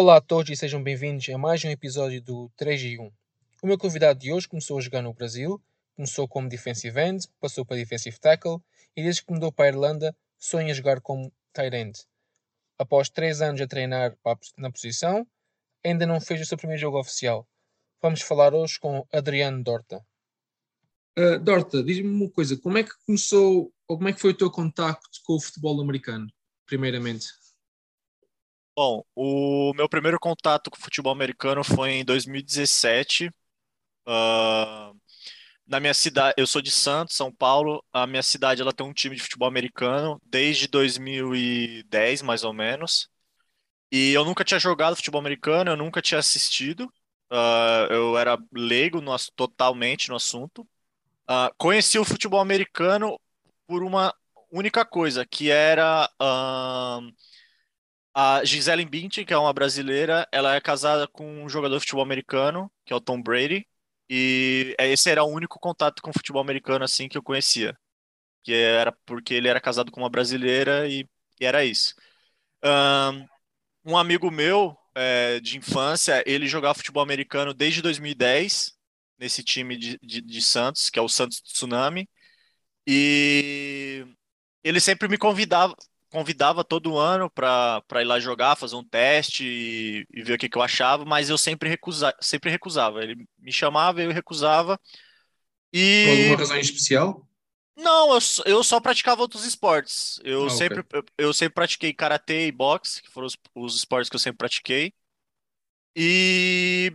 [0.00, 3.10] Olá a todos e sejam bem-vindos a mais um episódio do 3 e 1.
[3.60, 5.60] O meu convidado de hoje começou a jogar no Brasil,
[5.96, 8.60] começou como defensive end, passou para defensive tackle
[8.96, 11.98] e desde que mudou para a Irlanda sonha jogar como tight end.
[12.78, 14.16] Após 3 anos a treinar
[14.56, 15.26] na posição,
[15.84, 17.44] ainda não fez o seu primeiro jogo oficial.
[18.00, 20.00] Vamos falar hoje com Adriano Dorta.
[21.18, 24.36] Uh, Dorta, diz-me uma coisa, como é que começou, ou como é que foi o
[24.36, 26.28] teu contacto com o futebol americano,
[26.66, 27.26] primeiramente?
[28.80, 33.26] Bom, o meu primeiro contato com o futebol americano foi em 2017.
[34.06, 34.94] Uh,
[35.66, 37.84] na minha cidade, eu sou de Santos, São Paulo.
[37.92, 43.08] A minha cidade ela tem um time de futebol americano desde 2010, mais ou menos.
[43.90, 46.84] E eu nunca tinha jogado futebol americano, eu nunca tinha assistido.
[47.32, 50.62] Uh, eu era leigo no, totalmente no assunto.
[51.28, 53.18] Uh, conheci o futebol americano
[53.66, 54.14] por uma
[54.52, 56.08] única coisa, que era
[58.20, 62.02] a Gisele Bündchen, que é uma brasileira, ela é casada com um jogador de futebol
[62.02, 63.64] americano, que é o Tom Brady,
[64.10, 67.78] e esse era o único contato com o futebol americano assim que eu conhecia,
[68.44, 71.08] que era porque ele era casado com uma brasileira e,
[71.40, 71.94] e era isso.
[72.64, 78.72] Um, um amigo meu é, de infância, ele jogava futebol americano desde 2010
[79.18, 82.08] nesse time de, de, de Santos, que é o Santos Tsunami,
[82.86, 84.06] e
[84.64, 85.74] ele sempre me convidava,
[86.10, 90.48] convidava todo ano para ir lá jogar, fazer um teste e, e ver o que,
[90.48, 93.02] que, eu achava, mas eu sempre, recusa, sempre recusava.
[93.02, 94.80] Ele me chamava, eu recusava.
[95.72, 96.04] E...
[96.04, 97.28] Por alguma razão especial?
[97.76, 100.20] Não, eu, eu só praticava outros esportes.
[100.24, 100.98] Eu, ah, sempre, okay.
[100.98, 104.38] eu, eu, sempre pratiquei karatê e boxe, que foram os, os esportes que eu sempre
[104.38, 104.92] pratiquei.
[105.94, 106.92] E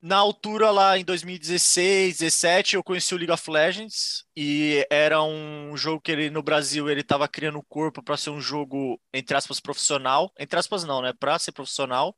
[0.00, 5.76] na altura lá em 2016, 17, eu conheci o League of Legends e era um
[5.76, 9.36] jogo que ele no Brasil ele estava criando o corpo para ser um jogo entre
[9.36, 12.16] aspas profissional, entre aspas não, né, para ser profissional.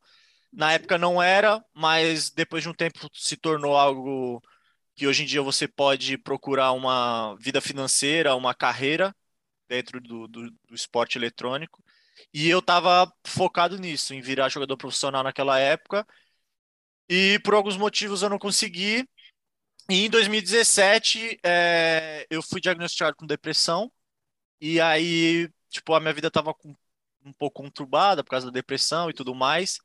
[0.53, 4.43] Na época não era, mas depois de um tempo se tornou algo
[4.97, 9.15] que hoje em dia você pode procurar uma vida financeira, uma carreira
[9.69, 11.82] dentro do, do, do esporte eletrônico.
[12.34, 16.06] E eu estava focado nisso, em virar jogador profissional naquela época
[17.10, 19.04] e por alguns motivos eu não consegui.
[19.91, 23.91] E em 2017 é, eu fui diagnosticado com depressão.
[24.60, 26.54] E aí, tipo, a minha vida estava
[27.25, 29.78] um pouco conturbada por causa da depressão e tudo mais.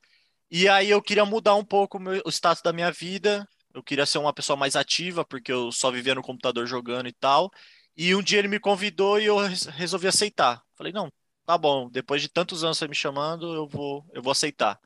[0.51, 3.47] E aí eu queria mudar um pouco o, meu, o status da minha vida.
[3.73, 7.13] Eu queria ser uma pessoa mais ativa, porque eu só vivia no computador jogando e
[7.13, 7.49] tal.
[7.97, 9.37] E um dia ele me convidou e eu
[9.71, 10.61] resolvi aceitar.
[10.75, 11.09] Falei, não,
[11.45, 14.79] tá bom, depois de tantos anos você me chamando, eu vou, eu vou aceitar.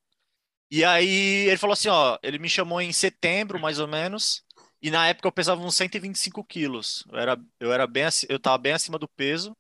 [0.71, 4.43] E aí ele falou assim, ó, ele me chamou em setembro, mais ou menos,
[4.81, 7.03] e na época eu pesava uns 125 quilos.
[7.11, 9.55] Eu era, eu era bem, eu tava bem acima do peso.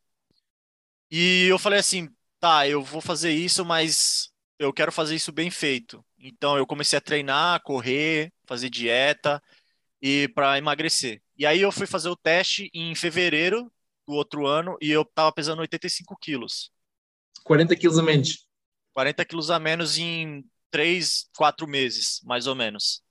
[1.11, 2.09] E eu falei assim,
[2.39, 6.03] tá, eu vou fazer isso, mas eu quero fazer isso bem feito.
[6.17, 9.41] Então eu comecei a treinar, correr, fazer dieta
[10.01, 11.21] e para emagrecer.
[11.37, 13.71] E aí eu fui fazer o teste em fevereiro
[14.07, 16.71] do outro ano e eu tava pesando 85 quilos.
[17.43, 18.45] 40 quilos a menos.
[18.93, 23.03] 40 quilos a menos em três, quatro meses, mais ou menos.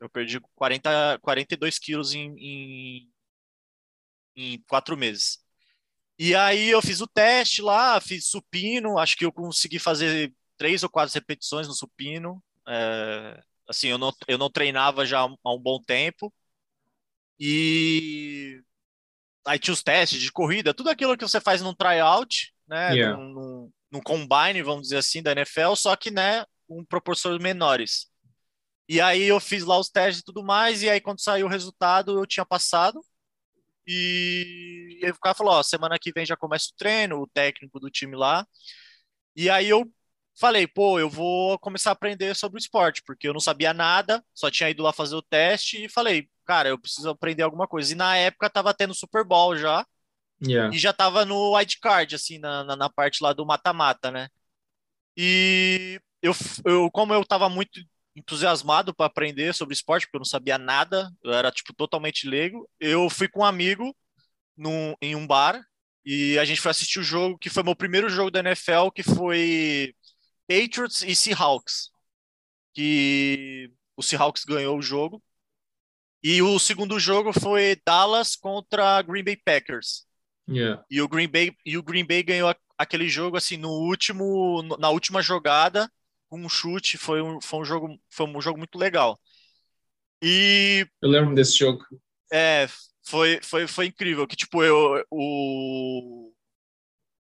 [0.00, 3.10] Eu perdi 40, 42 quilos em, em,
[4.36, 5.38] em quatro meses.
[6.18, 10.82] E aí eu fiz o teste lá, fiz supino, acho que eu consegui fazer três
[10.82, 12.42] ou quatro repetições no supino.
[12.68, 16.32] É, assim, eu não, eu não treinava já há um bom tempo.
[17.38, 18.60] E
[19.46, 22.94] aí tinha os testes de corrida, tudo aquilo que você faz num tryout, né?
[22.94, 23.16] Yeah.
[23.16, 28.06] Num, num, num combine, vamos dizer assim, da NFL, só que, né, com proporções menores.
[28.88, 31.50] E aí eu fiz lá os testes e tudo mais, e aí quando saiu o
[31.50, 33.00] resultado eu tinha passado.
[33.86, 37.26] E, e aí o cara falou: Ó, semana que vem já começa o treino, o
[37.26, 38.46] técnico do time lá.
[39.36, 39.90] E aí eu
[40.38, 44.24] falei: pô, eu vou começar a aprender sobre o esporte, porque eu não sabia nada,
[44.34, 47.92] só tinha ido lá fazer o teste e falei: cara, eu preciso aprender alguma coisa.
[47.92, 49.86] E na época tava tendo Super Bowl já.
[50.42, 50.74] Yeah.
[50.74, 54.28] E já tava no wildcard, assim, na, na, na parte lá do mata-mata, né?
[55.16, 56.32] E eu,
[56.64, 57.80] eu como eu estava muito
[58.16, 62.68] entusiasmado para aprender sobre esporte, porque eu não sabia nada, eu era tipo totalmente leigo.
[62.80, 63.94] Eu fui com um amigo
[64.56, 65.62] num, em um bar
[66.04, 69.02] e a gente foi assistir o jogo que foi meu primeiro jogo da NFL, que
[69.02, 69.94] foi
[70.48, 71.90] Patriots e Seahawks.
[72.72, 75.22] Que o Seahawks ganhou o jogo.
[76.22, 80.06] E o segundo jogo foi Dallas contra Green Bay Packers.
[80.48, 80.82] Yeah.
[80.90, 84.90] E o Green Bay e o Green Bay ganhou aquele jogo assim no último na
[84.90, 85.90] última jogada
[86.34, 89.18] um chute, foi um, foi um jogo foi um jogo muito legal.
[90.22, 91.84] E eu lembro desse jogo.
[92.32, 92.66] É,
[93.06, 96.32] foi foi foi incrível que tipo eu o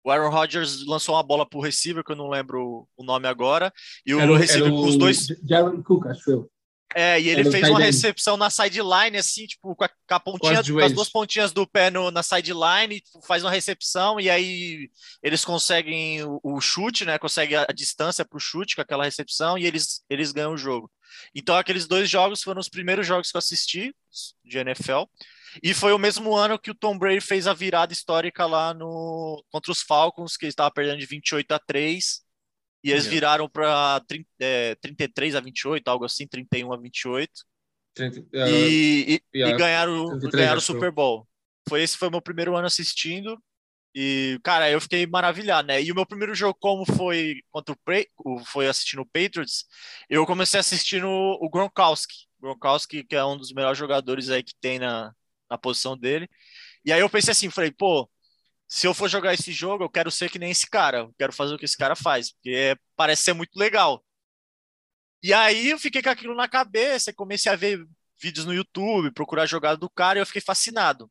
[0.04, 3.72] o Aaron Rodgers lançou uma bola pro receiver, que eu não lembro o nome agora,
[4.04, 5.26] e o Era o- receiver era com os o dois.
[5.48, 6.50] Jaron Cook, acho eu.
[6.94, 10.20] É, e ele o fez uma recepção na sideline, assim, tipo, com a, com a
[10.20, 14.20] pontinha, as com as duas pontinhas do pé no, na sideline, tipo, faz uma recepção,
[14.20, 14.90] e aí
[15.22, 17.18] eles conseguem o, o chute, né?
[17.18, 20.90] Conseguem a, a distância pro chute com aquela recepção, e eles, eles ganham o jogo.
[21.34, 23.94] Então, aqueles dois jogos foram os primeiros jogos que eu assisti
[24.44, 25.04] de NFL.
[25.62, 29.44] E foi o mesmo ano que o Tom Brady fez a virada histórica lá no
[29.50, 32.22] contra os Falcons, que eles estavam perdendo de 28 a 3.
[32.84, 34.02] E eles viraram para
[34.40, 37.44] é, 33 a 28, algo assim, 31 a 28.
[37.94, 40.60] Trinta- E, ah, e- e yeah, ganharam, 33, ganharam o.
[40.62, 41.28] Super Bowl.
[41.68, 43.40] Foi esse foi meu primeiro ano assistindo.
[43.94, 45.82] E, cara, eu fiquei maravilhado, né?
[45.82, 47.76] E o meu primeiro jogo, como foi contra
[48.24, 49.66] o- foi assistindo o Patriots,
[50.08, 52.26] eu comecei assistindo o Gronkowski.
[52.40, 55.14] Gronkowski, que é um dos melhores jogadores aí que tem na,
[55.50, 56.28] na posição dele.
[56.84, 58.10] E aí eu pensei assim, falei, pô,
[58.74, 61.00] se eu for jogar esse jogo, eu quero ser que nem esse cara.
[61.00, 64.02] Eu quero fazer o que esse cara faz, porque é- parece ser muito legal.
[65.22, 67.84] E aí eu fiquei com aquilo na cabeça, e comecei a ver
[68.20, 71.10] vídeos no YouTube, procurar a jogada do cara, e eu fiquei fascinado.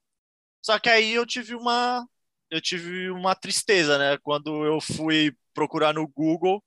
[0.64, 2.08] Só que aí eu tive uma
[2.52, 4.18] eu tive uma tristeza, né?
[4.24, 6.64] Quando eu fui procurar no Google,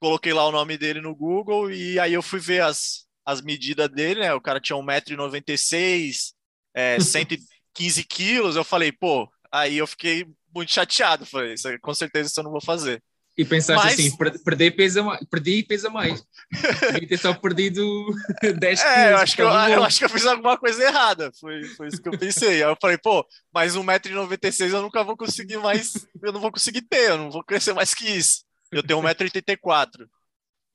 [0.00, 3.88] coloquei lá o nome dele no Google e aí eu fui ver as, as medidas
[3.90, 4.34] dele, né?
[4.34, 6.34] O cara tinha 1,96m,
[6.74, 8.56] é, 115 quilos.
[8.56, 11.26] Eu falei, pô, aí eu fiquei muito chateado.
[11.26, 13.02] Falei, isso com certeza isso eu não vou fazer.
[13.36, 16.22] E pensaste Mas- assim, per- perder pesa mais, perdi e pesa mais.
[16.92, 17.82] Podia ter só perdido
[18.60, 20.82] 10 É, eu quilos, acho, que eu, estava eu acho que eu fiz alguma coisa
[20.84, 21.32] errada.
[21.40, 22.62] Foi, foi isso que eu pensei.
[22.62, 25.94] Aí eu falei, pô, mas 1,96m eu nunca vou conseguir mais.
[26.22, 28.44] Eu não vou conseguir ter, eu não vou crescer mais que isso.
[28.70, 30.06] Eu tenho 1,84m.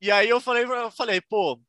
[0.01, 1.59] E aí eu falei, eu falei, pô,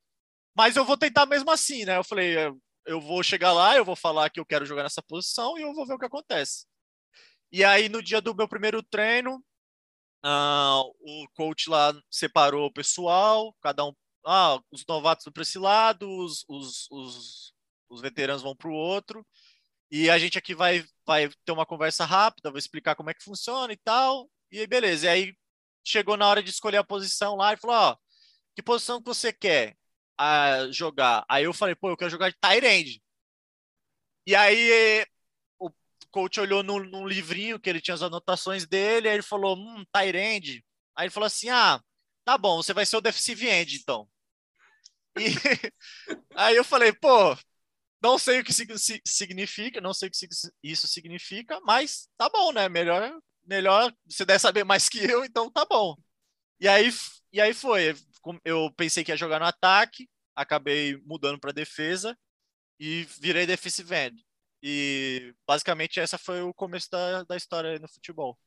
[0.56, 1.98] mas eu vou tentar mesmo assim, né?
[1.98, 5.02] Eu falei, eu- eu vou chegar lá, eu vou falar que eu quero jogar nessa
[5.02, 6.64] posição e eu vou ver o que acontece.
[7.52, 9.42] E aí, no dia do meu primeiro treino,
[10.22, 13.94] ah, o coach lá separou o pessoal, cada um
[14.26, 17.54] ah, os novatos vão para esse lado, os, os, os,
[17.88, 19.26] os veteranos vão para o outro.
[19.90, 23.24] E a gente aqui vai, vai ter uma conversa rápida, vou explicar como é que
[23.24, 24.30] funciona e tal.
[24.52, 25.06] E aí, beleza.
[25.06, 25.34] E aí
[25.84, 27.96] chegou na hora de escolher a posição lá e falou: Ó,
[28.54, 29.76] que posição que você quer
[30.18, 31.24] ah, jogar?
[31.28, 33.02] Aí eu falei: pô, eu quero jogar de end.
[34.26, 35.06] E aí
[36.10, 39.84] coach olhou no, num livrinho que ele tinha as anotações dele, aí ele falou: hum,
[40.14, 40.64] end.
[40.96, 41.80] Aí ele falou assim: ah,
[42.24, 44.08] tá bom, você vai ser o defensive end, então.
[45.16, 45.24] E
[46.34, 47.36] aí eu falei, pô,
[48.02, 50.18] não sei o que sig- si- significa, não sei o que
[50.62, 52.68] isso significa, mas tá bom, né?
[52.68, 55.96] Melhor, melhor, você deve saber mais que eu, então tá bom.
[56.60, 56.90] E aí,
[57.32, 57.96] e aí foi,
[58.44, 62.18] eu pensei que ia jogar no ataque, acabei mudando para defesa
[62.80, 64.24] e virei defensive end.
[64.62, 68.38] E basicamente essa foi o começo da, da história no futebol.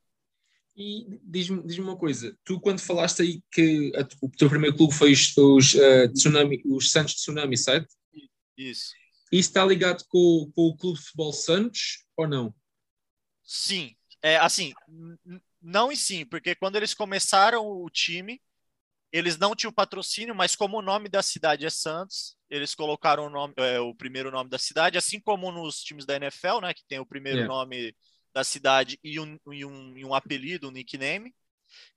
[0.76, 4.94] E diz-me diz uma coisa, tu quando falaste aí que a- o teu primeiro clube
[4.94, 7.94] foi os, os, eh, Tsunami, os Santos Tsunami, certo?
[8.56, 8.92] Isso.
[9.30, 12.54] Isso está ligado com, com o Clube de Futebol Santos ou não?
[13.42, 14.72] Sim, é assim,
[15.60, 18.40] não e sim, porque quando eles começaram o time,
[19.12, 23.30] eles não tinham patrocínio, mas como o nome da cidade é Santos, eles colocaram o,
[23.30, 26.84] nome, é, o primeiro nome da cidade, assim como nos times da NFL, né, que
[26.88, 27.54] tem o primeiro Yeah.
[27.54, 27.94] nome
[28.34, 31.34] da cidade e um, e um, e um apelido, um nickname.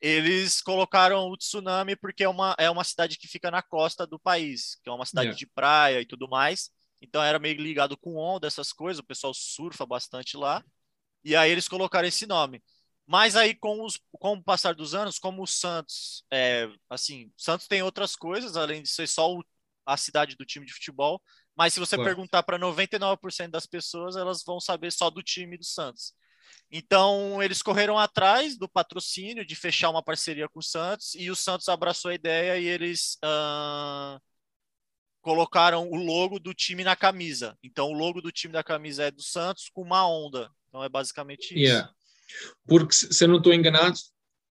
[0.01, 4.20] Eles colocaram o Tsunami porque é uma, é uma cidade que fica na costa do
[4.20, 5.40] país, que é uma cidade Yeah.
[5.40, 6.70] de praia e tudo mais.
[7.01, 10.63] Então era meio ligado com onda, essas coisas, o pessoal surfa bastante lá.
[11.24, 12.63] E aí eles colocaram esse nome.
[13.08, 17.68] Mas aí, com, os, com o passar dos anos, como o Santos, é, assim, Santos
[17.68, 19.44] tem outras coisas, além de ser só o-
[19.86, 21.22] a cidade do time de futebol.
[21.56, 25.64] Mas se você perguntar para 99% das pessoas, elas vão saber só do time do
[25.64, 26.14] Santos.
[26.72, 31.36] Então, eles correram atrás do patrocínio, de fechar uma parceria com o Santos, e o
[31.36, 34.20] Santos abraçou a ideia e eles ah,
[35.22, 37.58] colocaram o logo do time na camisa.
[37.64, 40.52] Então, o logo do time da camisa é do Santos com uma onda.
[40.68, 41.64] Então, é basicamente isso.
[41.74, 41.94] Yeah.
[42.67, 43.98] Porque, se eu não estou enganado,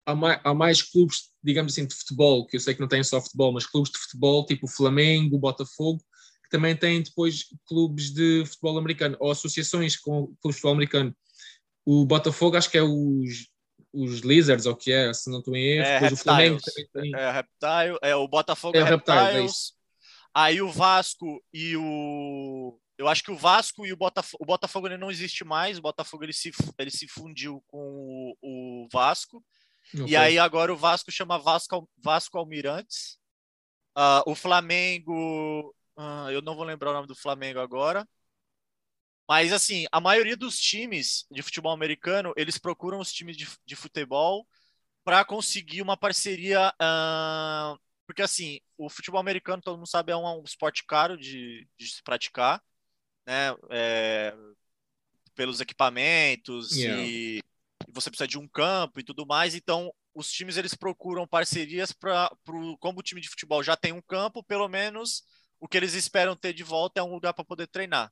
[0.05, 3.03] há mais, há mais clubes, digamos assim, de futebol, que eu sei que não têm
[3.03, 5.99] só futebol, mas clubes de futebol, tipo o Flamengo, o Botafogo,
[6.43, 11.15] que também têm depois clubes de futebol americano, ou associações com clubes de futebol americano.
[11.85, 13.47] O Botafogo acho que é os,
[13.93, 15.85] os Lizards, ou o que é, se não estou em erro.
[15.85, 16.89] É, depois o Flamengo Reptiles.
[16.91, 17.19] também tem.
[17.19, 19.51] É, Reptile, é o Botafogo É é, o Reptiles, é Reptiles.
[19.51, 19.73] isso.
[20.33, 22.79] Aí o Vasco e o.
[22.99, 24.43] Eu acho que o Vasco e o Botafogo.
[24.43, 25.77] O Botafogo ele não existe mais.
[25.77, 29.41] O Botafogo ele se, ele se fundiu com o, o Vasco.
[30.05, 33.17] E aí agora o Vasco chama Vasco, Vasco Almirantes.
[33.95, 35.73] Ah, o Flamengo.
[35.95, 38.05] ah, eu não vou lembrar o nome do Flamengo agora.
[39.29, 43.75] Mas, assim, a maioria dos times de futebol americano, eles procuram os times de, de
[43.77, 44.45] futebol
[45.05, 46.73] para conseguir uma parceria.
[46.81, 51.65] Uh, porque, assim, o futebol americano, todo mundo sabe, é um, um esporte caro de,
[51.77, 52.61] de se praticar,
[53.29, 53.55] né?
[53.69, 54.35] É,
[55.35, 57.03] pelos equipamentos yeah.
[57.03, 57.43] e
[57.87, 59.53] você precisa de um campo e tudo mais.
[59.53, 62.35] Então, os times eles procuram parcerias para,
[62.79, 65.23] como o time de futebol já tem um campo, pelo menos
[65.59, 68.11] o que eles esperam ter de volta é um lugar para poder treinar.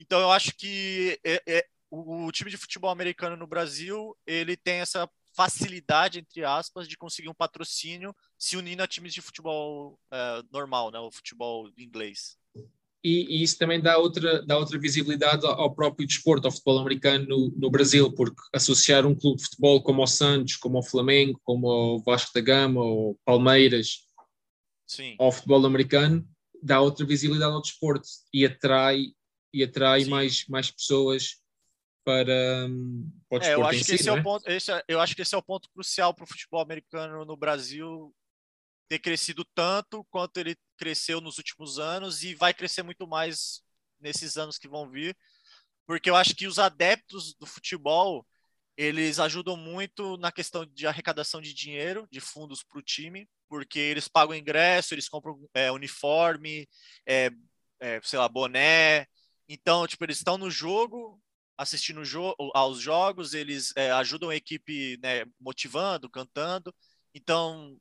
[0.00, 4.56] Então, eu acho que é, é, o, o time de futebol americano no Brasil ele
[4.56, 10.00] tem essa facilidade, entre aspas, de conseguir um patrocínio se unindo a times de futebol
[10.10, 12.36] é, normal, né, o futebol inglês.
[13.06, 17.24] E, e, isso também dá outra, dá outra visibilidade ao próprio desporto, ao futebol americano
[17.28, 21.40] no, no, Brasil, porque associar um clube de futebol como o Santos, como o Flamengo,
[21.44, 23.98] como o Vasco da Gama, ou Palmeiras,
[24.88, 25.14] Sim.
[25.20, 26.26] ao futebol americano,
[26.60, 29.12] dá outra visibilidade ao desporto e atrai,
[29.54, 31.36] e atrai mais, mais pessoas
[32.04, 32.68] para,
[33.28, 34.20] para o desporto é, eu acho si, é é?
[34.20, 37.24] ponto, esse, é, eu acho que esse é o ponto crucial para o futebol americano
[37.24, 38.12] no Brasil
[38.88, 43.62] ter crescido tanto quanto ele cresceu nos últimos anos e vai crescer muito mais
[44.00, 45.16] nesses anos que vão vir,
[45.86, 48.26] porque eu acho que os adeptos do futebol
[48.76, 53.78] eles ajudam muito na questão de arrecadação de dinheiro, de fundos para o time, porque
[53.78, 56.68] eles pagam ingresso, eles compram é, uniforme,
[57.06, 57.30] é,
[57.80, 59.06] é, sei lá, boné.
[59.48, 61.18] Então, tipo, eles estão no jogo,
[61.56, 66.74] assistindo jo aos jogos, eles é, ajudam a equipe né, motivando, cantando.
[67.14, 67.78] Então,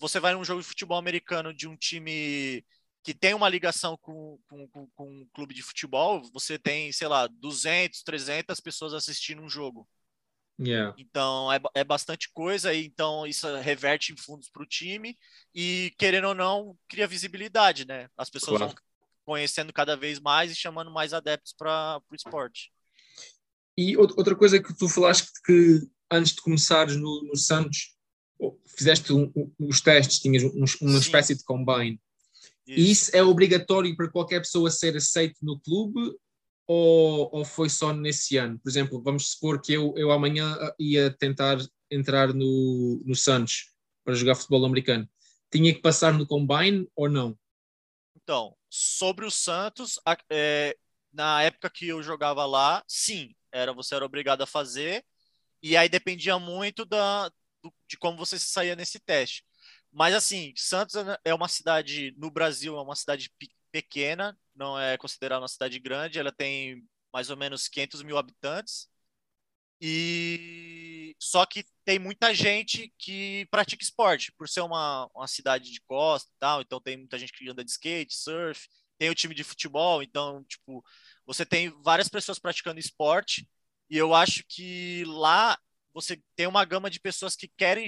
[0.00, 2.64] você vai num jogo de futebol americano de um time
[3.02, 7.08] que tem uma ligação com, com, com, com um clube de futebol, você tem, sei
[7.08, 9.88] lá, 200, 300 pessoas assistindo um jogo.
[10.58, 10.94] Yeah.
[10.98, 15.16] Então é, é bastante coisa, e então isso reverte em fundos para o time
[15.54, 18.08] e, querendo ou não, cria visibilidade, né?
[18.16, 18.74] As pessoas claro.
[18.74, 18.82] vão
[19.24, 22.70] conhecendo cada vez mais e chamando mais adeptos para o esporte.
[23.78, 27.96] E outra coisa que tu falaste que antes de começares no, no Santos,
[28.66, 32.00] fizeste um, um, os testes, tinhas um, uma espécie de combine.
[32.66, 32.80] Isso.
[32.80, 36.14] E isso é obrigatório para qualquer pessoa ser aceito no clube
[36.66, 38.58] ou, ou foi só nesse ano?
[38.58, 41.58] Por exemplo, vamos supor que eu, eu amanhã ah, ia tentar
[41.90, 43.72] entrar no, no Santos
[44.04, 45.08] para jogar futebol americano.
[45.50, 47.36] Tinha que passar no combine ou não?
[48.14, 49.98] Então, sobre o Santos,
[50.30, 50.76] é,
[51.12, 55.04] na época que eu jogava lá, sim, era você era obrigado a fazer.
[55.60, 57.30] E aí dependia muito da,
[57.88, 59.44] de como você saía nesse teste.
[59.92, 63.30] Mas assim, Santos é uma cidade no Brasil, é uma cidade
[63.72, 68.88] pequena, não é considerada uma cidade grande, ela tem mais ou menos 500 mil habitantes.
[69.80, 75.80] E só que tem muita gente que pratica esporte, por ser uma, uma cidade de
[75.82, 79.34] costa e tal, então tem muita gente que anda de skate, surf, tem o time
[79.34, 80.84] de futebol, então, tipo,
[81.24, 83.48] você tem várias pessoas praticando esporte,
[83.88, 85.58] e eu acho que lá
[85.92, 87.86] você tem uma gama de pessoas que querem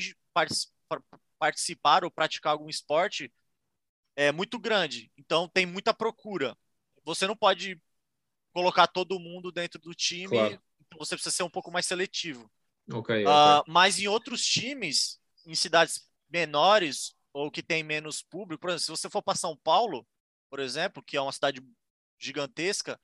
[1.38, 3.32] participar ou praticar algum esporte
[4.16, 5.11] é muito grande.
[5.16, 6.56] Então tem muita procura.
[7.04, 7.80] Você não pode
[8.52, 10.62] colocar todo mundo dentro do time, claro.
[10.80, 12.50] então você precisa ser um pouco mais seletivo.
[12.92, 13.73] Okay, uh, okay.
[13.73, 18.90] Mas em outros times, em cidades menores ou que tem menos público, por exemplo, se
[18.90, 20.06] você for para São Paulo,
[20.50, 21.62] por exemplo, que é uma cidade
[22.18, 23.00] gigantesca,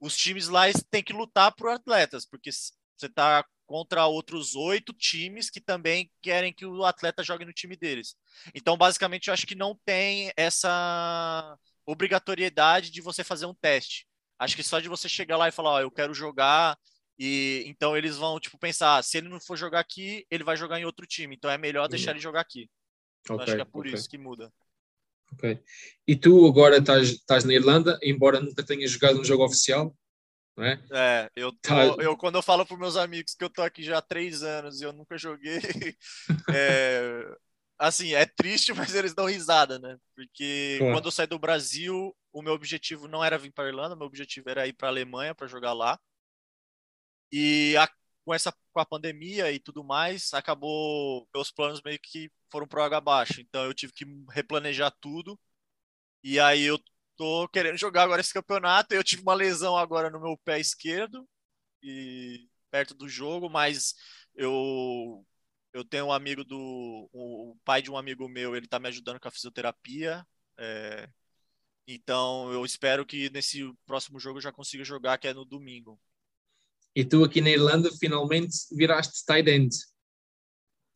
[0.00, 5.50] os times lá têm que lutar por atletas, porque você está contra outros oito times
[5.50, 8.16] que também querem que o atleta jogue no time deles.
[8.54, 14.08] Então, basicamente, eu acho que não tem essa obrigatoriedade de você fazer um teste.
[14.38, 16.78] Acho que só de você chegar lá e falar, ó, oh, eu quero jogar,
[17.18, 20.56] e então eles vão tipo pensar, ah, se ele não for jogar aqui, ele vai
[20.56, 21.36] jogar em outro time.
[21.36, 22.70] Então é melhor deixar ele jogar aqui.
[23.20, 23.92] Então, okay, acho que é por okay.
[23.92, 24.50] isso que muda.
[25.34, 25.60] Ok.
[26.06, 29.94] E tu agora estás na Irlanda, embora nunca tenhas jogado um jogo oficial,
[30.64, 30.80] é?
[30.92, 32.02] é, eu, tô, tá.
[32.02, 34.80] eu quando eu falo para meus amigos que eu tô aqui já há três anos
[34.80, 35.60] e eu nunca joguei,
[36.52, 37.36] é,
[37.78, 39.96] assim, é triste, mas eles dão risada, né?
[40.14, 40.94] Porque claro.
[40.94, 44.50] quando eu saí do Brasil, o meu objetivo não era vir para Irlanda, meu objetivo
[44.50, 45.98] era ir para Alemanha para jogar lá.
[47.32, 47.88] E a,
[48.24, 52.82] com essa com a pandemia e tudo mais, acabou meus planos meio que foram pro
[52.82, 53.40] água abaixo.
[53.40, 55.38] Então eu tive que replanejar tudo.
[56.22, 56.78] E aí eu
[57.18, 58.94] tô querendo jogar agora esse campeonato.
[58.94, 61.28] Eu tive uma lesão agora no meu pé esquerdo
[61.82, 63.94] e perto do jogo, mas
[64.34, 65.26] eu
[65.72, 69.20] eu tenho um amigo do o pai de um amigo meu, ele tá me ajudando
[69.20, 70.26] com a fisioterapia.
[70.56, 71.08] É,
[71.86, 76.00] então eu espero que nesse próximo jogo eu já consiga jogar, que é no domingo.
[76.94, 79.74] E tu aqui na Irlanda finalmente viraste tight end.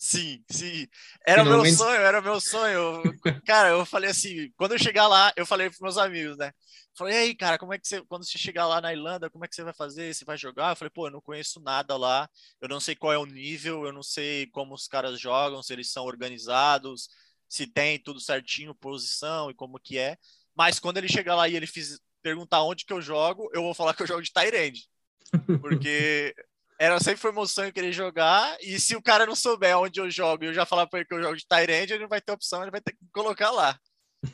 [0.04, 0.88] Sim, sim.
[1.24, 1.68] Era Finalmente...
[1.68, 3.02] meu sonho, era meu sonho.
[3.46, 6.50] Cara, eu falei assim, quando eu chegar lá, eu falei para meus amigos, né?
[6.92, 9.44] Falei, e aí, cara, como é que você, quando você chegar lá na Irlanda, como
[9.44, 10.12] é que você vai fazer?
[10.12, 10.72] Você vai jogar?
[10.72, 12.28] Eu falei, pô, eu não conheço nada lá,
[12.60, 15.72] eu não sei qual é o nível, eu não sei como os caras jogam, se
[15.72, 17.08] eles são organizados,
[17.48, 20.18] se tem tudo certinho, posição e como que é.
[20.52, 23.72] Mas quando ele chegar lá e ele fiz, perguntar onde que eu jogo, eu vou
[23.72, 24.88] falar que eu jogo de Tyrande.
[25.62, 26.34] Porque
[26.82, 28.56] era sempre foi meu sonho querer jogar.
[28.60, 31.08] E se o cara não souber onde eu jogo e eu já falar para ele
[31.08, 33.52] que eu jogo de Tyrande, ele não vai ter opção, ele vai ter que colocar
[33.52, 33.78] lá.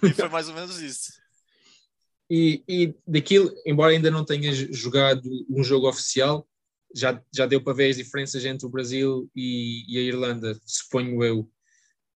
[0.02, 1.12] E foi mais ou menos isso.
[2.30, 6.46] E, e daquilo, embora ainda não tenhas jogado um jogo oficial,
[6.94, 11.24] já, já deu para ver as diferenças entre o Brasil e, e a Irlanda, suponho
[11.24, 11.50] eu.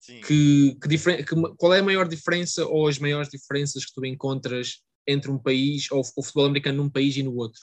[0.01, 0.21] Sim.
[0.23, 4.83] Que, que, que, qual é a maior diferença ou as maiores diferenças que tu encontras
[5.07, 7.61] entre um país ou o futebol americano num país e no outro?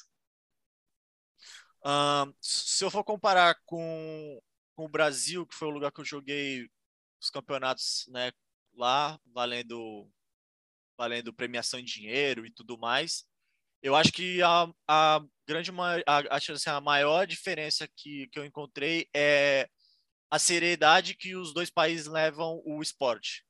[2.41, 4.41] Se eu for comparar com,
[4.75, 6.67] com o Brasil, que foi o lugar que eu joguei
[7.21, 8.31] os campeonatos né,
[8.73, 10.09] lá, valendo,
[10.97, 13.25] valendo premiação em dinheiro e tudo mais,
[13.81, 15.71] eu acho que a, a grande
[16.05, 19.69] a, assim, a maior diferença que, que eu encontrei é
[20.29, 23.46] a seriedade que os dois países levam o esporte.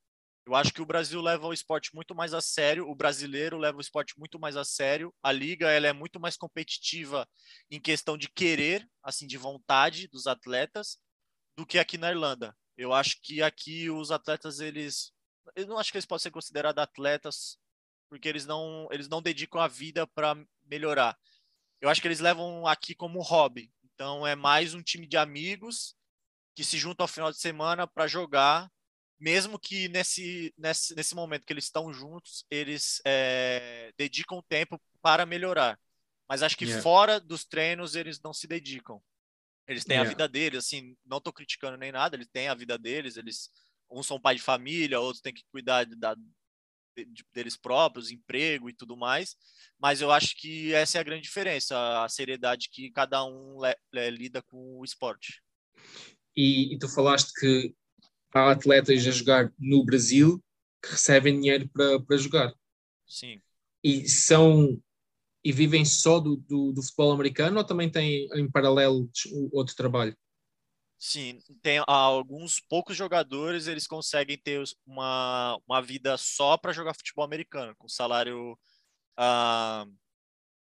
[0.48, 3.80] Eu acho que o Brasil leva o esporte muito mais a sério, o brasileiro leva
[3.80, 5.14] o esporte muito mais a sério.
[5.22, 7.28] A liga ela é muito mais competitiva
[7.70, 11.00] em questão de querer, assim, de vontade dos atletas,
[11.58, 12.56] do que aqui na Irlanda.
[12.78, 15.12] Eu acho que aqui os atletas eles,
[15.54, 17.60] eu não acho que eles podem ser considerados atletas
[18.10, 21.18] porque eles não eles não dedicam a vida para melhorar.
[21.82, 23.70] Eu acho que eles levam aqui como hobby.
[23.84, 25.94] Então é mais um time de amigos
[26.56, 28.72] que se juntam ao final de semana para jogar
[29.20, 35.26] mesmo que nesse, nesse, nesse momento que eles estão juntos, eles é, dedicam tempo para
[35.26, 35.80] melhorar.
[36.30, 36.84] Mas acho que yeah.
[36.84, 39.02] fora dos treinos eles não se dedicam.
[39.68, 40.10] Eles têm yeah.
[40.10, 43.50] a vida deles, assim, não estou criticando nem nada, eles têm a vida deles, eles
[43.90, 48.74] uns são pai de família, outros têm que cuidar da, de, deles próprios, emprego e
[48.74, 49.36] tudo mais.
[49.80, 53.76] Mas eu acho que essa é a grande diferença, a seriedade que cada um le,
[53.94, 55.42] le, lida com o esporte.
[56.36, 57.74] E, e tu falaste que
[58.34, 60.44] há atletas a jogar no Brasil
[60.82, 62.54] que recebem dinheiro para, para jogar.
[63.06, 63.42] Sim.
[63.84, 64.82] E são
[65.44, 69.10] e vivem só do, do, do, futebol americano ou também têm em paralelo
[69.54, 70.16] outro trabalho?
[71.00, 77.24] Sim, tem alguns poucos jogadores, eles conseguem ter uma, uma vida só para jogar futebol
[77.24, 78.58] americano, com salário
[79.18, 79.94] uh,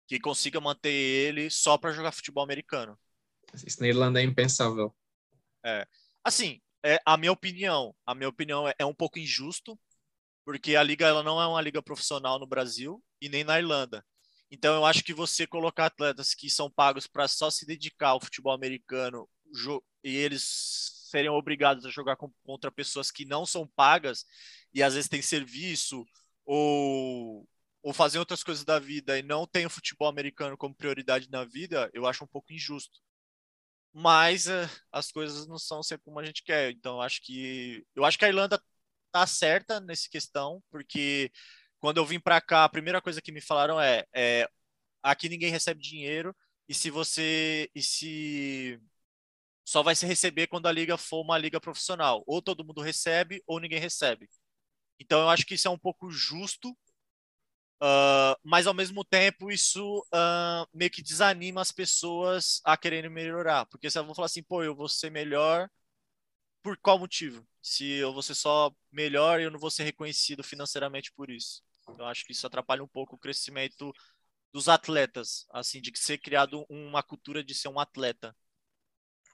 [0.07, 2.99] que consiga manter ele só para jogar futebol americano.
[3.65, 4.93] Isso na Irlanda é impensável.
[5.65, 5.87] É.
[6.23, 9.77] Assim, é, a minha opinião, a minha opinião é, é, um pouco injusto,
[10.45, 14.05] porque a liga ela não é uma liga profissional no Brasil e nem na Irlanda.
[14.51, 18.21] Então eu acho que você colocar atletas que são pagos para só se dedicar ao
[18.21, 19.27] futebol americano
[20.03, 20.43] e eles
[21.09, 24.25] serem obrigados a jogar contra pessoas que não são pagas
[24.73, 26.05] e às vezes têm serviço
[26.45, 27.47] ou
[27.81, 31.45] ou fazer outras coisas da vida e não tem o futebol americano como prioridade na
[31.45, 32.99] vida, eu acho um pouco injusto
[33.97, 36.71] mas uh, as coisas não são sempre como a gente quer.
[36.71, 38.61] Então, acho que eu acho que a Irlanda
[39.11, 41.31] tá certa nessa questão, porque
[41.79, 44.49] quando eu vim para cá, a primeira coisa que me falaram é, é,
[45.03, 46.35] aqui ninguém recebe dinheiro
[46.67, 48.79] e se você e se
[49.65, 53.41] só vai se receber quando a liga for uma liga profissional, ou todo mundo recebe
[53.47, 54.29] ou ninguém recebe.
[54.99, 56.77] Então, eu acho que isso é um pouco justo
[57.81, 63.65] Uh, mas ao mesmo tempo isso uh, meio que desanima as pessoas a quererem melhorar,
[63.65, 65.69] porque se eu vou falar assim, pô, eu vou ser melhor,
[66.63, 67.45] por qual motivo?
[67.61, 71.61] Se eu vou ser só melhor, eu não vou ser reconhecido financeiramente por isso.
[71.89, 73.93] Então acho que isso atrapalha um pouco o crescimento
[74.53, 78.33] dos atletas, assim, de ser criado uma cultura de ser um atleta.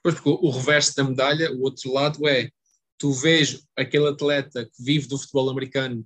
[0.01, 2.49] Pois, porque o reverso da medalha, o outro lado é,
[2.97, 6.05] tu vês aquele atleta que vive do futebol americano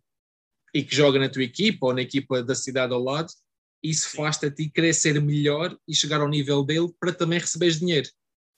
[0.75, 3.31] e que joga na tua equipa ou na equipa da cidade ao lado,
[3.81, 7.79] isso faz-te a ti querer ser melhor e chegar ao nível dele para também receberes
[7.79, 8.09] dinheiro.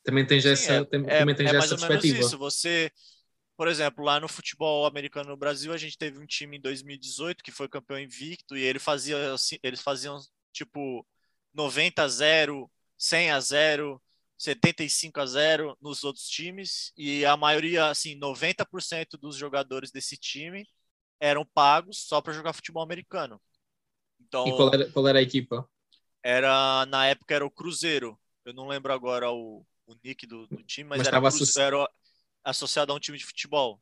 [0.04, 2.20] Também tens Sim, essa, é, também tens é, essa perspectiva.
[2.20, 2.36] Isso.
[2.40, 2.92] Você,
[3.56, 7.44] por exemplo, lá no futebol americano no Brasil, a gente teve um time em 2018
[7.44, 10.20] que foi campeão invicto e ele fazia, assim, eles faziam
[10.52, 11.06] tipo
[11.54, 14.02] 90 a 0, 100 a 0,
[14.40, 20.68] 75 a 0 nos outros times e a maioria, assim, 90% dos jogadores desse time
[21.20, 23.42] eram pagos só para jogar futebol americano.
[24.20, 25.68] Então, e qual era, qual era a equipa?
[26.24, 28.20] Era, na época era o Cruzeiro.
[28.44, 31.60] Eu não lembro agora o, o nick do, do time, mas, mas era, associ...
[31.60, 31.90] era
[32.44, 33.82] associado a um time de futebol.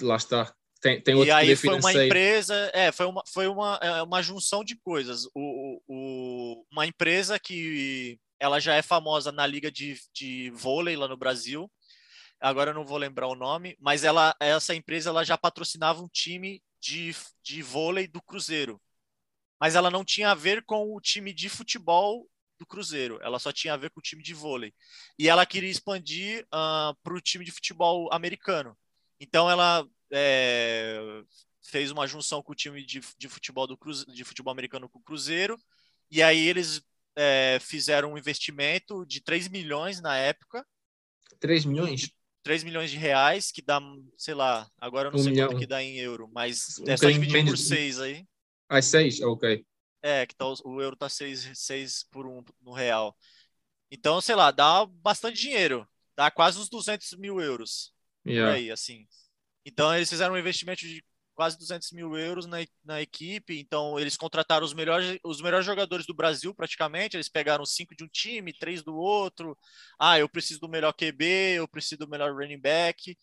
[0.00, 0.54] Lá está.
[0.80, 4.22] Tem, tem outro e aí foi uma empresa, é, foi uma, foi uma, é, uma
[4.22, 5.26] junção de coisas.
[5.34, 11.08] O, o, uma empresa que ela já é famosa na liga de, de vôlei lá
[11.08, 11.70] no Brasil,
[12.40, 16.08] agora eu não vou lembrar o nome, mas ela, essa empresa ela já patrocinava um
[16.08, 18.80] time de, de vôlei do Cruzeiro.
[19.60, 23.52] Mas ela não tinha a ver com o time de futebol do Cruzeiro, ela só
[23.52, 24.72] tinha a ver com o time de vôlei.
[25.18, 28.76] E ela queria expandir uh, ah, para o time de futebol americano.
[29.20, 30.98] Então ela é,
[31.62, 34.98] fez uma junção com o time de, de futebol do Cruze, de futebol americano com
[34.98, 35.58] o Cruzeiro,
[36.10, 36.82] e aí eles
[37.16, 40.64] é, fizeram um investimento de 3 milhões na época.
[41.40, 42.10] 3 milhões?
[42.46, 43.80] 3 milhões de reais, que dá,
[44.16, 45.48] sei lá, agora eu não um sei milhão.
[45.48, 48.24] quanto que dá em euro, mas um é só dividir por 6 aí.
[48.68, 49.20] Ah, 6?
[49.20, 49.66] Ok.
[50.00, 53.16] É, que tá, o euro tá 6, 6 por 1 no real.
[53.90, 55.88] Então, sei lá, dá bastante dinheiro.
[56.14, 57.92] Dá quase uns 200 mil euros.
[58.24, 58.54] Yeah.
[58.54, 59.08] Aí, assim.
[59.64, 61.04] Então, eles fizeram um investimento de
[61.36, 63.60] quase 200 mil euros na, na equipe.
[63.60, 67.16] Então, eles contrataram os melhores, os melhores jogadores do Brasil, praticamente.
[67.16, 69.56] Eles pegaram cinco de um time, três do outro.
[69.98, 71.24] Ah, eu preciso do melhor QB,
[71.58, 73.16] eu preciso do melhor running back.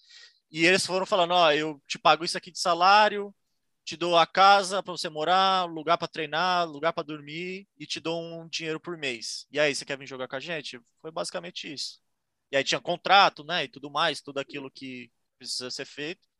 [0.51, 3.35] E eles foram falando: Ó, eu te pago isso aqui de salário,
[3.83, 7.99] te dou a casa para você morar, lugar para treinar, lugar para dormir e te
[7.99, 9.47] dou um dinheiro por mês.
[9.51, 10.79] E aí, você quer vir jogar com a gente?
[11.01, 11.99] Foi basicamente isso.
[12.51, 16.32] E aí tinha contrato, né, e tudo mais, tudo aquilo que precisa ser feito.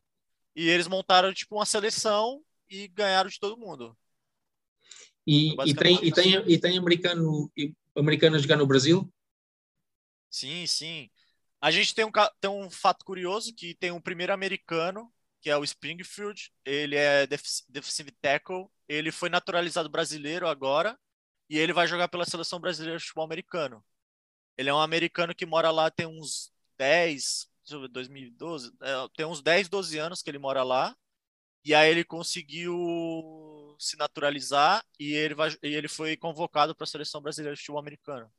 [0.56, 3.98] E eles montaram tipo uma seleção e ganharam de todo mundo.
[5.26, 7.52] E, e tem, e, tem, e tem americano,
[7.96, 9.12] americano jogando no Brasil?
[10.30, 11.10] Sim, sim.
[11.62, 12.12] A gente tem um,
[12.42, 16.52] tem um fato curioso que tem um primeiro americano, que é o Springfield.
[16.66, 18.68] Ele é defensive tackle.
[18.88, 21.00] Ele foi naturalizado brasileiro agora
[21.50, 23.84] e ele vai jogar pela seleção brasileira de futebol americano.
[24.58, 29.70] Ele é um americano que mora lá tem uns 10, 2012, é, tem uns 10,
[29.70, 30.96] 12 anos que ele mora lá.
[31.66, 32.74] E aí ele conseguiu
[33.80, 37.80] se naturalizar e ele, vai, e ele foi convocado para a seleção brasileira de futebol
[37.80, 38.30] americano.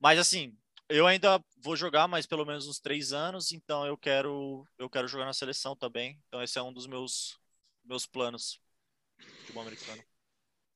[0.00, 0.56] Mas assim,
[0.88, 5.08] eu ainda vou jogar mais pelo menos uns três anos, então eu quero eu quero
[5.08, 6.20] jogar na seleção também.
[6.26, 7.38] Então esse é um dos meus
[7.84, 8.60] meus planos
[9.40, 10.02] futebol americano.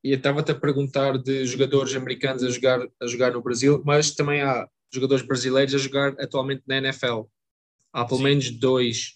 [0.02, 4.42] E estava-te a perguntar de jogadores americanos a jogar a jogar no Brasil, mas também
[4.42, 7.22] há jogadores brasileiros a jogar atualmente na NFL.
[7.92, 8.24] Há pelo Sim.
[8.24, 9.14] menos dois.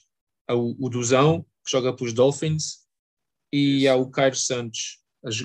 [0.49, 2.85] Há o, o Duzão, que joga para os Dolphins,
[3.53, 5.01] e há o Cairo Santos,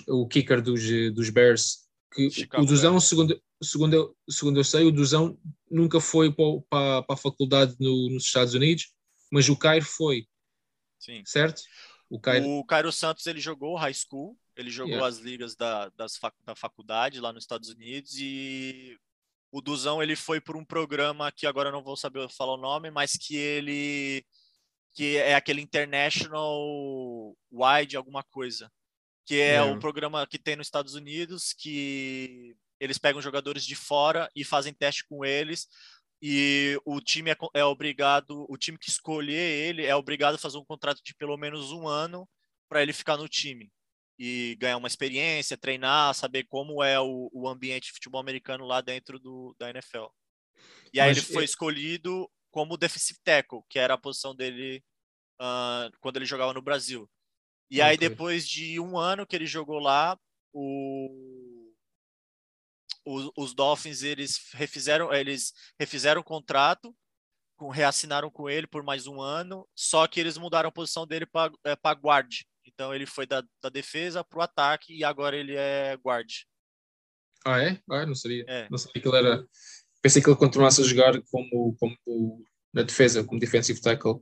[0.08, 0.82] o kicker dos,
[1.13, 1.88] dos Bears.
[2.12, 5.38] Que Chicago o Duzão, segundo, segundo, eu, segundo eu sei, o Duzão
[5.70, 8.92] nunca foi para, para a faculdade no, nos Estados Unidos,
[9.32, 10.28] mas o Cairo foi.
[11.00, 11.24] Sim.
[11.26, 11.62] Certo?
[12.10, 12.48] O Cairo...
[12.48, 15.08] o Cairo Santos ele jogou high school, ele jogou yeah.
[15.08, 18.98] as ligas da, das, da faculdade lá nos Estados Unidos e
[19.52, 22.92] o Duzão ele foi por um programa que agora não vou saber falar o nome,
[22.92, 24.26] mas que ele
[24.94, 28.72] que é aquele International Wide alguma coisa,
[29.26, 34.30] que é o programa que tem nos Estados Unidos que eles pegam jogadores de fora
[34.36, 35.68] e fazem teste com eles
[36.22, 40.58] e o time é, é obrigado, o time que escolher ele é obrigado a fazer
[40.58, 42.28] um contrato de pelo menos um ano
[42.68, 43.72] para ele ficar no time
[44.20, 48.82] e ganhar uma experiência, treinar, saber como é o, o ambiente de futebol americano lá
[48.82, 50.08] dentro do, da NFL.
[50.94, 54.84] E aí Mas ele foi escolhido como defensive tackle, que era a posição dele
[55.40, 57.10] uh, quando ele jogava no Brasil.
[57.72, 57.92] E okay.
[57.92, 60.20] aí depois de um ano que ele jogou lá,
[60.52, 61.72] o,
[63.06, 66.94] o, os Dolphins eles refizeram, eles refizeram o contrato,
[67.72, 71.54] reassinaram com ele por mais um ano, só que eles mudaram a posição dele para
[71.66, 72.42] é, guard.
[72.74, 76.30] Então ele foi da, da defesa para o ataque e agora ele é guard.
[77.46, 77.82] Ah, é?
[77.90, 78.46] Ah, não sabia.
[78.48, 78.68] É.
[78.70, 79.48] Não sabia que ele era.
[80.02, 84.22] Pensei que ele continuasse a jogar como, como na defesa, como defensive tackle.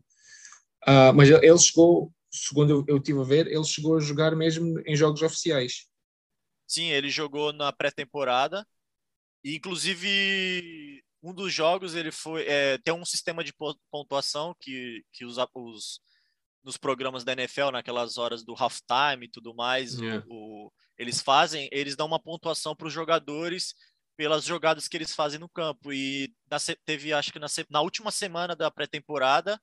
[0.87, 4.95] Uh, mas ele chegou, segundo eu, estive a ver, ele chegou a jogar mesmo em
[4.95, 5.87] jogos oficiais.
[6.65, 8.65] Sim, ele jogou na pré-temporada.
[9.43, 12.45] E, inclusive, um dos jogos ele foi.
[12.47, 13.53] É, tem um sistema de
[13.91, 15.99] pontuação que, que os, os
[16.67, 20.21] nos programas da NFL, naquelas horas do halftime e tudo mais, yeah.
[20.27, 23.73] o, o, eles fazem, eles dão uma pontuação para os jogadores
[24.17, 25.93] pelas jogadas que eles fazem no campo.
[25.93, 29.57] E na, teve, acho que na, na última semana da pré-temporada,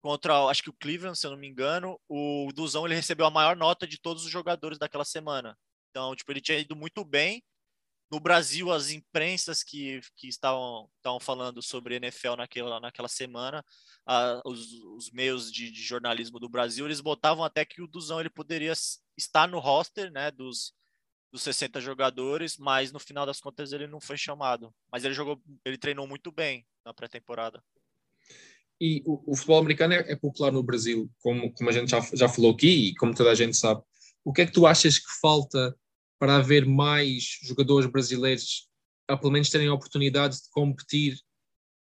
[0.00, 3.30] contra, acho que o Cleveland, se eu não me engano, o Duzão ele recebeu a
[3.30, 5.58] maior nota de todos os jogadores daquela semana.
[5.90, 7.42] Então, tipo, ele tinha ido muito bem
[8.10, 13.64] no Brasil, as imprensas que, que estavam, estavam falando sobre NFL naquela, naquela semana,
[14.04, 18.18] a, os, os, meios de, de, jornalismo do Brasil, eles botavam até que o Duzão
[18.18, 18.72] ele poderia
[19.16, 20.74] estar no roster né, dos,
[21.32, 24.74] dos 60 jogadores, mas no final das contas ele não foi chamado.
[24.90, 27.62] Mas ele jogou, ele treinou muito bem na pré-temporada.
[28.80, 32.00] E o, o, futebol americano é, é, popular no Brasil, como, como a gente já,
[32.14, 33.82] já falou aqui e como toda a gente sabe.
[34.24, 35.76] O que é que tu achas que falta
[36.20, 38.68] para haver mais jogadores brasileiros
[39.08, 41.18] a pelo menos terem a oportunidade de competir,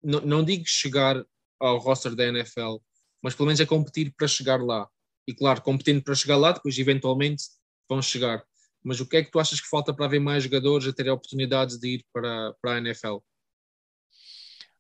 [0.03, 1.23] não, não digo chegar
[1.61, 2.79] ao roster da NFL,
[3.23, 4.89] mas pelo menos é competir para chegar lá.
[5.29, 7.45] E claro, competindo para chegar lá, depois eventualmente
[7.89, 8.43] vão chegar.
[8.83, 11.13] Mas o que é que tu achas que falta para haver mais jogadores a terem
[11.13, 13.19] oportunidades de ir para, para a NFL?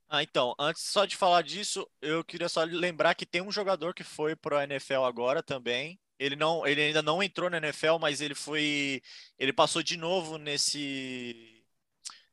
[0.08, 3.94] Ah, então, antes só de falar disso, eu queria só lembrar que tem um jogador
[3.94, 5.98] que foi para a NFL agora também.
[6.18, 9.02] Ele não, ele ainda não entrou na NFL, mas ele foi,
[9.38, 11.62] ele passou de novo nesse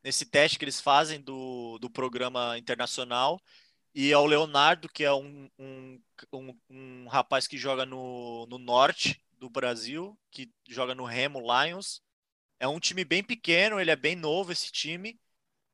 [0.03, 3.41] nesse teste que eles fazem do, do programa internacional.
[3.93, 6.01] E é o Leonardo, que é um, um,
[6.33, 12.01] um, um rapaz que joga no, no norte do Brasil, que joga no Remo Lions.
[12.59, 15.19] É um time bem pequeno, ele é bem novo esse time.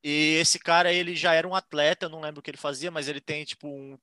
[0.03, 3.07] E esse cara, ele já era um atleta, não lembro o que ele fazia, mas
[3.07, 3.97] ele tem tipo um,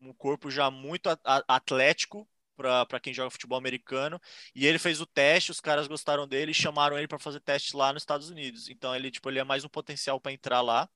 [0.00, 1.08] um corpo já muito
[1.48, 2.28] atlético
[2.60, 4.20] para quem joga futebol americano.
[4.54, 7.92] E ele fez o teste, os caras gostaram dele chamaram ele para fazer teste lá
[7.92, 8.68] nos Estados Unidos.
[8.68, 10.88] Então ele tipo ele é mais um potencial para entrar lá.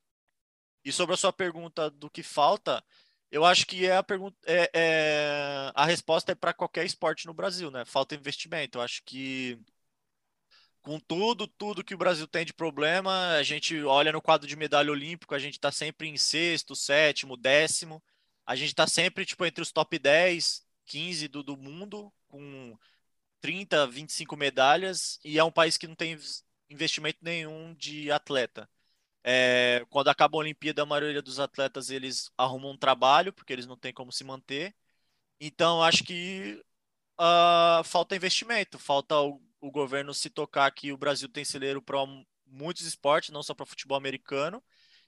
[0.85, 2.85] E sobre a sua pergunta do que falta,
[3.31, 7.35] eu acho que é a pergunta é, é a resposta é para qualquer esporte no
[7.35, 7.85] Brasil, né?
[7.85, 8.79] Falta investimento.
[8.79, 9.59] Eu acho que
[10.83, 14.55] com tudo, tudo que o Brasil tem de problema, a gente olha no quadro de
[14.55, 18.03] medalha olímpico, a gente está sempre em sexto, sétimo, décimo.
[18.47, 22.77] A gente está sempre tipo entre os top 10, 15 do, do mundo, com
[23.41, 26.19] 30, 25 medalhas, e é um país que não tem
[26.71, 28.69] investimento nenhum de atleta.
[29.23, 33.67] É, quando acaba a Olimpíada, a maioria dos atletas eles arrumam um trabalho, porque eles
[33.67, 34.75] não têm como se manter.
[35.41, 36.63] Então, acho que
[37.21, 41.99] uh, falta investimento, falta o, o, governo se tocar que o Brasil tem celeiro para
[42.47, 44.63] muitos esportes, não só para futebol americano,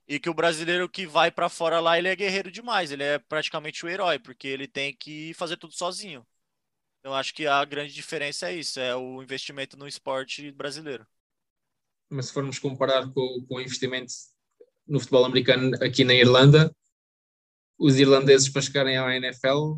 [0.09, 3.19] e que o brasileiro que vai para fora lá, ele é guerreiro demais, ele é
[3.19, 6.27] praticamente o herói, porque ele tem que fazer tudo sozinho.
[7.01, 11.07] Então acho que a grande diferença é isso, é o investimento no esporte brasileiro.
[12.09, 14.13] Mas se formos comparar com, com o investimento
[14.87, 16.75] no futebol americano aqui na Irlanda,
[17.79, 19.77] os irlandeses para chegarem à NFL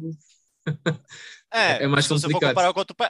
[1.53, 2.55] é, é mais complicado.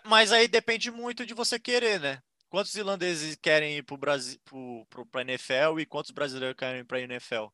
[0.05, 2.23] Mas aí depende muito de você querer, né?
[2.49, 4.39] Quantos irlandeses querem ir para o Brasil,
[5.11, 7.47] para a NFL e quantos brasileiros querem ir para a NFL?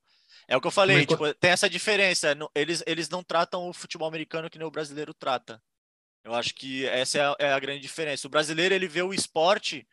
[0.48, 2.37] É o que eu falei, Mas, tipo, tem essa diferença.
[2.54, 5.62] Eles, eles não tratam o futebol americano que nem o brasileiro trata.
[6.22, 8.26] Eu acho que essa é a, é a grande diferença.
[8.26, 9.87] O brasileiro ele vê o esporte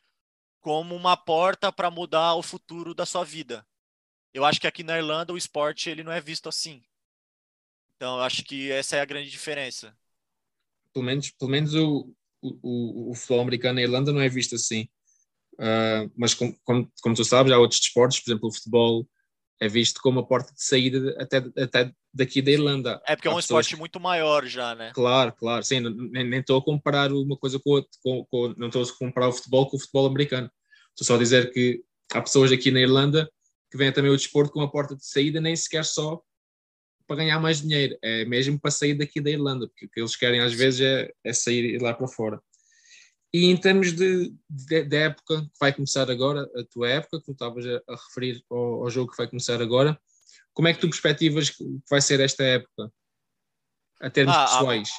[0.62, 3.66] como uma porta para mudar o futuro da sua vida.
[4.34, 6.82] Eu acho que aqui na Irlanda o esporte ele não é visto assim.
[7.96, 9.96] Então eu acho que essa é a grande diferença.
[10.94, 11.74] Pelo menos, pelo menos
[12.42, 14.88] o, o, o, futebol americano na Irlanda não é visto assim.
[15.54, 19.08] Uh, mas como, como, como, tu sabes, há outros desportos, por exemplo, o futebol
[19.60, 23.02] é visto como a porta de saída até, até daqui da Irlanda.
[23.08, 23.76] É porque é um esporte que...
[23.76, 24.92] muito maior já, né?
[24.94, 28.82] Claro, claro, sim, nem estou a comparar uma coisa com outra, com, com, não estou
[28.82, 30.50] a comparar o futebol com o futebol americano.
[30.90, 33.30] Estou só a dizer que há pessoas aqui na Irlanda
[33.70, 36.22] que veem também o desporto como a porta de saída, nem sequer só
[37.08, 40.16] para ganhar mais dinheiro, é mesmo para sair daqui da Irlanda, porque o que eles
[40.16, 42.42] querem às vezes é, é sair lá para fora.
[43.34, 47.26] E em termos de, de, de, época que vai começar agora, a tua época, que
[47.26, 50.00] tu estavas a, a, referir ao, ao, jogo que vai começar agora,
[50.54, 52.92] como é que tu perspectivas que vai ser esta época,
[54.02, 54.90] a termos ah, pessoais?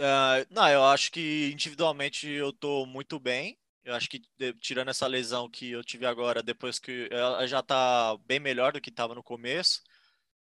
[0.00, 3.56] A, uh, não, eu acho que individualmente eu estou muito bem.
[3.84, 4.20] Eu acho que
[4.60, 8.80] tirando essa lesão que eu tive agora, depois que ela já está bem melhor do
[8.80, 9.80] que estava no começo.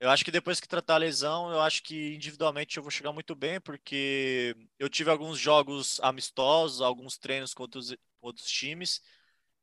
[0.00, 3.12] Eu acho que depois que tratar a lesão, eu acho que individualmente eu vou chegar
[3.12, 9.00] muito bem, porque eu tive alguns jogos amistosos, alguns treinos outros, outros times,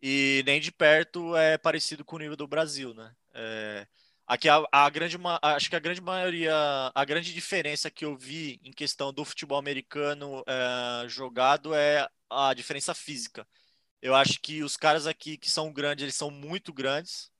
[0.01, 3.15] e nem de perto é parecido com o nível do Brasil, né?
[3.33, 3.87] É,
[4.25, 6.53] aqui a, a, grande, acho que a grande maioria,
[6.95, 12.53] a grande diferença que eu vi em questão do futebol americano é, jogado é a
[12.53, 13.47] diferença física.
[14.01, 17.31] Eu acho que os caras aqui que são grandes, eles são muito grandes,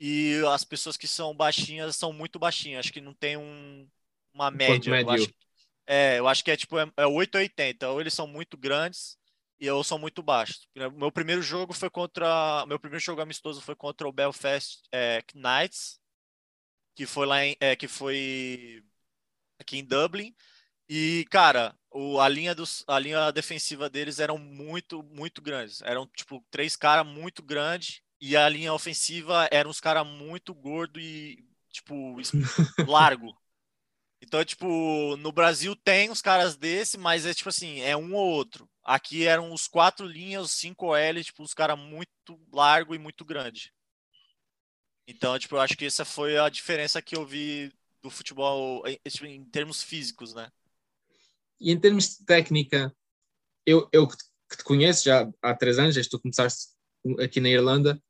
[0.00, 2.80] e as pessoas que são baixinhas são muito baixinhas.
[2.80, 3.88] Acho que não tem um,
[4.32, 5.00] uma média.
[5.00, 5.34] Eu acho,
[5.86, 7.88] é, eu acho que é tipo é, é 8 ou 80.
[7.90, 9.18] Ou eles são muito grandes
[9.58, 10.68] e ou são muito baixos.
[10.94, 12.64] Meu primeiro jogo foi contra.
[12.66, 16.00] Meu primeiro jogo amistoso foi contra o Belfast é, Knights,
[16.94, 18.84] que foi lá em, é, que foi
[19.58, 20.34] aqui em Dublin.
[20.88, 25.82] E, cara, o, a, linha dos, a linha defensiva deles eram muito, muito grandes.
[25.82, 30.98] Eram, tipo, três caras muito grandes e a linha ofensiva eram uns caras muito gordo
[30.98, 32.16] e, tipo,
[32.86, 33.36] largo.
[34.20, 38.28] Então, tipo, no Brasil tem uns caras desse, mas é tipo assim, é um ou
[38.28, 38.68] outro.
[38.82, 42.10] Aqui eram os quatro linhas, os cinco OL, tipo, os caras muito
[42.52, 43.72] largo e muito grande.
[45.06, 48.98] Então, tipo, eu acho que essa foi a diferença que eu vi do futebol em,
[49.08, 50.50] tipo, termos físicos, né?
[51.60, 52.94] E em termos de técnica,
[53.64, 56.68] eu, eu que te conheço já há três anos, que tu começaste
[57.20, 58.02] aqui na Irlanda,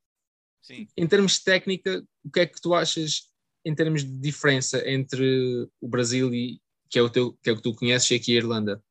[0.68, 0.87] Sim.
[0.94, 3.33] Em termos de técnica, o que é que tu achas
[3.64, 7.57] em termos de diferença entre o Brasil e que é o teu, que é o
[7.57, 8.85] que tu conheces aqui a Irlanda?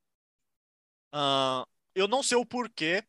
[1.14, 1.64] Uh,
[1.94, 3.04] eu não sei o porquê,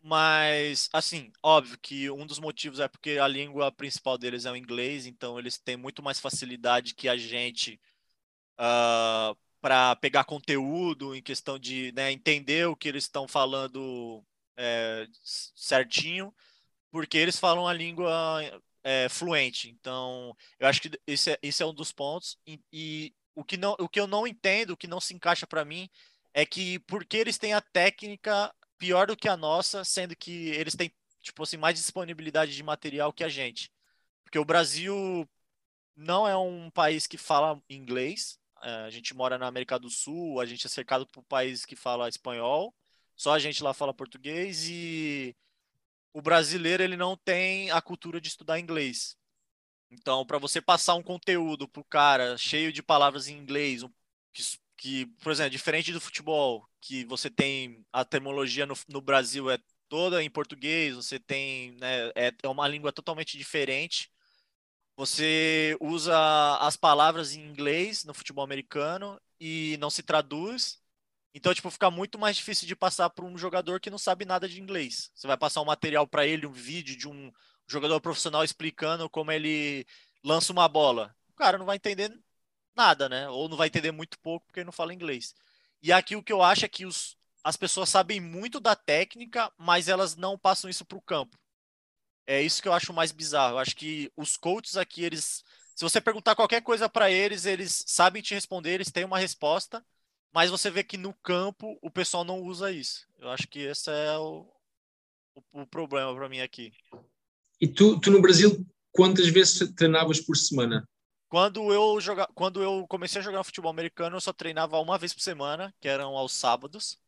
[0.00, 4.56] mas assim, óbvio que um dos motivos é porque a língua principal deles é o
[4.56, 7.74] inglês, então eles têm muito mais facilidade que a gente
[8.54, 14.24] uh, ah, para pegar conteúdo em questão de né, entender o que eles estão falando
[14.56, 16.32] é, certinho,
[16.92, 18.42] porque eles falam a língua
[18.84, 19.70] é, fluente.
[19.70, 22.38] Então, eu acho que esse é, esse é um dos pontos.
[22.46, 25.46] E, e, o, que não, o que eu não entendo, o que não se encaixa
[25.46, 25.88] para mim,
[26.34, 30.76] é que porque eles têm a técnica pior do que a nossa, sendo que eles
[30.76, 33.72] têm tipo assim mais disponibilidade de material que a gente.
[34.24, 35.28] Porque o Brasil
[35.96, 38.38] não é um país que fala inglês.
[38.62, 41.76] É, a gente mora na América do Sul, a gente é cercado por países que
[41.76, 42.74] fala espanhol.
[43.16, 45.36] Só a gente lá fala português e
[46.12, 49.16] o brasileiro ele não tem a cultura de estudar inglês.
[49.90, 53.82] Então, para você passar um conteúdo pro cara cheio de palavras em inglês,
[54.32, 54.42] que,
[54.76, 59.58] que, por exemplo, diferente do futebol, que você tem a terminologia no, no Brasil é
[59.88, 64.10] toda em português, você tem, né, é, é uma língua totalmente diferente.
[64.96, 70.81] Você usa as palavras em inglês no futebol americano e não se traduz.
[71.34, 74.48] Então, tipo, fica muito mais difícil de passar para um jogador que não sabe nada
[74.48, 75.10] de inglês.
[75.14, 77.32] Você vai passar um material para ele, um vídeo de um
[77.66, 79.86] jogador profissional explicando como ele
[80.22, 81.14] lança uma bola.
[81.30, 82.12] O cara não vai entender
[82.76, 83.28] nada, né?
[83.28, 85.34] Ou não vai entender muito pouco porque ele não fala inglês.
[85.82, 89.50] E aqui o que eu acho é que os, as pessoas sabem muito da técnica,
[89.56, 91.36] mas elas não passam isso para o campo.
[92.26, 93.54] É isso que eu acho mais bizarro.
[93.54, 95.44] Eu acho que os coaches aqui, eles.
[95.74, 99.84] Se você perguntar qualquer coisa para eles, eles sabem te responder, eles têm uma resposta,
[100.32, 103.06] mas você vê que no campo o pessoal não usa isso.
[103.18, 104.46] Eu acho que esse é o,
[105.34, 106.72] o, o problema para mim aqui.
[107.60, 110.88] E tu, tu no Brasil, quantas vezes treinavas por semana?
[111.28, 112.26] Quando eu, joga...
[112.34, 115.88] Quando eu comecei a jogar futebol americano, eu só treinava uma vez por semana, que
[115.88, 116.98] eram aos sábados.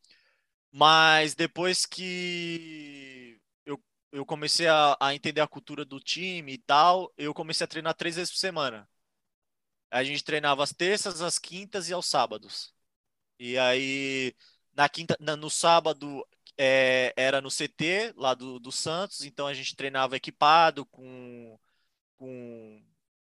[0.71, 3.83] Mas depois que eu,
[4.13, 7.95] eu comecei a, a entender a cultura do time e tal, eu comecei a treinar
[7.95, 8.89] três vezes por semana.
[9.91, 12.74] A gente treinava às terças, às quintas e aos sábados.
[13.39, 14.35] E aí,
[14.75, 16.27] na quinta, no sábado,
[16.59, 21.59] é, era no CT lá do, do Santos, então a gente treinava equipado, com,
[22.17, 22.83] com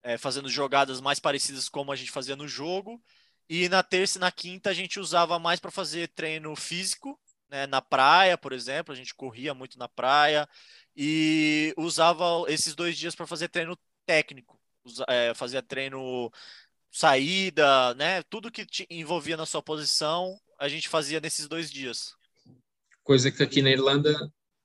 [0.04, 3.02] é, fazendo jogadas mais parecidas como a gente fazia no jogo.
[3.50, 7.68] E na terça e na quinta a gente usava mais para fazer treino físico, né,
[7.68, 10.48] na praia, por exemplo, a gente corria muito na praia
[10.96, 14.60] e usava esses dois dias para fazer treino técnico,
[15.08, 16.32] é, fazia treino
[16.94, 18.22] saída, né?
[18.30, 22.14] Tudo que te envolvia na sua posição, a gente fazia nesses dois dias.
[23.04, 24.16] Coisa que aqui na Irlanda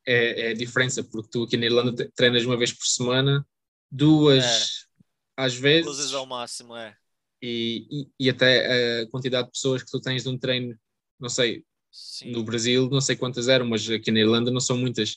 [0.07, 3.45] é, é a diferença, porque tu aqui na Irlanda treinas uma vez por semana,
[3.91, 5.43] duas é.
[5.43, 5.87] às vezes.
[5.87, 6.95] Duas vezes ao máximo, é.
[7.41, 10.77] E, e, e, até a quantidade de pessoas que tu tens de um treino,
[11.19, 12.33] não sei, Sim.
[12.33, 15.17] no Brasil não sei quantas eram, mas aqui na Irlanda não são muitas.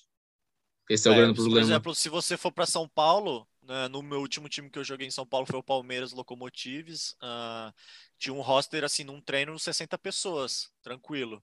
[0.89, 1.59] Esse é, é o grande problema.
[1.59, 4.83] Por exemplo, se você for para São Paulo, né, no meu último time que eu
[4.83, 7.13] joguei em São Paulo foi o Palmeiras Locomotives.
[7.13, 7.73] Uh,
[8.17, 11.41] tinha um roster assim num treino 60 pessoas, tranquilo.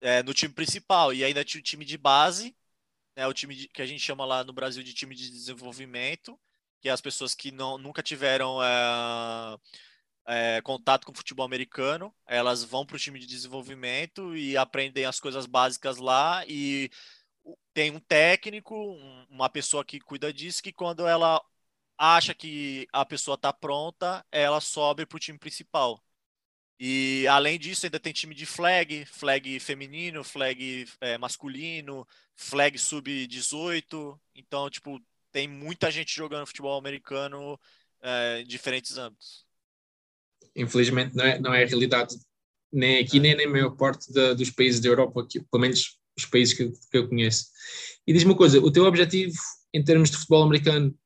[0.00, 1.12] É, no time principal.
[1.12, 2.56] E ainda tinha o time de base,
[3.14, 6.40] né, o time de, que a gente chama lá no Brasil de time de desenvolvimento,
[6.80, 9.58] que é as pessoas que não, nunca tiveram é,
[10.26, 15.20] é, contato com futebol americano, elas vão para o time de desenvolvimento e aprendem as
[15.20, 16.90] coisas básicas lá e
[17.74, 18.74] tem um técnico,
[19.28, 21.42] uma pessoa que cuida disso, que quando ela
[21.98, 26.02] acha que a pessoa está pronta, ela sobe para o time principal.
[26.80, 32.06] E além disso, ainda tem time de flag, flag feminino, flag é, masculino,
[32.36, 34.18] flag sub-18.
[34.36, 35.00] Então, tipo,
[35.32, 37.58] tem muita gente jogando futebol americano
[38.00, 39.44] é, em diferentes âmbitos.
[40.54, 42.16] Infelizmente, não é, não é a realidade
[42.72, 43.20] nem aqui, é.
[43.20, 46.70] nem na maior parte da, dos países da Europa, que, pelo menos os países que,
[46.70, 47.46] que eu conheço.
[48.06, 49.36] E diz-me uma coisa: o teu objetivo
[49.74, 50.96] em termos de futebol americano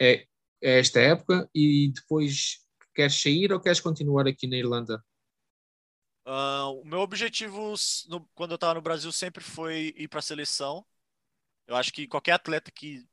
[0.00, 0.26] é,
[0.60, 5.04] é esta época e depois queres sair ou queres continuar aqui na Irlanda?
[6.26, 7.74] Uh, o meu objetivo
[8.08, 10.84] no, quando eu estava no Brasil sempre foi ir para a seleção.
[11.66, 13.06] Eu acho que qualquer atleta que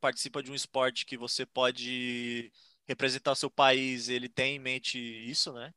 [0.00, 2.52] participa de um esporte que você pode
[2.86, 5.72] representar seu país, ele tem em mente isso, né?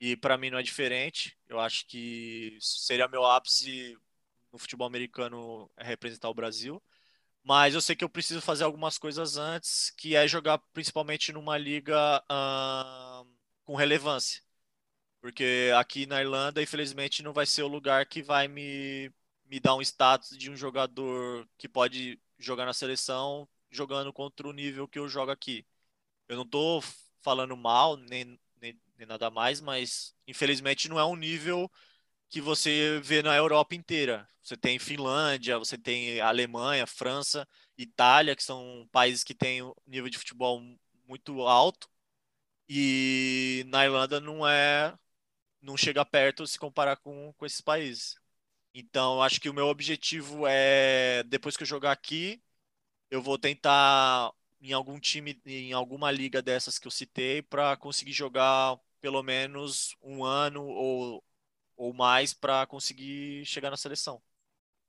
[0.00, 1.36] E para mim não é diferente.
[1.48, 3.96] Eu acho que seria meu ápice
[4.52, 6.82] no futebol americano representar o Brasil
[7.44, 11.58] mas eu sei que eu preciso fazer algumas coisas antes, que é jogar principalmente numa
[11.58, 12.22] liga
[13.64, 14.42] com relevância.
[15.20, 19.12] Porque aqui na Irlanda, infelizmente, não vai ser o lugar que vai me,
[19.46, 24.52] me dar um status de um jogador que pode jogar na seleção jogando contra o
[24.52, 25.66] nível que eu jogo aqui.
[26.28, 26.82] Eu não estou
[27.22, 31.70] falando mal, nem, nem, nem nada mais, mas infelizmente não é um nível
[32.32, 34.26] que você vê na Europa inteira.
[34.42, 40.08] Você tem Finlândia, você tem Alemanha, França, Itália, que são países que têm um nível
[40.10, 40.62] de futebol
[41.06, 41.88] muito alto.
[42.68, 44.96] E na Irlanda não é
[45.62, 48.16] não chega perto se comparar com, com esses países.
[48.74, 52.42] Então, acho que o meu objetivo é depois que eu jogar aqui,
[53.10, 58.12] eu vou tentar em algum time, em alguma liga dessas que eu citei, para conseguir
[58.12, 61.24] jogar pelo menos um ano ou,
[61.76, 64.22] ou mais para conseguir chegar na seleção.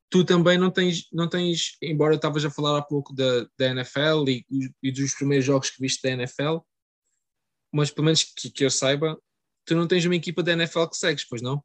[0.09, 4.29] Tu também não tens, não tens embora estavas a falar há pouco da, da NFL
[4.29, 4.45] e,
[4.81, 6.59] e dos primeiros jogos que viste da NFL,
[7.73, 9.19] mas pelo menos que, que eu saiba,
[9.65, 11.63] tu não tens uma equipa da NFL que segues, pois não?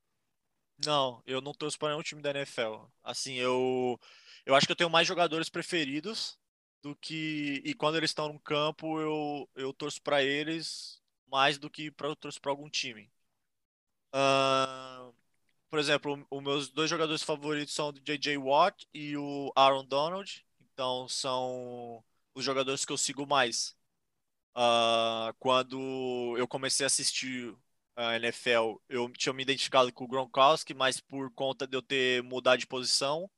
[0.84, 2.86] Não, eu não torço para nenhum time da NFL.
[3.02, 4.00] Assim, eu
[4.46, 6.38] eu acho que eu tenho mais jogadores preferidos
[6.82, 11.68] do que e quando eles estão no campo eu, eu torço para eles mais do
[11.68, 13.10] que para eu torço para algum time.
[14.14, 15.12] Uh,
[15.70, 18.38] por exemplo, os meus dois jogadores favoritos são o J.J.
[18.38, 20.44] Watt e o Aaron Donald.
[20.72, 22.02] Então são
[22.34, 23.76] os jogadores que eu sigo mais.
[24.56, 27.54] Uh, quando eu comecei a assistir
[27.96, 32.22] a NFL, eu tinha me identificado com o Gronkowski, mas por conta de eu ter
[32.22, 33.30] mudado de posição,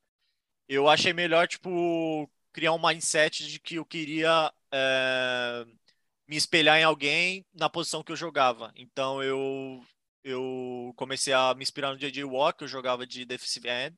[0.68, 5.66] eu achei melhor tipo criar um mindset de que eu queria é,
[6.28, 8.72] me espelhar em alguém na posição que eu jogava.
[8.76, 9.84] Então eu
[10.24, 12.24] eu comecei a me inspirar no J.J.
[12.56, 13.96] Que eu jogava de defensive end.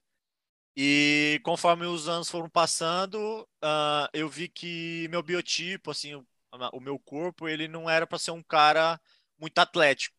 [0.76, 6.26] E conforme os anos foram passando, uh, eu vi que meu biotipo, assim, o,
[6.72, 9.00] o meu corpo, ele não era para ser um cara
[9.38, 10.16] muito atlético.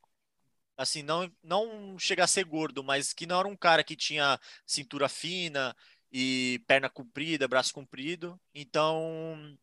[0.78, 4.40] Assim, não, não chega a ser gordo, mas que não era um cara que tinha
[4.66, 5.76] cintura fina,
[6.14, 8.40] e perna comprida, braço comprido.
[8.54, 9.58] Então,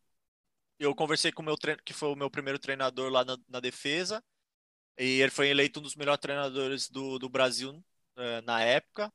[0.77, 3.59] eu conversei com o meu treino, que foi o meu primeiro treinador lá na, na,
[3.61, 4.23] defesa,
[5.01, 7.83] e ele foi eleito um dos melhores treinadores do, do Brasil
[8.15, 9.11] é, na época.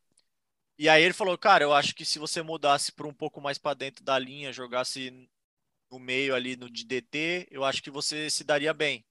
[0.78, 3.58] E aí ele falou, cara, eu acho que se você mudasse para um pouco mais
[3.58, 5.28] para dentro da linha, jogasse
[5.90, 9.06] no meio ali no de DT, eu acho que você se daria bem.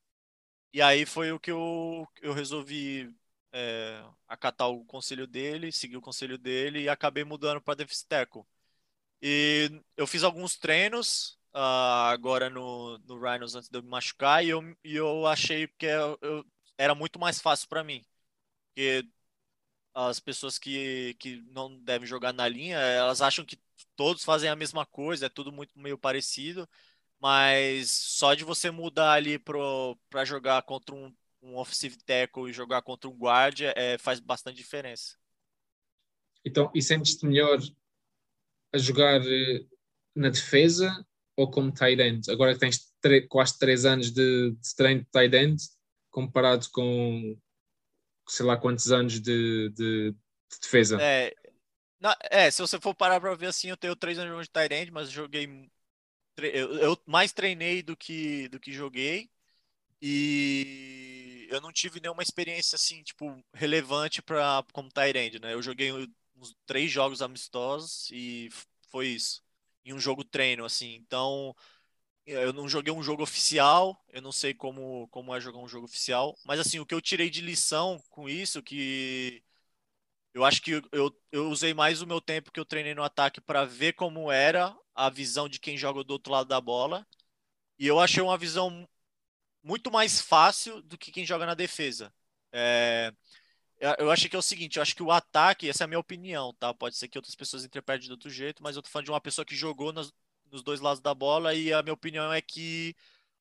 [0.73, 3.09] E aí foi o que eu, eu resolvi
[3.53, 8.43] é, acatar o conselho dele, seguir o conselho dele e acabei mudando para tackle.
[9.21, 14.43] E eu fiz alguns treinos uh, agora no, no Rhinos antes de eu me machucar
[14.45, 16.45] e eu, e eu achei que eu, eu
[16.77, 18.03] era muito mais fácil para mim.
[18.75, 19.07] Porque
[19.93, 23.59] as pessoas que, que não devem jogar na linha, elas acham que
[23.95, 26.67] todos fazem a mesma coisa, é tudo muito meio parecido,
[27.19, 31.13] mas só de você mudar ali para jogar contra um
[31.45, 35.15] um offensive tackle e jogar contra um guardia é, faz bastante diferença.
[36.43, 37.59] Então, e sentes-te melhor
[38.73, 39.65] a jogar eh,
[40.15, 41.05] na defesa
[41.35, 42.29] ou como tight end?
[42.31, 42.91] Agora que tens
[43.29, 45.63] quase três anos de, de treino de tight end,
[46.15, 47.37] comparado com
[48.25, 50.97] sei lá quantos anos de, de, de defesa.
[51.01, 51.35] É,
[51.99, 54.91] na, é, se você for parar para ver assim, eu tenho três anos de end,
[54.91, 55.69] mas joguei.
[56.37, 59.29] Eu, eu mais treinei do que, do que joguei.
[60.01, 65.53] E eu não tive nenhuma experiência assim, tipo, relevante para como Tyrande, né?
[65.53, 68.49] Eu joguei uns três jogos amistosos e
[68.89, 69.43] foi isso.
[69.83, 70.95] Em um jogo treino, assim.
[70.95, 71.53] Então,
[72.25, 75.85] eu não joguei um jogo oficial, eu não sei como, como é jogar um jogo
[75.85, 79.43] oficial, mas assim, o que eu tirei de lição com isso, que
[80.33, 83.39] eu acho que eu, eu usei mais o meu tempo que eu treinei no ataque
[83.39, 87.07] para ver como era a visão de quem joga do outro lado da bola.
[87.79, 88.87] E eu achei uma visão
[89.63, 92.13] muito mais fácil do que quem joga na defesa.
[92.51, 93.13] É,
[93.99, 95.99] eu acho que é o seguinte, eu acho que o ataque, essa é a minha
[95.99, 96.73] opinião, tá?
[96.73, 99.21] Pode ser que outras pessoas interpretem de outro jeito, mas eu tô falando de uma
[99.21, 100.11] pessoa que jogou nas,
[100.51, 102.95] nos dois lados da bola e a minha opinião é que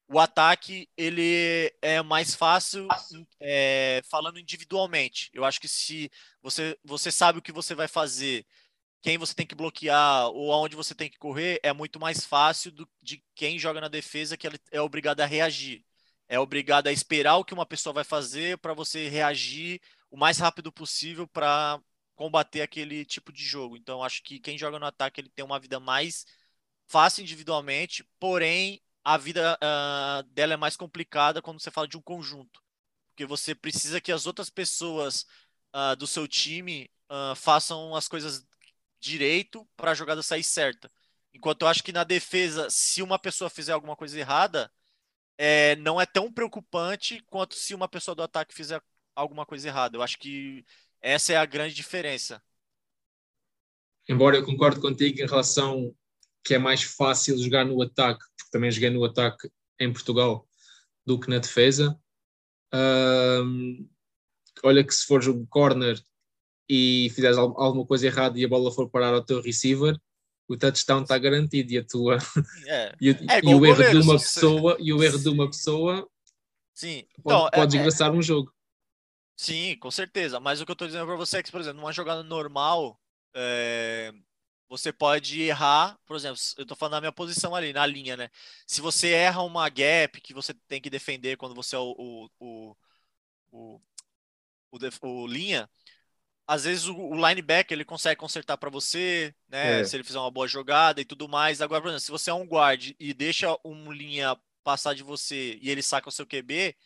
[0.09, 2.87] o ataque ele é mais fácil
[3.41, 5.31] é, falando individualmente.
[5.33, 6.11] Eu acho que se
[6.43, 8.47] você, você sabe o que você vai fazer,
[9.03, 12.71] quem você tem que bloquear ou aonde você tem que correr, é muito mais fácil
[12.71, 15.85] do, de quem joga na defesa que é obrigado a reagir
[16.29, 19.81] é obrigado a esperar o que uma pessoa vai fazer para você reagir
[20.11, 21.81] o mais rápido possível para
[22.15, 23.77] combater aquele tipo de jogo.
[23.77, 26.25] Então, acho que quem joga no ataque ele tem uma vida mais
[26.87, 32.03] fácil individualmente, porém a vida uh, dela é mais complicada quando você fala de um
[32.03, 32.63] conjunto,
[33.11, 35.27] porque você precisa que as outras pessoas
[35.75, 38.47] uh, do seu time uh, façam as coisas
[38.99, 40.91] direito para a jogada sair certa.
[41.33, 44.73] Enquanto eu acho que na defesa, se uma pessoa fizer alguma coisa errada,
[45.37, 48.81] é, não é tão preocupante quanto se uma pessoa do ataque fizer
[49.15, 49.97] alguma coisa errada.
[49.97, 50.65] Eu acho que
[51.01, 52.43] essa é a grande diferença.
[54.09, 55.95] Embora eu concorde contigo em relação
[56.45, 60.47] que é mais fácil jogar no ataque, porque também joguei no ataque em Portugal,
[61.05, 61.99] do que na defesa.
[62.73, 63.89] Um,
[64.63, 66.01] olha que se fores um corner
[66.69, 69.99] e fizeres alguma coisa errada e a bola for parar ao teu receiver,
[70.49, 72.19] o touchdown está garantido e a tua
[72.67, 72.95] é.
[73.01, 76.09] e, é e o erro goleiro, de uma pessoa e o erro de uma pessoa
[76.75, 77.07] Sim.
[77.19, 78.11] Então, pode, pode é, desgraçar é...
[78.13, 78.53] um jogo.
[79.37, 80.41] Sim, com certeza.
[80.41, 83.01] Mas o que eu estou dizendo para você é que, por exemplo, numa jogada normal,
[83.35, 84.13] é...
[84.77, 88.31] você pode errar, por exemplo, eu estou falando na minha posição ali, na linha, né?
[88.67, 92.77] Se você erra uma gap que você tem que defender quando você é o, o,
[93.53, 93.81] o,
[95.03, 95.71] o, linha,
[96.47, 99.81] às vezes o, o linebacker ele consegue consertar para você, né?
[99.81, 99.85] É.
[99.85, 101.63] Se ele fizer uma boa jogada e tudo mais.
[101.63, 105.59] Agora, por exemplo, se você é um guard e deixa um linha passar de você
[105.63, 106.77] e ele saca o seu QB,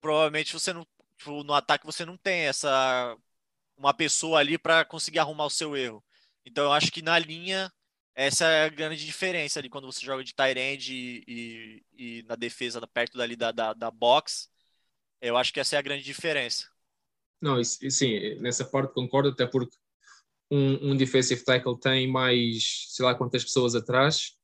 [0.00, 0.86] provavelmente você não
[1.18, 3.16] tipo, no ataque você não tem essa
[3.76, 6.04] uma pessoa ali para conseguir arrumar o seu erro.
[6.44, 7.70] Então eu acho que na linha
[8.14, 12.22] essa é a grande diferença ali quando você joga de tight end e, e, e
[12.24, 14.50] na defesa perto dali da, da, da box.
[15.20, 16.66] Eu acho que essa é a grande diferença.
[17.40, 19.74] Não, sim, nessa parte concordo, até porque
[20.50, 24.36] um, um defensive tackle tem mais, sei lá quantas pessoas atrás,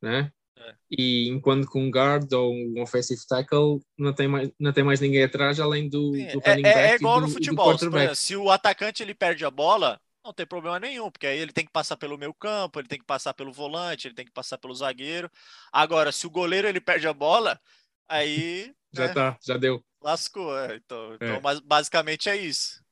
[0.00, 0.30] né?
[0.56, 0.74] É.
[0.90, 5.00] E enquanto com um guard ou um offensive tackle não tem mais, não tem mais
[5.00, 6.78] ninguém atrás além do, Sim, do running é, back.
[6.78, 7.72] É, igual do, no futebol.
[7.72, 11.52] Exemplo, se o atacante ele perde a bola, não tem problema nenhum, porque aí ele
[11.52, 14.32] tem que passar pelo meio campo, ele tem que passar pelo volante, ele tem que
[14.32, 15.30] passar pelo zagueiro.
[15.72, 17.60] Agora, se o goleiro ele perde a bola,
[18.06, 18.74] aí.
[18.92, 19.84] já né, tá, já deu.
[20.00, 20.76] Lascou, é.
[20.76, 21.60] Então, então é.
[21.64, 22.82] basicamente é isso.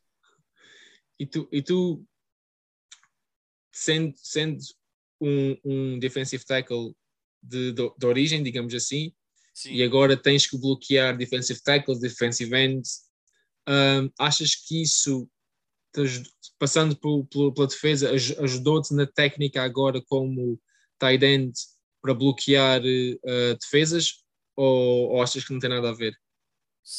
[1.18, 2.04] E tu, e tu
[3.72, 4.58] sendo, sendo
[5.20, 6.94] um, um defensive tackle
[7.42, 9.14] de, de, de origem, digamos assim,
[9.54, 9.72] Sim.
[9.72, 13.06] e agora tens que bloquear defensive tackles, defensive ends.
[13.68, 15.28] Um, achas que isso,
[16.58, 20.60] passando por, por, pela defesa, ajudou-te na técnica agora como
[20.98, 21.52] tight end
[22.02, 24.24] para bloquear uh, defesas?
[24.56, 26.14] Ou, ou achas que não tem nada a ver?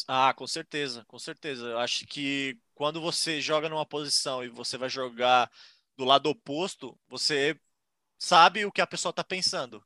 [0.07, 1.65] Ah, com certeza, com certeza.
[1.67, 5.49] Eu acho que quando você joga numa posição e você vai jogar
[5.95, 7.59] do lado oposto, você
[8.19, 9.85] sabe o que a pessoa está pensando.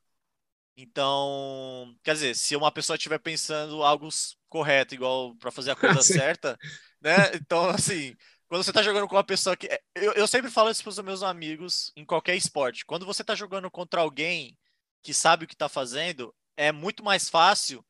[0.78, 4.10] Então, quer dizer, se uma pessoa estiver pensando algo
[4.49, 6.58] correto, igual para fazer a coisa certa,
[7.02, 7.36] né?
[7.36, 8.16] Então, assim,
[8.52, 9.66] quando você está jogando com uma pessoa que.
[9.66, 12.86] É, eu, eu sempre falo isso para os meus amigos em qualquer esporte.
[12.86, 14.58] Quando você está jogando contra alguém
[15.02, 17.82] que sabe o que está fazendo, é muito mais fácil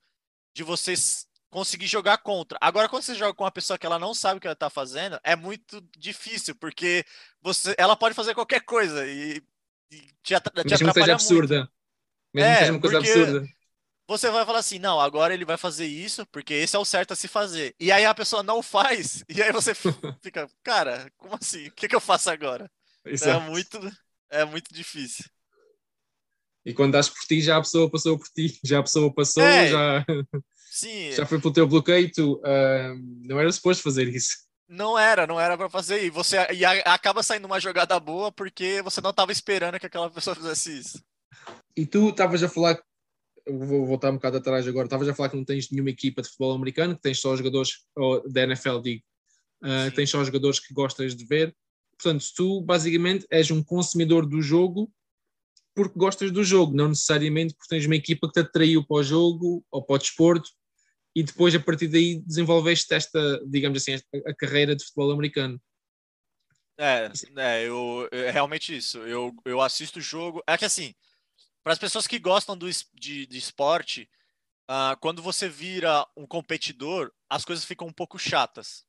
[0.53, 0.93] de você
[1.49, 2.59] conseguir jogar contra.
[2.62, 4.70] Agora, quando você joga com uma pessoa que ela não sabe o que ela está
[4.70, 7.03] fazendo, é muito difícil, porque
[7.41, 9.41] você, ela pode fazer qualquer coisa e,
[9.89, 11.72] e te, te atrapalha absurda.
[12.32, 13.47] Mesmo é, que seja uma coisa absurda.
[14.07, 17.13] Você vai falar assim, não, agora ele vai fazer isso, porque esse é o certo
[17.13, 17.73] a se fazer.
[17.79, 19.73] E aí a pessoa não faz, e aí você
[20.21, 21.67] fica, cara, como assim?
[21.67, 22.69] O que, que eu faço agora?
[23.05, 23.79] É muito,
[24.29, 25.25] é muito difícil.
[26.63, 29.43] E quando das por ti, já a pessoa passou por ti, já a pessoa passou,
[29.43, 30.05] é, já,
[30.69, 31.11] sim.
[31.13, 34.45] já foi pelo teu bloqueio, tu, uh, não era suposto fazer isso.
[34.67, 36.05] Não era, não era para fazer.
[36.05, 40.09] E você e acaba saindo uma jogada boa porque você não estava esperando que aquela
[40.09, 41.03] pessoa fizesse isso.
[41.75, 42.81] E tu estavas a falar,
[43.59, 46.27] vou voltar um bocado atrás agora, estavas a falar que não tens nenhuma equipa de
[46.27, 49.03] futebol americano, que tens só jogadores, ou da NFL digo,
[49.63, 51.55] uh, tens só jogadores que gostas de ver.
[51.97, 54.91] Portanto, tu basicamente és um consumidor do jogo
[55.73, 59.03] porque gostas do jogo, não necessariamente porque tens uma equipa que te atraiu para o
[59.03, 60.49] jogo ou para o desporto
[61.15, 65.61] e depois a partir daí desenvolveste esta, digamos assim, a carreira de futebol americano.
[66.77, 68.99] É, é eu, é realmente isso.
[68.99, 70.41] Eu, eu assisto o jogo.
[70.47, 70.93] É que assim,
[71.64, 74.09] para as pessoas que gostam do, de, de esporte,
[74.70, 78.86] uh, quando você vira um competidor, as coisas ficam um pouco chatas.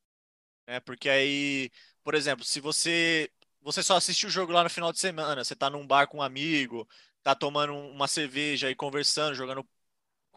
[0.67, 0.81] Né?
[0.81, 1.71] Porque aí,
[2.03, 5.53] por exemplo, se você você só assiste o jogo lá no final de semana, você
[5.53, 6.89] está num bar com um amigo,
[7.23, 9.65] tá tomando uma cerveja e conversando, jogando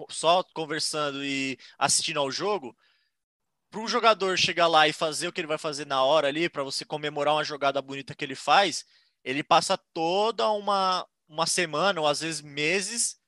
[0.10, 2.78] só conversando e assistindo ao jogo,
[3.72, 6.50] para um jogador chegar lá e fazer o que ele vai fazer na hora ali,
[6.50, 8.86] para você comemorar uma jogada bonita que ele faz,
[9.24, 13.19] ele passa toda uma, uma semana ou às vezes meses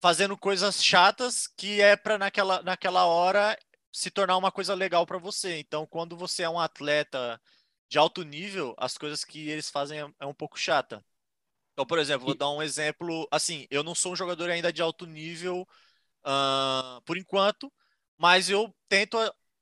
[0.00, 3.58] fazendo coisas chatas que é para naquela, naquela hora
[3.92, 5.58] se tornar uma coisa legal para você.
[5.58, 7.40] Então, quando você é um atleta
[7.88, 11.04] de alto nível, as coisas que eles fazem é, é um pouco chata.
[11.72, 13.26] Então, por exemplo, vou dar um exemplo.
[13.30, 15.66] Assim, eu não sou um jogador ainda de alto nível
[16.24, 17.72] uh, por enquanto,
[18.16, 19.18] mas eu tento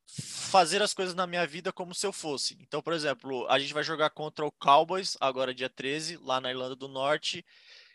[0.08, 2.56] fazer as coisas na minha vida como se eu fosse.
[2.60, 6.50] Então, por exemplo, a gente vai jogar contra o Cowboys agora dia 13, lá na
[6.50, 7.44] Irlanda do Norte.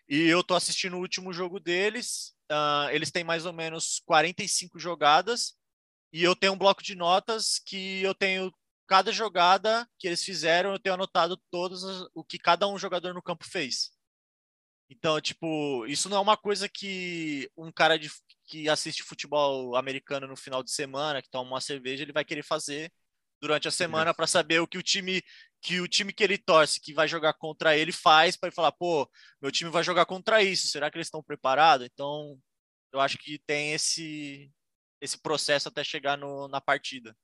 [0.07, 2.35] E eu tô assistindo o último jogo deles.
[2.51, 5.55] Uh, eles têm mais ou menos 45 jogadas.
[6.11, 8.53] E eu tenho um bloco de notas que eu tenho
[8.85, 11.83] cada jogada que eles fizeram, eu tenho anotado todos
[12.13, 13.91] o que cada um jogador no campo fez.
[14.89, 18.11] Então, tipo, isso não é uma coisa que um cara de,
[18.45, 22.43] que assiste futebol americano no final de semana, que toma uma cerveja, ele vai querer
[22.43, 22.91] fazer
[23.41, 25.21] durante a semana para saber o que o time
[25.61, 28.73] que o time que ele torce, que vai jogar contra ele, faz para ele falar,
[28.73, 29.09] pô,
[29.41, 31.87] meu time vai jogar contra isso, será que eles estão preparados?
[31.87, 32.37] Então,
[32.91, 34.51] eu acho que tem esse
[35.01, 37.15] esse processo até chegar no, na partida.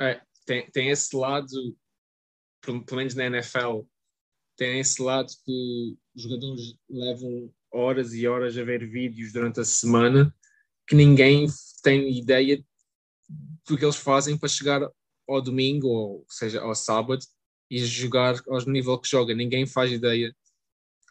[0.00, 1.46] É, tem, tem esse lado,
[2.60, 3.82] pelo menos na NFL,
[4.56, 9.64] tem esse lado que os jogadores levam horas e horas a ver vídeos durante a
[9.64, 10.34] semana
[10.86, 11.46] que ninguém
[11.82, 12.62] tem ideia
[13.68, 14.82] do que eles fazem para chegar
[15.28, 17.24] ao domingo, ou seja, ao sábado,
[17.70, 19.32] e jogar ao nível que joga.
[19.34, 20.34] Ninguém faz ideia.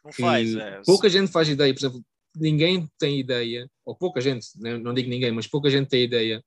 [0.04, 0.82] Não faz, é.
[0.86, 2.04] Pouca gente faz ideia, por exemplo,
[2.36, 6.44] ninguém tem ideia, ou pouca gente, né, não digo ninguém, mas pouca gente tem ideia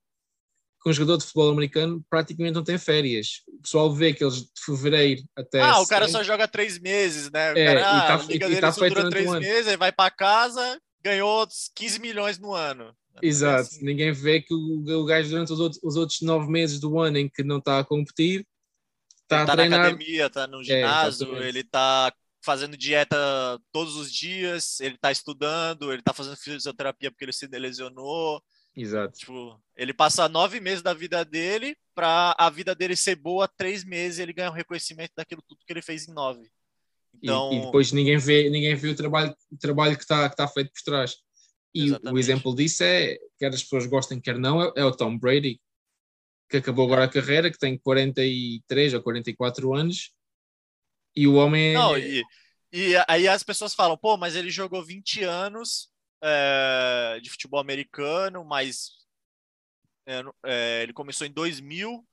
[0.83, 3.41] que um jogador de futebol americano praticamente não tem férias.
[3.47, 5.61] O pessoal vê que eles de fevereiro até.
[5.61, 7.53] Ah, o cara só joga três meses, né?
[7.53, 9.77] O é, cara, e tá, a liga dele tá só dura três um meses, aí
[9.77, 12.93] vai para casa, ganhou 15 milhões no ano.
[13.21, 13.85] Exato, Assim.
[13.85, 17.17] ninguém vê que o, o gajo durante os outros, os outros nove meses do ano
[17.17, 18.45] em que não está a competir,
[19.21, 21.47] está a tá na academia, tá no ginásio, exatamente.
[21.47, 22.11] ele tá
[22.43, 23.15] fazendo dieta
[23.71, 28.43] todos os dias, ele tá estudando, ele tá fazendo fisioterapia porque ele se lesionou.
[28.75, 29.17] Exato.
[29.19, 33.83] Tipo, ele passa nove meses da vida dele para a vida dele ser boa, três
[33.83, 36.43] meses ele ganha o reconhecimento daquilo tudo que ele fez em nove.
[36.45, 36.49] E-
[37.23, 40.47] Então, E, depois ninguém vê, ninguém vê o trabalho, o trabalho que está que tá
[40.47, 41.17] feito por trás.
[41.73, 42.19] E o Exatamente.
[42.19, 45.59] exemplo disso é, quer as pessoas gostem, quer não, é, é o Tom Brady,
[46.49, 50.11] que acabou agora a carreira, que tem 43 ou 44 anos,
[51.15, 52.23] e o homem é- Não, e,
[52.71, 55.89] e aí as pessoas falam, pô, mas ele jogou 20 anos
[56.23, 58.91] é, de futebol americano, mas
[60.05, 60.33] é, no-
[60.81, 62.07] ele começou em 2000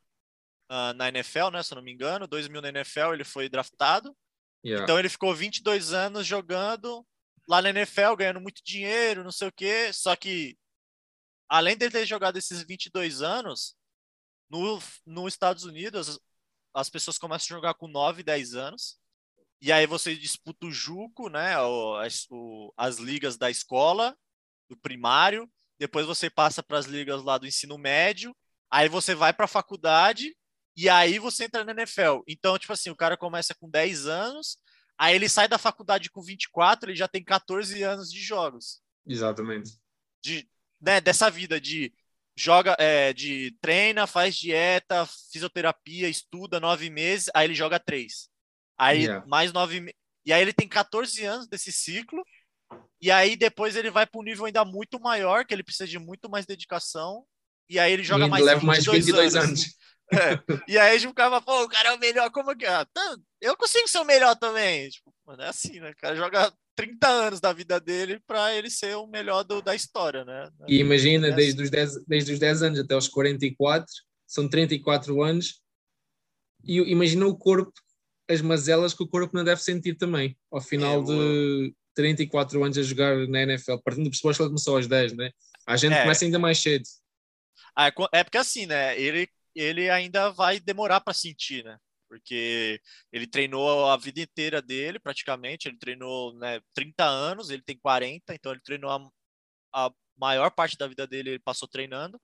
[0.69, 4.15] ah, na NFL, né, se eu não me engano, 2000 na NFL ele foi draftado,
[4.63, 4.83] Yeah.
[4.85, 7.07] então ele ficou 22 anos jogando
[7.49, 10.55] lá na NFL, ganhando muito dinheiro, não sei o quê, só que
[11.49, 13.75] além dele ter jogado esses 22 anos,
[14.51, 16.21] no, nos Estados Unidos as,
[16.75, 18.99] as pessoas começam a jogar com 9, 10 anos,
[19.61, 21.59] e aí você disputa o Juco, né?
[21.61, 24.17] o- as, o- as ligas da escola,
[24.69, 25.51] do primário.
[25.79, 28.35] Depois você passa para as ligas lá do ensino médio.
[28.71, 30.35] Aí você vai para a faculdade
[30.77, 32.21] e aí você entra na NFL.
[32.27, 34.57] Então, tipo assim, o cara começa com 10 anos,
[34.97, 38.81] aí ele sai da faculdade com 24, ele já tem 14 anos de jogos.
[39.07, 39.73] Exatamente.
[40.23, 40.49] De,
[40.81, 41.93] né, dessa vida de
[42.37, 48.30] joga, é, de treina, faz dieta, fisioterapia, estuda nove meses, aí ele joga três.
[48.81, 49.26] Aí Yeah.
[49.26, 52.24] mais nove E aí ele tem 14 anos desse ciclo.
[53.01, 55.99] E aí depois ele vai para um nível ainda muito maior, que ele precisa de
[55.99, 57.24] muito mais dedicação.
[57.68, 59.49] E aí ele joga e mais leva mais 22 anos.
[59.61, 59.81] anos.
[60.12, 60.43] É.
[60.66, 62.85] E aí a gente ficava, pô, o cara é o melhor, como que é?
[62.87, 64.89] Tá, Eu consigo ser o melhor também.
[64.91, 65.91] Tipo, mano, é assim, né?
[65.93, 69.72] O cara joga 30 anos da vida dele para ele ser o melhor do- da
[69.72, 70.51] história, né?
[70.66, 73.87] E imagina, É desde os, 10, desde os 10 anos até os 44,
[74.26, 75.62] são 34 anos,
[76.64, 77.72] e imagina o corpo,
[78.31, 82.78] as mazelas que o corpo não deve sentir também, ao final Eu- de 34 anos
[82.78, 85.31] a jogar na NFL, partindo do pressuposto que ele começou aos 10, né?
[85.66, 86.03] A gente É.
[86.03, 86.85] começa ainda mais cedo.
[87.76, 88.99] Ah, é é porque assim, né?
[89.01, 91.76] Ele, ele ainda vai demorar para sentir, né?
[92.09, 92.81] Porque
[93.12, 95.68] ele treinou a vida inteira dele, praticamente.
[95.68, 100.76] Ele treinou né, 30 anos, ele tem 40, então ele treinou a, a maior parte
[100.76, 102.20] da vida dele, ele passou treinando.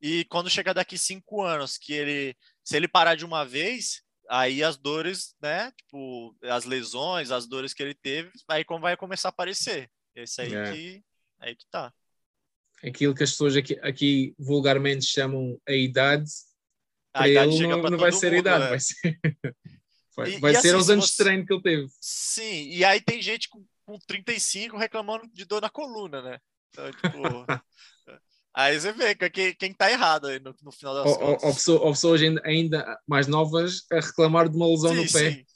[0.00, 4.62] E quando chegar daqui cinco anos, que ele, se ele parar de uma vez, aí
[4.62, 5.70] as dores, né?
[5.72, 9.90] Tipo, as lesões, as dores que ele teve, aí como vai começar a aparecer.
[10.14, 10.72] Esse aí É.
[10.72, 11.04] que
[11.40, 11.92] aí que tá.
[12.82, 16.30] Aquilo que as pessoas aqui, aqui vulgarmente chamam a idade,
[17.12, 18.68] A idade ele não, não vai ser a mundo, idade, é.
[18.68, 18.94] vai ser,
[20.16, 21.88] vai, E- vai e ser assim, os anos de você- treino que ele teve.
[22.00, 26.38] Sim, e aí tem gente com, com 35 reclamando de dor na coluna, né?
[26.70, 27.22] Então, tipo.
[28.54, 31.48] aí você vê que quem, quem tá errado aí no, no final das ou- contas.
[31.48, 35.10] ou pessoa- ou pessoas ainda, ainda mais novas a reclamar de uma lesão sim, no
[35.12, 35.38] pé.
[35.38, 35.46] sim.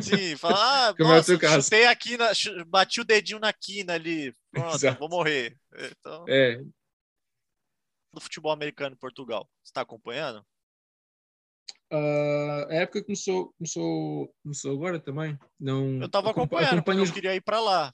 [0.00, 0.56] Sim, fala,
[0.90, 1.70] ah, Como é o nossa, caso.
[1.70, 2.30] chutei aqui, na,
[2.66, 4.98] bati o dedinho na quina ali, pronto, Exato.
[4.98, 5.58] vou morrer.
[5.76, 6.62] Então, É,
[8.12, 10.44] do futebol americano em Portugal, você tá acompanhando?
[11.90, 15.38] Ah, a época começou, começou, começou agora também.
[15.58, 17.92] Não, Eu tava acompa- acompanhando, porque acompanho eu queria ir pra lá.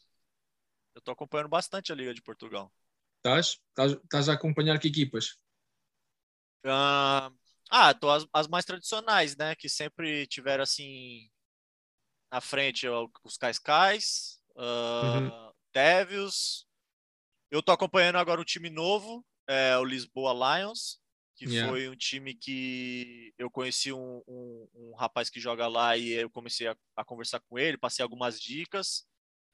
[0.94, 2.72] Eu tô acompanhando bastante a Liga de Portugal.
[3.24, 3.58] Estás?
[4.04, 5.38] Estás, a acompanhar que equipas?
[6.66, 7.32] Ah,
[7.70, 9.54] ah, tô as, as mais tradicionais, né?
[9.54, 11.30] Que sempre tiveram assim
[12.30, 16.66] na frente ó, os Cascais, uh, Devils.
[17.50, 21.00] Eu tô acompanhando agora o time novo, é o Lisboa Lions,
[21.34, 21.70] que Yeah.
[21.70, 26.28] foi um time que eu conheci um, um, um rapaz que joga lá e eu
[26.28, 29.06] comecei a, a conversar com ele, passei algumas dicas.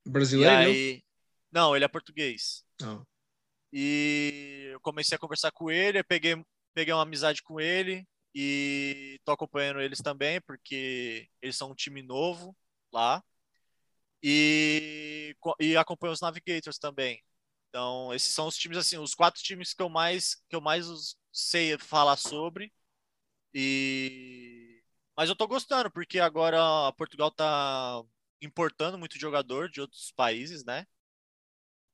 [0.04, 0.70] Brasileiro?
[0.70, 1.04] Aí...
[1.52, 2.64] Não, ele é português.
[2.82, 3.04] Oh.
[3.72, 6.36] E eu comecei a conversar com ele, peguei,
[6.74, 12.02] peguei uma amizade com ele e tô acompanhando eles também, porque eles são um time
[12.02, 12.56] novo
[12.92, 13.22] lá.
[14.22, 17.22] E, e acompanho os Navigators também.
[17.68, 20.86] Então, esses são os times assim, os quatro times que eu mais que eu mais
[21.32, 22.72] sei falar sobre.
[23.54, 24.82] E
[25.16, 28.02] mas eu tô gostando porque agora Portugal tá
[28.42, 30.86] importando muito jogador de outros países, né?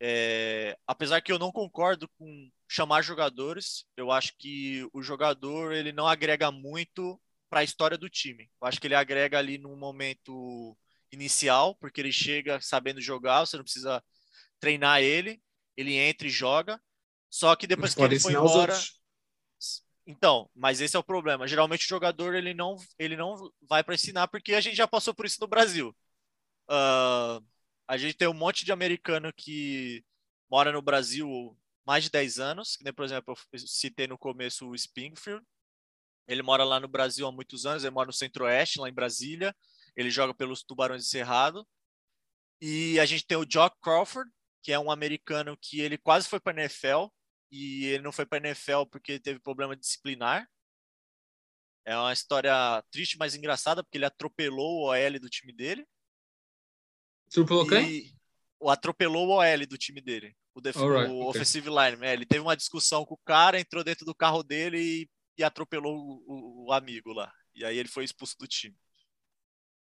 [0.01, 5.93] É, apesar que eu não concordo com chamar jogadores, eu acho que o jogador ele
[5.93, 8.51] não agrega muito para a história do time.
[8.61, 10.77] Eu acho que ele agrega ali no momento
[11.13, 14.03] inicial, porque ele chega sabendo jogar, você não precisa
[14.61, 15.41] treinar ele,
[15.77, 16.81] ele entra e joga.
[17.31, 18.75] Só que depois que ele foi embora,
[20.07, 21.49] então, mas esse é o problema.
[21.49, 25.15] Geralmente o jogador ele não ele não vai para ensinar porque a gente já passou
[25.15, 25.95] por isso no Brasil.
[26.69, 27.45] Uh,
[27.89, 30.05] a gente tem um monte de americano que
[30.51, 31.57] mora no Brasil
[31.87, 35.45] mais de 10 anos, que nem, por exemplo, eu citei no começo o Springfield.
[36.27, 39.55] Ele mora lá no Brasil há muitos anos, ele mora no Centro-Oeste, lá em Brasília.
[39.95, 41.67] Ele joga pelos Tubarões de Cerrado.
[42.61, 44.31] E a gente tem o Jock Crawford,
[44.63, 47.07] que é um americano que ele quase foi para a NFL
[47.51, 50.49] e ele não foi para a NFL porque teve problema disciplinar.
[51.85, 55.87] É uma história triste, mas engraçada, porque ele atropelou o OL do time dele.
[57.29, 58.13] Atropelou quem?
[58.59, 60.35] O atropelou o OL do time dele.
[60.55, 60.77] O, def...
[60.77, 61.29] right, o okay.
[61.29, 62.05] offensive line.
[62.05, 65.45] É, ele teve uma discussão com o cara, entrou dentro do carro dele e, e
[65.45, 67.31] atropelou o, o, o, amigo lá.
[67.55, 68.77] E aí ele foi expulso do time.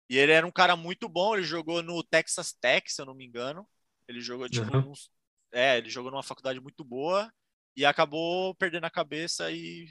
[0.10, 3.14] E ele era um cara muito bom, ele jogou no Texas Tech, se eu não
[3.14, 3.68] me engano.
[4.08, 4.92] Ele jogou, tipo, uhum.
[4.92, 5.10] uns...
[5.54, 7.32] é, ele jogou numa faculdade muito boa
[7.76, 9.88] e acabou perdendo a cabeça e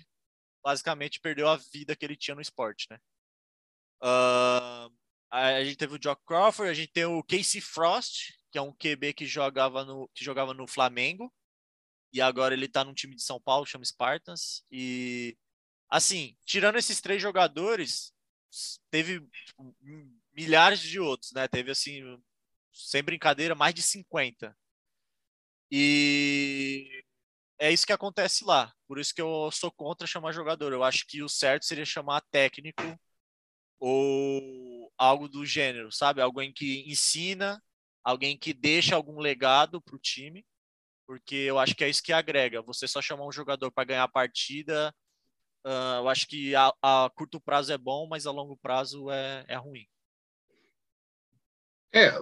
[0.65, 2.99] basicamente perdeu a vida que ele tinha no esporte, né?
[4.03, 4.93] Uh,
[5.37, 8.73] a gente teve o Jock Crawford, a gente tem o Casey Frost, que é um
[8.73, 11.33] QB que jogava no, que jogava no Flamengo.
[12.13, 14.65] E agora ele tá num time de São Paulo, chama Spartans.
[14.71, 15.37] E,
[15.91, 18.13] assim, tirando esses três jogadores,
[18.91, 19.27] teve
[20.33, 21.47] milhares de outros, né?
[21.49, 22.01] Teve, assim,
[22.73, 24.57] sem brincadeira, mais de 50.
[25.71, 27.05] E
[27.59, 28.73] é isso que acontece lá.
[28.89, 30.73] Por isso que eu sou contra chamar jogador.
[30.73, 32.83] Eu acho que o certo seria chamar técnico
[33.79, 34.66] ou
[34.99, 36.21] algo do gênero, sabe?
[36.21, 37.63] Alguém que ensina,
[38.03, 40.45] alguém que deixa algum legado para o time,
[41.07, 42.63] porque eu acho que é isso que agrega.
[42.63, 44.95] Você só chamar um jogador para ganhar a partida,
[45.65, 49.45] uh, eu acho que a, a, curto prazo é bom, mas a longo prazo é,
[49.49, 49.87] é ruim.
[51.95, 52.13] É,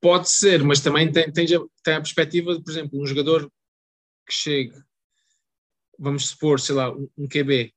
[0.00, 1.46] pode ser, mas também tem, tem,
[1.82, 3.50] tem a perspectiva, por exemplo, um jogador
[4.26, 4.74] que chegue,
[5.98, 7.74] vamos supor, sei lá, um QB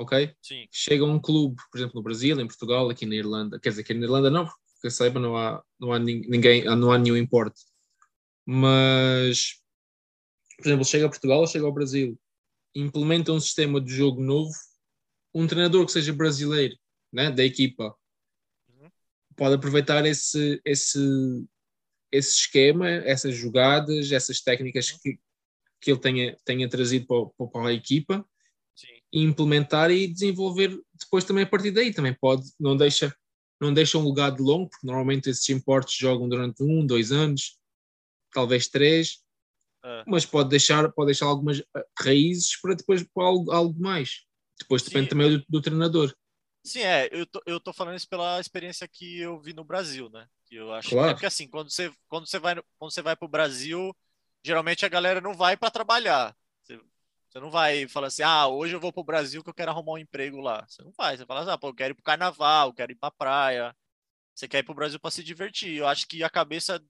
[0.00, 0.34] ok?
[0.42, 0.66] Sim.
[0.70, 3.94] Chega um clube, por exemplo, no Brasil, em Portugal, aqui na Irlanda, quer dizer, aqui
[3.94, 7.60] na Irlanda não, porque eu saiba não há, não há ninguém, não há nenhum importe.
[8.46, 9.60] Mas,
[10.56, 12.18] por exemplo, chega a Portugal, chega ao Brasil,
[12.74, 14.52] implementa um sistema de jogo novo,
[15.34, 16.74] um treinador que seja brasileiro,
[17.12, 17.94] né, da equipa,
[18.68, 18.90] uhum.
[19.36, 20.98] pode aproveitar esse, esse,
[22.10, 24.98] esse esquema, essas jogadas, essas técnicas uhum.
[25.02, 25.20] que,
[25.80, 28.24] que ele tenha, tenha trazido para, para a equipa
[29.12, 31.92] implementar e desenvolver depois também a partir daí.
[31.92, 33.14] Também pode, não deixa,
[33.60, 37.58] não deixa um legado longo, porque normalmente esses importes jogam durante um, dois anos,
[38.32, 39.22] talvez três,
[39.84, 40.04] é.
[40.06, 44.24] mas pode deixar, pode deixar algumas eh, raízes para depois para algo, algo mais.
[44.58, 45.10] Depois depende Sim.
[45.10, 46.14] também do, do, treinador.
[46.62, 50.10] Sim, é, eu tô, eu tô falando isso pela experiência que eu vi no Brasil,
[50.10, 50.26] né?
[50.46, 51.06] Que eu acho claro.
[51.06, 53.96] que é porque assim, quando você, quando você vai quando você vai para o Brasil,
[54.44, 56.36] geralmente a galera não vai para trabalhar.
[57.30, 59.70] Você não vai falar assim, ah, hoje eu vou para o Brasil que eu quero
[59.70, 60.66] arrumar um emprego lá.
[60.68, 61.16] Você não vai.
[61.16, 63.08] Você fala assim, ah, pô, eu quero ir para o carnaval, eu quero ir para
[63.08, 63.76] a praia.
[64.34, 65.76] Você quer ir para o Brasil para se divertir.
[65.76, 66.84] Eu acho que a cabeça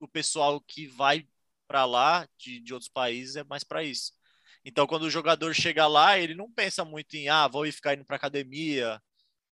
[0.00, 1.26] do pessoal que vai
[1.66, 4.12] para lá, de, de outros países, é mais para isso.
[4.64, 8.04] Então, quando o jogador chega lá, ele não pensa muito em, ah, vou ficar indo
[8.04, 9.02] para academia,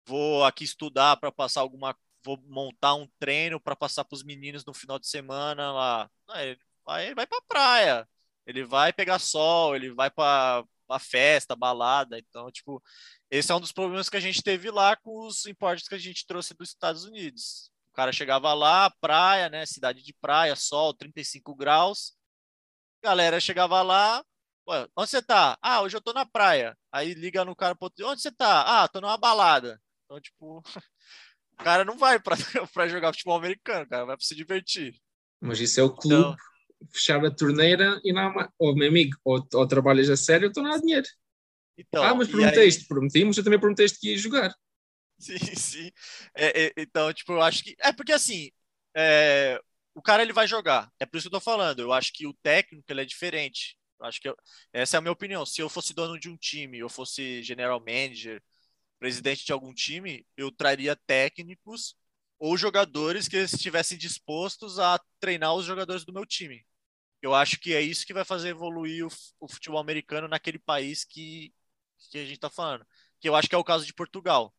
[0.07, 1.97] vou aqui estudar para passar alguma.
[2.25, 6.11] Vou montar um treino para passar para os meninos no final de semana lá.
[6.29, 8.09] Não, ele vai, vai para praia
[8.47, 12.19] ele vai pegar sol, ele vai para a festa, balada.
[12.19, 12.83] Então, tipo,
[13.31, 15.99] esse é um dos problemas que a gente teve lá com os importes que a
[15.99, 17.71] gente trouxe dos Estados Unidos.
[17.91, 19.67] O cara chegava lá, praia, né?
[19.67, 22.15] Cidade de praia, sol, 35 graus.
[23.03, 24.23] Galera chegava lá,
[24.97, 25.59] onde você tá?
[25.61, 26.77] Ah, hoje eu tô na praia.
[26.93, 28.83] Aí liga no cara, onde você tá?
[28.83, 29.81] Ah, tô numa balada.
[30.05, 30.63] Então, tipo,
[31.53, 32.37] o cara não vai para
[32.89, 34.95] jogar futebol americano, cara vai para se divertir.
[35.41, 36.15] Mas isso é o clube.
[36.15, 36.37] Então,
[36.93, 40.49] fechar a torneira e não há, ou meu amigo, ou, ou trabalhas a sério ou
[40.49, 41.07] estou a dinheiro.
[41.79, 42.89] Então, ah, mas prometeste, aí...
[42.89, 44.55] prometimos, eu também prometeste que ia jogar.
[45.19, 45.91] Sim, sim.
[46.35, 47.75] É, é, então, tipo, eu acho que.
[47.81, 48.51] É porque assim,
[48.97, 49.61] é,
[49.95, 50.91] o cara ele vai jogar.
[50.99, 51.81] É por isso que eu tô falando.
[51.81, 53.77] Eu acho que o técnico ele é diferente.
[53.99, 54.37] Eu acho que eu,
[54.73, 55.45] essa é a minha opinião.
[55.47, 58.43] Se eu fosse dono de um time, eu fosse general manager,
[58.99, 61.97] presidente de algum time, eu traria técnicos
[62.39, 66.65] ou jogadores que estivessem dispostos a treinar os jogadores do meu time.
[67.23, 69.11] Eu acho que é isso que vai fazer evoluir o,
[69.41, 71.53] o futebol americano naquele país que,
[72.11, 72.87] que a gente está falando.
[73.19, 74.55] Que eu acho que é o caso de Portugal.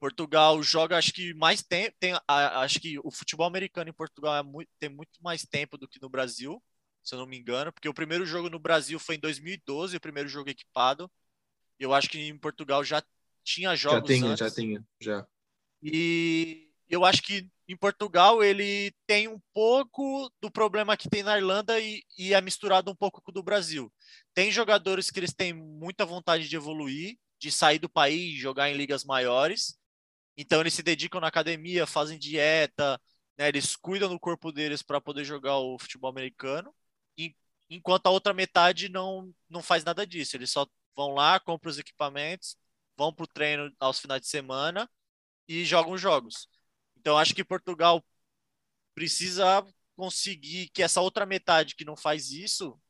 [0.00, 1.96] Portugal joga, acho que mais tempo.
[2.00, 5.86] Tem, acho que o futebol americano em Portugal é muito, tem muito mais tempo do
[5.86, 6.60] que no Brasil,
[7.04, 10.00] se eu não me engano, porque o primeiro jogo no Brasil foi em 2012, o
[10.00, 11.08] primeiro jogo equipado.
[11.78, 13.00] Eu acho que em Portugal já
[13.44, 14.08] tinha jogos.
[14.08, 14.38] Já tinha, antes.
[14.38, 15.26] já tinha, já.
[15.80, 16.61] E
[16.92, 21.80] eu acho que em Portugal ele tem um pouco do problema que tem na Irlanda
[21.80, 23.90] e, e é misturado um pouco com o do Brasil.
[24.34, 28.76] Tem jogadores que eles têm muita vontade de evoluir, de sair do país, jogar em
[28.76, 29.78] ligas maiores.
[30.36, 33.00] Então eles se dedicam na academia, fazem dieta,
[33.38, 36.74] né, eles cuidam do corpo deles para poder jogar o futebol americano.
[37.16, 37.34] E,
[37.70, 40.36] enquanto a outra metade não não faz nada disso.
[40.36, 42.56] Eles só vão lá, compram os equipamentos,
[42.98, 44.88] vão para o treino aos finais de semana
[45.48, 46.48] e jogam jogos.
[47.02, 48.00] Então, acho que Portugal
[48.94, 52.80] precisa conseguir que essa outra metade que não faz isso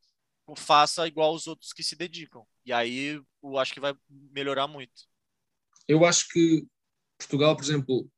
[0.55, 2.45] faça igual os outros que se dedicam.
[2.67, 3.95] E aí eu acho que vai
[4.31, 4.93] melhorar muito.
[5.89, 6.67] Eu acho que
[7.17, 8.11] Portugal, por exemplo,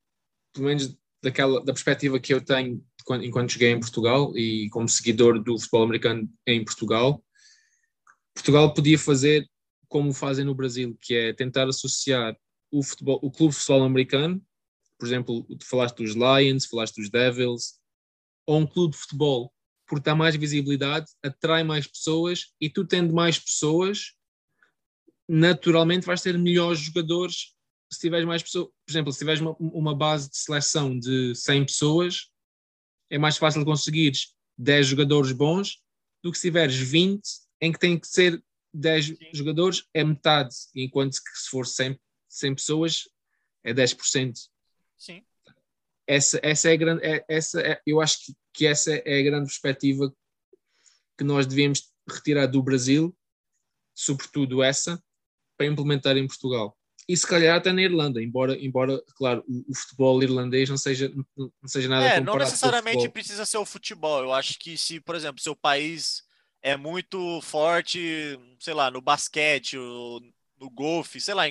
[0.52, 2.84] pelo menos daquela, da perspectiva que eu tenho
[3.22, 7.24] enquanto cheguei em Portugal e como seguidor do futebol americano em Portugal,
[8.34, 9.48] Portugal podia fazer
[9.86, 12.36] como fazem no Brasil, que é tentar associar
[12.72, 14.44] o, futebol, o clube de futebol americano
[14.98, 17.74] por exemplo, falaste dos Lions, falaste dos Devils,
[18.46, 19.52] ou um clube de futebol,
[19.86, 24.12] porque dá mais visibilidade, atrai mais pessoas e tu tendo mais pessoas,
[25.28, 27.54] naturalmente vais ter melhores jogadores
[27.92, 28.66] se tiveres mais pessoas.
[28.66, 32.30] Por exemplo, se tiveres uma, uma base de seleção de 100 pessoas,
[33.10, 35.80] é mais fácil conseguires 10 jogadores bons
[36.22, 37.22] do que se tiveres 20
[37.60, 38.42] em que tem que ser
[38.72, 39.16] 10 Sim.
[39.32, 43.08] jogadores, é metade, enquanto que se for 100, 100 pessoas
[43.62, 44.48] é 10%.
[45.04, 45.22] Sim.
[46.06, 49.22] Essa, essa é a grande, é, essa é, eu acho que, que essa é a
[49.22, 50.10] grande perspectiva
[51.18, 53.14] que nós devemos retirar do Brasil,
[53.94, 55.02] sobretudo essa,
[55.58, 56.74] para implementar em Portugal.
[57.06, 61.12] E se calhar até na Irlanda, embora, embora claro, o, o futebol irlandês não seja,
[61.36, 64.22] não seja nada É, não necessariamente precisa ser o futebol.
[64.22, 66.22] Eu acho que se, por exemplo, seu país
[66.62, 71.44] é muito forte, sei lá, no basquete, no golfe, sei lá,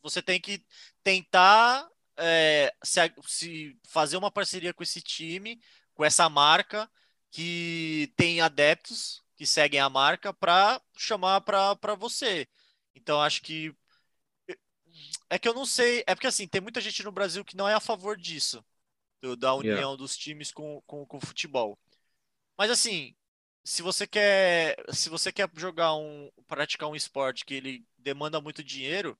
[0.00, 0.62] você tem que
[1.02, 1.88] tentar
[2.20, 5.60] é, se, se fazer uma parceria com esse time,
[5.94, 6.90] com essa marca
[7.30, 12.46] que tem adeptos que seguem a marca para chamar para você.
[12.94, 13.74] Então acho que
[15.30, 17.68] é que eu não sei, é porque assim, tem muita gente no Brasil que não
[17.68, 18.64] é a favor disso,
[19.20, 19.96] do, da união yeah.
[19.96, 21.78] dos times com, com, com o futebol.
[22.58, 23.14] Mas assim,
[23.64, 28.64] se você quer, se você quer jogar um, praticar um esporte que ele demanda muito
[28.64, 29.18] dinheiro,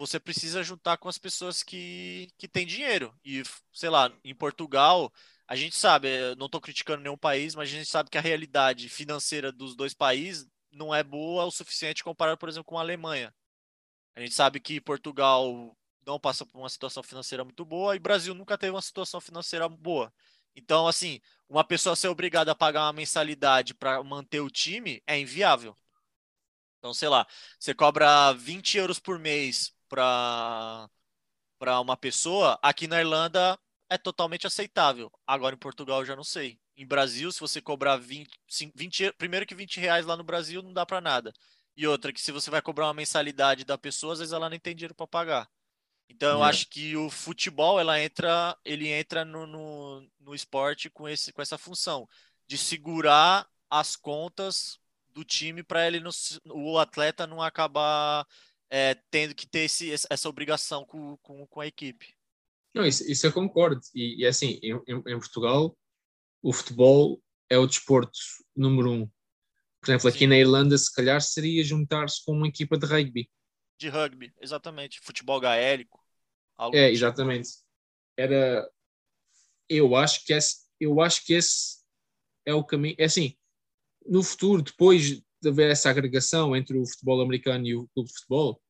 [0.00, 3.14] você precisa juntar com as pessoas que, que têm dinheiro.
[3.22, 5.12] E, sei lá, em Portugal,
[5.46, 8.20] a gente sabe, eh, não estou criticando nenhum país, mas a gente sabe que a
[8.22, 12.80] realidade financeira dos dois países não é boa o suficiente comparado, por exemplo, com a
[12.80, 13.34] Alemanha.
[14.14, 15.76] A gente sabe que Portugal
[16.06, 19.68] não passa por uma situação financeira muito boa e Brasil nunca teve uma situação financeira
[19.68, 20.12] boa.
[20.56, 25.18] Então, assim, uma pessoa ser obrigada a pagar uma mensalidade para manter o time é
[25.18, 25.76] inviável.
[26.78, 27.26] Então, sei lá,
[27.58, 33.58] você cobra 20 euros por mês para uma pessoa, aqui na Irlanda
[33.90, 35.10] é totalmente aceitável.
[35.26, 36.58] Agora em Portugal eu já não sei.
[36.76, 38.30] Em Brasil, se você cobrar 20,
[38.74, 41.32] 20 primeiro que 20 reais lá no Brasil não dá para nada.
[41.76, 44.60] E outra, que se você vai cobrar uma mensalidade da pessoa, às vezes ela nem
[44.60, 45.50] tem dinheiro para pagar.
[46.08, 51.08] Então eu acho que o futebol ela entra, ele entra no, no, no esporte com,
[51.08, 52.08] esse, com essa função
[52.46, 54.80] de segurar as contas
[55.12, 56.10] do time para ele não,
[56.46, 58.26] o atleta não acabar
[58.70, 62.14] é, tendo que ter esse, essa obrigação com, com, com a equipe.
[62.72, 63.80] Não, isso, isso eu concordo.
[63.94, 65.76] E, e assim, em, em, Portugal,
[66.40, 68.18] o futebol é o desporto
[68.54, 69.10] número um.
[69.80, 70.26] Por exemplo, aqui Sim.
[70.28, 73.30] na Irlanda, se calhar seria juntar-se com uma equipa de rugby.
[73.76, 75.00] De rugby, exatamente.
[75.00, 76.00] Futebol gaélico.
[76.58, 76.76] é, tipo.
[76.76, 77.48] exatamente.
[78.16, 78.70] Era.
[79.68, 81.80] Eu acho que esse, eu acho que esse
[82.44, 82.94] é o caminho.
[82.98, 83.36] É assim,
[84.06, 88.14] no futuro, depois de haver essa agregação entre o futebol americano e o clube de
[88.14, 88.60] futebol,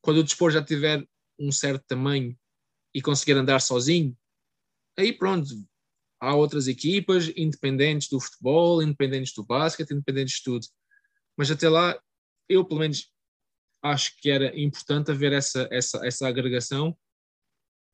[0.00, 1.06] quando o desporto já tiver
[1.38, 2.36] um certo tamanho
[2.94, 4.16] e conseguir andar sozinho,
[4.96, 5.48] aí pronto,
[6.20, 10.66] há outras equipas independentes do futebol, independentes do basquete, independentes de tudo.
[11.36, 11.98] Mas até lá,
[12.48, 13.10] eu pelo menos
[13.82, 16.96] acho que era importante haver essa, essa, essa agregação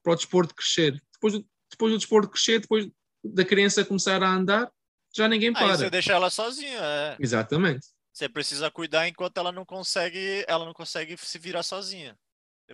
[0.03, 1.03] para o desporto crescer.
[1.13, 2.89] Depois, depois do desporto crescer, depois
[3.25, 4.71] da criança começar a andar,
[5.15, 5.73] já ninguém para.
[5.73, 7.17] Aí você deixa ela sozinha, é.
[7.19, 7.87] Exatamente.
[8.13, 12.19] Você precisa cuidar enquanto ela não consegue, ela não consegue se virar sozinha.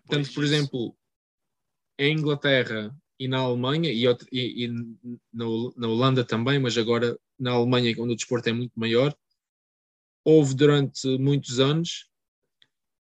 [0.09, 0.34] Tanto, disso.
[0.34, 0.97] por exemplo,
[1.99, 4.68] em Inglaterra e na Alemanha, e, e, e
[5.32, 9.16] no, na Holanda também, mas agora na Alemanha, onde o desporto é muito maior,
[10.24, 12.09] houve durante muitos anos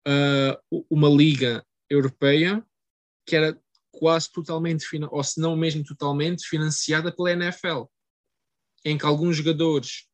[0.07, 2.65] uh, uma liga europeia
[3.27, 3.61] que era
[3.91, 7.85] quase totalmente, ou se não mesmo totalmente, financiada pela NFL,
[8.85, 10.06] em que alguns jogadores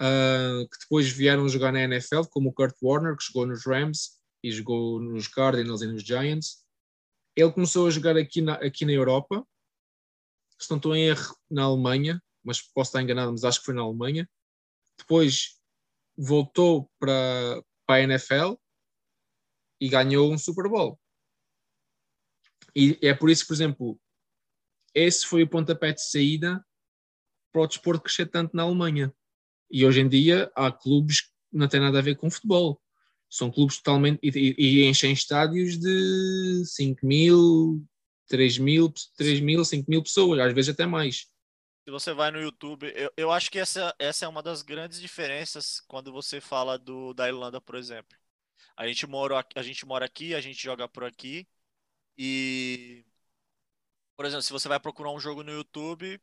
[0.00, 4.18] uh, que depois vieram jogar na NFL, como o Kurt Warner, que jogou nos Rams
[4.42, 6.64] e jogou nos Cardinals e nos Giants,
[7.36, 9.46] ele começou a jogar aqui na, aqui na Europa,
[10.58, 13.74] se não estou em erro, na Alemanha, mas posso estar enganado, mas acho que foi
[13.74, 14.28] na Alemanha.
[14.98, 15.56] Depois
[16.16, 18.54] voltou para, para a NFL
[19.80, 20.98] e ganhou um Super Bowl.
[22.74, 24.00] E é por isso, por exemplo,
[24.94, 26.64] esse foi o pontapé de saída
[27.52, 29.14] para o desporto crescer tanto na Alemanha.
[29.70, 32.80] E hoje em dia há clubes que não têm nada a ver com futebol.
[33.28, 34.20] São clubes totalmente.
[34.22, 37.84] E, e enchem estádios de 5 mil,
[38.28, 41.26] 3 mil, 3 mil, 5 mil pessoas, às vezes até mais.
[41.84, 45.00] Se você vai no YouTube, eu, eu acho que essa, essa é uma das grandes
[45.00, 48.16] diferenças quando você fala do, da Irlanda, por exemplo.
[48.76, 51.46] A gente, mora, a gente mora aqui, a gente joga por aqui,
[52.18, 53.04] e.
[54.16, 56.20] Por exemplo, se você vai procurar um jogo no YouTube,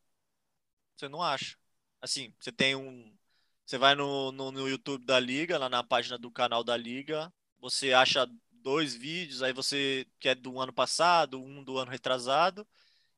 [0.96, 1.58] você não acha.
[2.02, 3.18] Assim, você tem um.
[3.66, 7.34] Você vai no, no, no YouTube da Liga, lá na página do canal da Liga,
[7.60, 12.68] você acha dois vídeos, aí você quer é do ano passado, um do ano retrasado,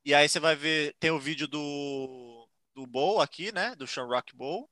[0.05, 3.75] e aí você vai ver, tem o vídeo do, do Bowl aqui, né?
[3.75, 4.69] Do Shamrock Bowl,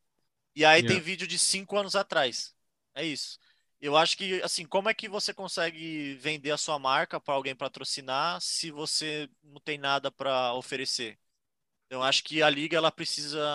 [0.55, 0.95] e aí yeah.
[0.95, 2.55] tem vídeo de cinco anos atrás.
[2.93, 3.37] É isso.
[3.81, 7.53] Eu acho que, assim, como é que você consegue vender a sua marca para alguém
[7.53, 11.19] patrocinar se você não tem nada para oferecer?
[11.89, 13.45] Eu acho que a liga ela precisa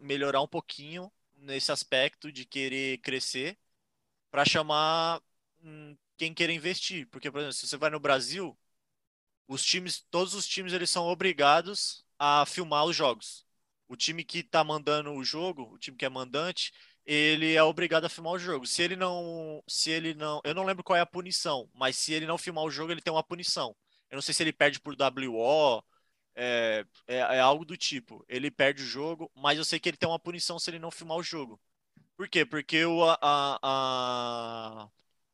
[0.00, 1.10] melhorar um pouquinho
[1.40, 3.58] nesse aspecto de querer crescer
[4.30, 5.22] para chamar
[5.62, 7.08] hum, quem queira investir.
[7.08, 8.56] Porque, por exemplo, se você vai no Brasil,
[9.48, 13.46] os times, todos os times eles são obrigados a filmar os jogos.
[13.88, 16.72] O time que está mandando o jogo, o time que é mandante,
[17.04, 18.66] ele é obrigado a filmar o jogo.
[18.66, 22.12] Se ele não, se ele não, eu não lembro qual é a punição, mas se
[22.12, 23.74] ele não filmar o jogo, ele tem uma punição.
[24.10, 25.82] Eu não sei se ele perde por WO,
[26.34, 28.24] é, é, é, algo do tipo.
[28.28, 30.90] Ele perde o jogo, mas eu sei que ele tem uma punição se ele não
[30.90, 31.60] filmar o jogo.
[32.16, 32.44] Por quê?
[32.44, 33.18] Porque o, a,
[33.62, 34.88] a,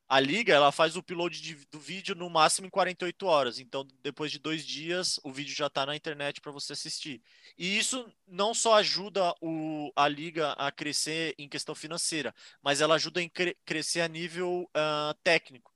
[0.08, 3.58] a liga ela faz o upload de, do vídeo no máximo em 48 horas.
[3.58, 7.22] Então, depois de dois dias, o vídeo já está na internet para você assistir.
[7.58, 12.94] E isso não só ajuda o, a liga a crescer em questão financeira, mas ela
[12.94, 15.72] ajuda a cre crescer a nível uh, técnico.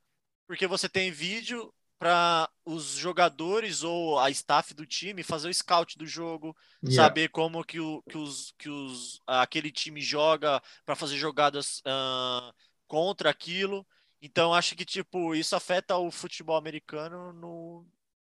[0.47, 5.99] Porque você tem vídeo para os jogadores ou a staff do time fazer o scout
[5.99, 6.97] do jogo, yeah.
[6.97, 12.55] saber como que, o, que, os, que os, aquele time joga para fazer jogadas uh,
[12.89, 13.87] contra aquilo.
[14.23, 17.87] Então acho que tipo isso afeta o futebol americano no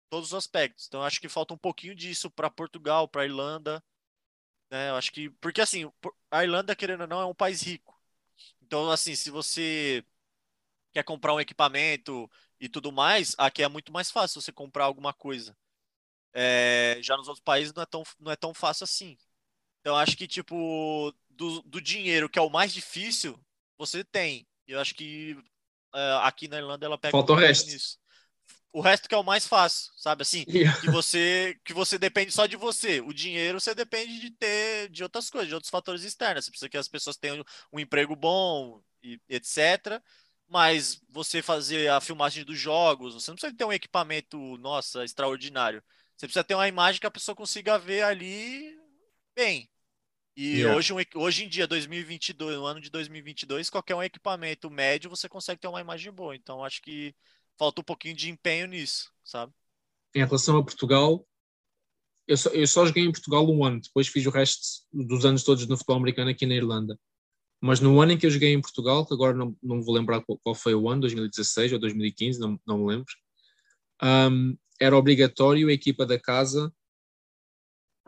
[0.09, 0.86] todos os aspectos.
[0.88, 3.84] Então acho que falta um pouquinho disso para Portugal, para Irlanda,
[4.72, 4.91] né?
[4.91, 5.91] Eu acho que porque assim
[6.32, 8.01] a Irlanda querendo ou não é um país rico.
[8.61, 10.05] Então assim se você
[10.93, 12.30] quer comprar um equipamento
[12.60, 15.55] e tudo mais, aqui é muito mais fácil você comprar alguma coisa.
[16.34, 19.18] É, já nos outros países não é tão, não é tão fácil assim.
[19.82, 23.39] Então acho que tipo do, do dinheiro que é o mais difícil
[23.78, 24.47] você tem.
[24.68, 25.38] Eu acho que
[25.93, 27.68] é, aqui na Irlanda ela pega Falta o resto.
[27.68, 27.97] Nisso.
[28.74, 30.43] O resto que é o mais fácil, sabe assim?
[30.49, 30.80] Yeah.
[30.82, 33.01] Que você que você depende só de você.
[33.01, 36.45] O dinheiro você depende de ter de outras coisas, de outros fatores externos.
[36.45, 40.01] Você precisa que as pessoas tenham um emprego bom e etc
[40.48, 45.84] mas você fazer a filmagem dos jogos, você não precisa ter um equipamento, nossa, extraordinário.
[46.16, 48.76] Você precisa ter uma imagem que a pessoa consiga ver ali
[49.36, 49.70] bem.
[50.36, 50.78] E yeah.
[50.78, 55.60] hoje, hoje em dia, 2022, no ano de 2022, qualquer um equipamento médio você consegue
[55.60, 56.36] ter uma imagem boa.
[56.36, 57.16] Então, acho que
[57.58, 59.52] falta um pouquinho de empenho nisso, sabe?
[60.14, 61.28] Em relação a Portugal,
[62.28, 65.43] eu só, eu só joguei em Portugal um ano, depois fiz o resto dos anos
[65.43, 67.00] todos no futebol americano aqui na Irlanda.
[67.62, 70.22] Mas no ano em que eu joguei em Portugal, que agora não, não vou lembrar
[70.22, 73.14] qual, qual, foi o ano, 2016 ou 2015, não, não me lembro,
[74.03, 76.72] um, era obrigatório a equipa da casa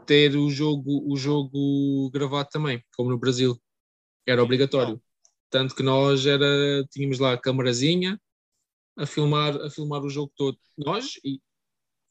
[0.05, 3.59] ter o jogo, o jogo gravado também, como no Brasil.
[4.25, 5.01] Era obrigatório.
[5.49, 8.19] Tanto que nós era, tínhamos lá a camarazinha
[8.97, 10.57] a filmar, a filmar o jogo todo.
[10.77, 11.39] Nós e,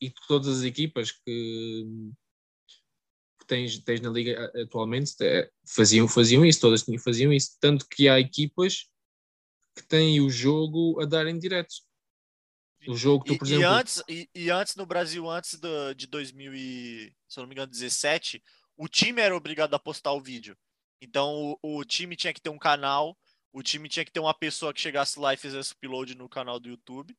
[0.01, 1.84] e todas as equipas que,
[3.49, 8.20] tens, tens na liga atualmente é, faziam, faziam isso, todas faziam isso, tanto que há
[8.20, 8.88] equipas
[9.74, 11.74] que têm o jogo a dar em direto.
[12.86, 13.62] O jogo tu, por e, exemplo.
[13.62, 17.55] E antes, e, e, antes no Brasil, antes do, de 2000 e, se não me
[17.55, 18.42] engano, 17,
[18.76, 20.57] o time era obrigado a postar o vídeo.
[21.01, 23.16] Então o, o, time tinha que ter um canal,
[23.53, 26.61] o time tinha que ter uma pessoa que chegasse lá e fizesse upload no canal
[26.61, 27.16] do YouTube.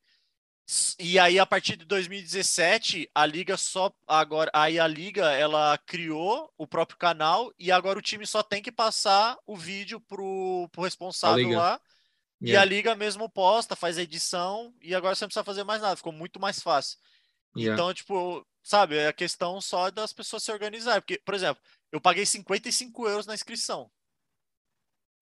[0.98, 6.52] E aí a partir de 2017, a liga só agora, aí a liga ela criou
[6.56, 10.82] o próprio canal e agora o time só tem que passar o vídeo pro, pro
[10.82, 11.80] responsável lá.
[12.42, 12.52] Yeah.
[12.52, 15.82] E a liga mesmo posta, faz a edição e agora você não precisa fazer mais
[15.82, 16.98] nada, ficou muito mais fácil.
[17.56, 17.74] Yeah.
[17.74, 21.00] Então, tipo, sabe, é a questão só das pessoas se organizarem.
[21.00, 23.90] Porque, por exemplo, eu paguei 55 euros na inscrição.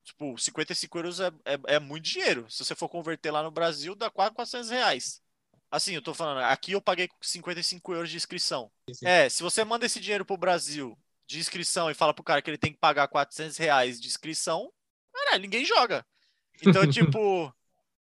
[0.04, 2.50] Tipo, 55 euros é, é, é muito dinheiro.
[2.50, 5.22] Se você for converter lá no Brasil, dá quase 400 reais.
[5.70, 8.70] Assim, eu tô falando, aqui eu paguei 55 euros de inscrição.
[8.92, 9.06] Sim.
[9.06, 12.48] É, se você manda esse dinheiro pro Brasil de inscrição e fala pro cara que
[12.48, 14.72] ele tem que pagar 400 reais de inscrição,
[15.12, 16.06] cara, ninguém joga.
[16.62, 17.54] Então, tipo,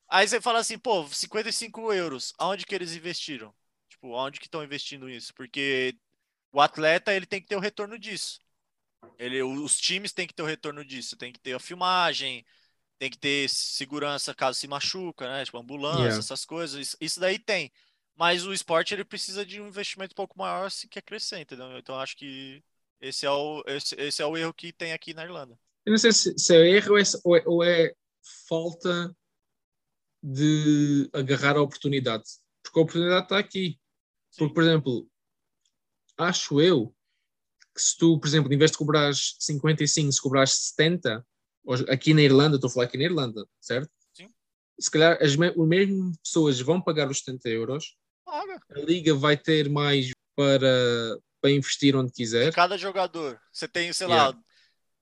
[0.08, 3.54] aí você fala assim, pô, 55 euros, aonde que eles investiram?
[3.88, 5.34] Tipo, aonde que estão investindo isso?
[5.34, 5.94] Porque
[6.50, 8.40] o atleta, ele tem que ter o retorno disso.
[9.18, 12.44] Ele, os times têm que ter o retorno disso, tem que ter a filmagem,
[13.02, 15.44] tem que ter segurança caso se machuca, né?
[15.44, 16.18] Tipo, ambulância, yeah.
[16.20, 16.94] essas coisas.
[17.00, 17.72] Isso daí tem.
[18.14, 21.76] Mas o esporte ele precisa de um investimento um pouco maior se quer crescer, entendeu?
[21.76, 22.62] Então acho que
[23.00, 25.58] esse é o, esse, esse é o erro que tem aqui na Irlanda.
[25.84, 26.94] Eu não sei se, se é erro
[27.24, 27.92] ou é, ou é
[28.48, 29.12] falta
[30.22, 32.22] de agarrar a oportunidade.
[32.62, 33.80] Porque a oportunidade está aqui.
[34.30, 34.38] Sim.
[34.38, 35.10] Porque, por exemplo,
[36.18, 36.94] acho eu
[37.74, 41.26] que se tu, por exemplo, em vez de cobrares 55, se cobrares 70,
[41.88, 43.90] aqui na Irlanda, estou a falar aqui na Irlanda, certo?
[44.12, 44.28] Sim.
[44.78, 48.60] Se calhar as, me as mesmas pessoas vão pagar os 70 euros, Paga.
[48.70, 52.46] a liga vai ter mais para, para investir onde quiser.
[52.46, 53.40] De cada jogador.
[53.52, 54.28] Você tem, sei yeah.
[54.28, 54.38] lá,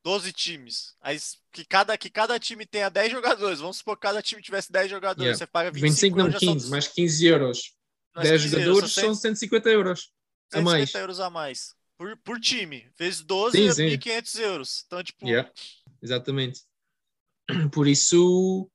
[0.05, 0.95] 12 times.
[1.01, 1.19] Aí
[1.53, 3.61] que cada, que cada time tenha 10 jogadores.
[3.61, 5.23] Vamos supor que cada time tivesse 10 jogadores.
[5.23, 5.39] Yeah.
[5.39, 6.71] Você paga 25, 25 não, 15, são...
[6.71, 7.75] mais 15 euros.
[8.15, 10.13] Mais 10 15 jogadores euros, são 150 euros.
[10.53, 10.95] 150 a mais.
[10.95, 12.91] euros a mais por, por time.
[12.99, 14.85] Vezes 12 é 1.500 euros.
[14.87, 15.29] Então, tipo.
[15.29, 15.51] Yeah,
[16.03, 16.63] exatamente.
[17.73, 18.71] Por isso,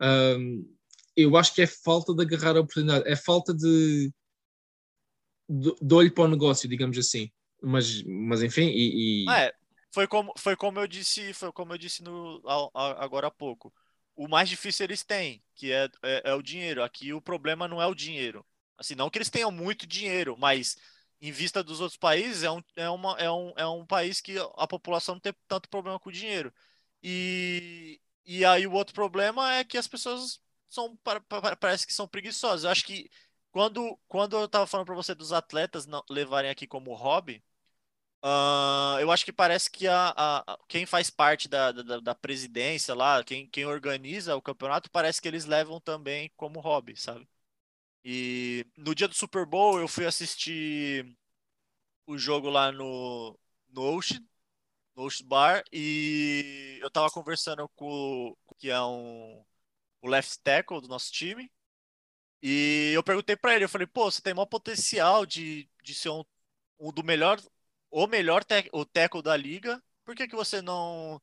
[0.00, 0.76] um,
[1.16, 4.12] eu acho que é falta de agarrar a oportunidade, é falta de,
[5.48, 7.30] de, de olho para o negócio, digamos assim.
[7.62, 9.30] Mas, mas enfim, e, e...
[9.30, 9.52] É,
[9.92, 12.42] foi como, foi como eu disse, foi como eu disse no,
[12.74, 13.72] agora há pouco.
[14.16, 16.82] O mais difícil eles têm, que é, é, é o dinheiro.
[16.82, 18.44] Aqui o problema não é o dinheiro.
[18.76, 20.76] Assim, não que eles tenham muito dinheiro, mas
[21.20, 24.36] em vista dos outros países, é um, é, uma, é, um, é um país que
[24.56, 26.52] a população não tem tanto problema com o dinheiro.
[27.02, 30.98] E, e aí o outro problema é que as pessoas são
[31.60, 32.64] parece que são preguiçosas.
[32.64, 33.10] Eu acho que
[33.52, 37.42] quando, quando eu estava falando para você dos atletas não, levarem aqui como hobby,
[38.24, 42.94] uh, eu acho que parece que a, a, quem faz parte da, da, da, presidência
[42.94, 47.28] lá, quem, quem organiza o campeonato, parece que eles levam também como hobby, sabe?
[48.04, 51.16] E no dia do Super Bowl eu fui assistir
[52.06, 53.38] o jogo lá no,
[53.70, 54.20] no Ocean,
[54.96, 59.44] no Ocean Bar, e eu tava conversando com que é um
[60.02, 61.50] o left tackle do nosso time.
[62.42, 66.10] E eu perguntei para ele, eu falei, pô, você tem maior potencial de, de ser
[66.10, 66.22] um,
[66.78, 67.40] um do melhor,
[67.90, 71.20] o melhor te, o tackle da liga, por que, que você não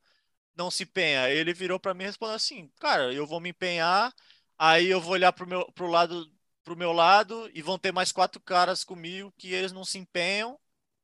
[0.56, 1.30] não se empenha?
[1.30, 4.14] Ele virou para mim e respondeu assim, cara, eu vou me empenhar,
[4.58, 6.30] aí eu vou olhar pro, meu, pro lado
[6.64, 10.58] pro meu lado e vão ter mais quatro caras comigo que eles não se empenham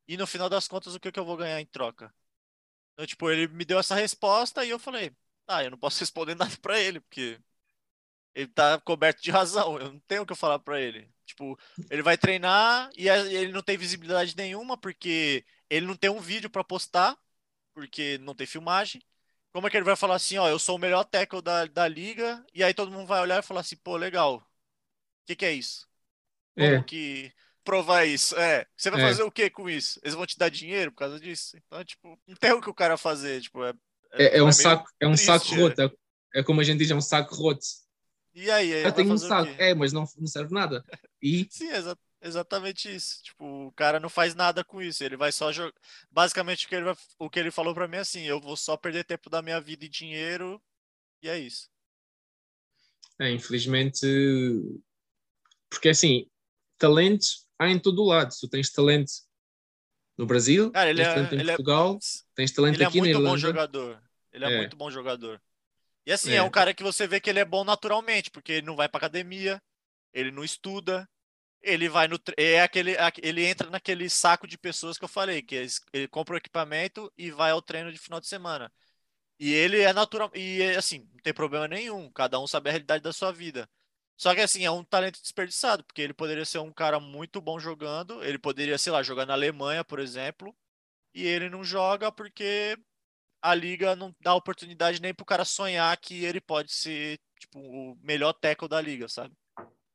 [0.06, 2.12] e no final das contas o que, que eu vou ganhar em troca?
[2.94, 5.14] Então, tipo, ele me deu essa resposta e eu falei,
[5.47, 7.40] ah, eu não posso responder nada para ele, porque
[8.35, 11.10] ele tá coberto de razão, eu não tenho o que falar para ele.
[11.26, 11.59] Tipo,
[11.90, 16.48] ele vai treinar e ele não tem visibilidade nenhuma porque ele não tem um vídeo
[16.51, 17.18] para postar,
[17.74, 19.02] porque não tem filmagem.
[19.52, 21.89] Como é que ele vai falar assim, ó, eu sou o melhor tackle da, da
[21.89, 24.48] liga, e aí todo mundo vai olhar e falar assim, pô, legal,
[25.28, 25.86] que, que é isso?
[26.55, 26.82] Como é.
[26.82, 27.32] que
[27.62, 28.34] provar isso?
[28.36, 29.09] É, você vai é.
[29.09, 30.00] fazer o que com isso?
[30.02, 31.56] Eles vão te dar dinheiro por causa disso?
[31.56, 33.74] Então, tipo, não tem o que o cara fazer, tipo, é,
[34.12, 36.40] é, é, é um saco, é um triste, saco roto, é.
[36.40, 37.64] é como a gente diz, é um saco roto.
[38.34, 40.82] E aí, aí eu tenho um saco, é, mas não, não serve nada.
[41.20, 43.22] E Sim, exa exatamente isso.
[43.22, 45.72] Tipo, o cara não faz nada com isso, ele vai só jogar.
[46.10, 46.96] Basicamente o que ele vai...
[47.18, 49.60] o que ele falou para mim é assim, eu vou só perder tempo da minha
[49.60, 50.60] vida e dinheiro
[51.22, 51.68] e é isso.
[53.20, 54.06] É, infelizmente
[55.70, 56.27] porque assim,
[56.77, 57.27] talento
[57.59, 58.35] há em todo o lado.
[58.39, 59.12] Tu tens talento
[60.16, 61.99] no Brasil, Cara, tens é, talento em é Portugal, é,
[62.35, 64.03] tens talento aqui na Ele é muito bom jogador.
[64.32, 65.40] Ele é, é, muito bom jogador.
[66.07, 66.36] E assim, é.
[66.36, 68.89] é um cara que você vê que ele é bom naturalmente, porque ele não vai
[68.89, 69.62] pra academia,
[70.12, 71.09] ele não estuda,
[71.62, 75.55] ele vai no é aquele ele entra naquele saco de pessoas que eu falei que
[75.55, 78.73] ele, ele compra o equipamento e vai ao treino de final de semana
[79.39, 83.03] e ele é natural e assim não tem problema nenhum cada um sabe a realidade
[83.03, 83.69] da sua vida
[84.19, 87.57] só que assim, é um talento desperdiçado, porque ele poderia ser um cara muito bom
[87.61, 90.53] jogando, ele poderia, sei lá, jogar na Alemanha, por exemplo,
[91.15, 92.77] e ele não joga porque
[93.40, 97.97] a liga não dá oportunidade nem pro cara sonhar que ele pode ser tipo o
[98.03, 99.32] melhor tackle da liga, sabe?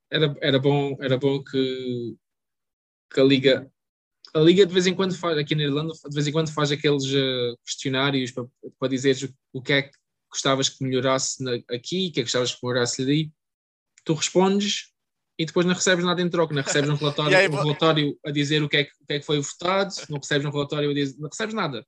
[0.10, 2.16] Era, era bom, era bom que,
[3.14, 3.70] que a liga
[4.34, 6.72] a liga de vez em quando faz aqui na Irlanda de vez em quando faz
[6.72, 8.46] aqueles uh, questionários para,
[8.80, 9.18] para dizer
[9.52, 9.98] o que é que
[10.32, 13.34] gostavas que melhorasse na, aqui, o que é que gostavas que melhorasse ali.
[14.04, 14.94] Tu respondes
[15.38, 18.32] e depois não recebes nada em troca, não recebes um relatório, aí, um relatório a
[18.32, 20.92] dizer o que, é que, o que é que foi votado, não recebes um relatório
[20.92, 21.86] a dizer, não recebes nada.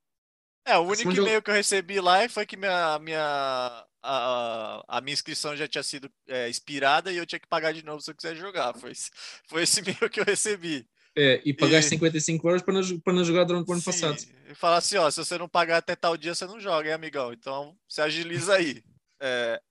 [0.68, 5.14] É, o único e-mail que eu recebi lá foi que minha, minha, a, a minha
[5.14, 8.16] inscrição já tinha sido é, expirada e eu tinha que pagar de novo se eu
[8.16, 8.74] quiser jogar.
[8.74, 8.92] Foi,
[9.48, 10.88] foi esse e-mail que eu recebi.
[11.18, 11.98] É, e pagaste e...
[11.98, 14.18] 55 euros para não, para não jogar durante o ano Sim, passado.
[14.50, 16.96] E falar assim, ó, se você não pagar até tal dia, você não joga, hein,
[16.96, 17.32] amigão?
[17.32, 18.84] Então, se agiliza aí.
[19.22, 19.62] É,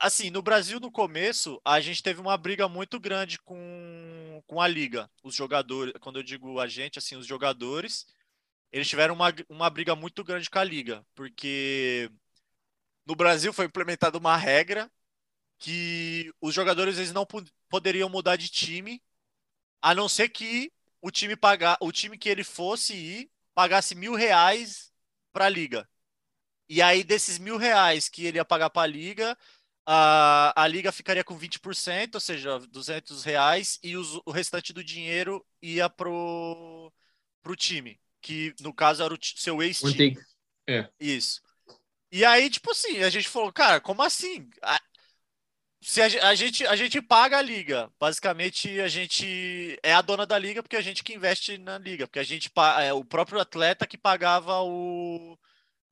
[0.00, 4.68] assim, no Brasil, no começo, a gente teve uma briga muito grande com, com a
[4.68, 5.10] liga.
[5.22, 8.06] Os jogadores, quando eu digo a gente, assim, os jogadores,
[8.70, 12.10] eles tiveram uma, uma briga muito grande com a liga, porque
[13.06, 14.90] no Brasil foi implementada uma regra
[15.58, 17.26] que os jogadores eles não
[17.68, 19.02] poderiam mudar de time,
[19.80, 24.14] a não ser que o time pagar, o time que ele fosse ir pagasse mil
[24.14, 24.92] reais
[25.32, 25.88] para a liga.
[26.68, 29.36] E aí, desses mil reais que ele ia pagar para a liga,
[29.86, 34.82] a, a liga ficaria com 20%, ou seja, 200 reais, e os, o restante do
[34.82, 36.92] dinheiro ia pro,
[37.42, 40.18] pro time, que no caso era o seu ex-time.
[40.66, 40.88] É.
[40.98, 41.42] Isso.
[42.10, 44.48] E aí, tipo assim, a gente falou, cara, como assim?
[44.62, 44.80] A,
[45.82, 47.92] se a, a, gente, a gente paga a liga.
[48.00, 52.06] Basicamente, a gente é a dona da liga porque a gente que investe na liga.
[52.06, 52.50] Porque a gente
[52.80, 55.34] é o próprio atleta que pagava o.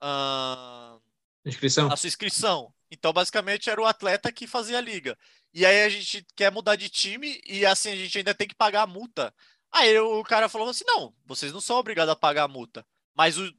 [0.02, 1.01] Uh,
[1.44, 1.90] inscrição.
[1.93, 2.73] A sua inscrição.
[2.90, 5.16] Então, basicamente, era o atleta que fazia a liga.
[5.55, 8.55] E aí a gente quer mudar de time e assim a gente ainda tem que
[8.55, 9.35] pagar a multa.
[9.70, 12.86] Aí o cara falou assim: não, vocês não são obrigados a pagar a multa.
[13.14, 13.52] Mas o,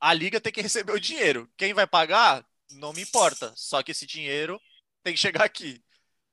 [0.00, 1.50] a liga tem que receber o dinheiro.
[1.56, 3.52] Quem vai pagar, não me importa.
[3.56, 4.60] Só que esse dinheiro
[5.02, 5.82] tem que chegar aqui.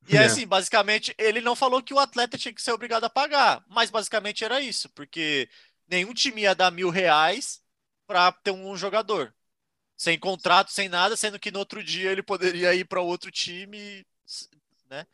[0.08, 0.24] E é.
[0.24, 3.90] assim, basicamente, ele não falou que o atleta tinha que ser obrigado a pagar, mas
[3.90, 5.50] basicamente era isso, porque
[5.88, 7.62] nenhum time ia dar mil reais
[8.06, 9.36] para ter um jogador.
[9.98, 14.06] Sem contrato, sem nada, sendo que no outro dia ele poderia ir para outro time,
[14.90, 15.06] né?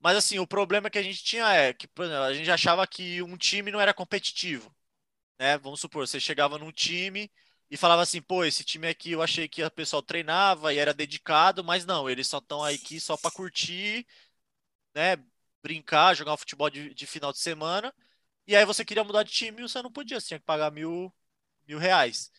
[0.00, 3.22] Mas assim, o problema que a gente tinha é que exemplo, a gente achava que
[3.22, 4.74] um time não era competitivo,
[5.38, 5.58] né?
[5.58, 7.30] Vamos supor, você chegava num time
[7.70, 10.94] e falava assim, pô, esse time aqui eu achei que o pessoal treinava e era
[10.94, 14.06] dedicado, mas não, eles só estão aqui só para curtir,
[14.94, 15.16] né?
[15.62, 17.94] Brincar, jogar um futebol de, de, final de semana.
[18.46, 20.70] E aí você queria mudar de time e você não podia, você tinha que pagar
[20.72, 21.12] mil,
[21.66, 22.32] mil reais.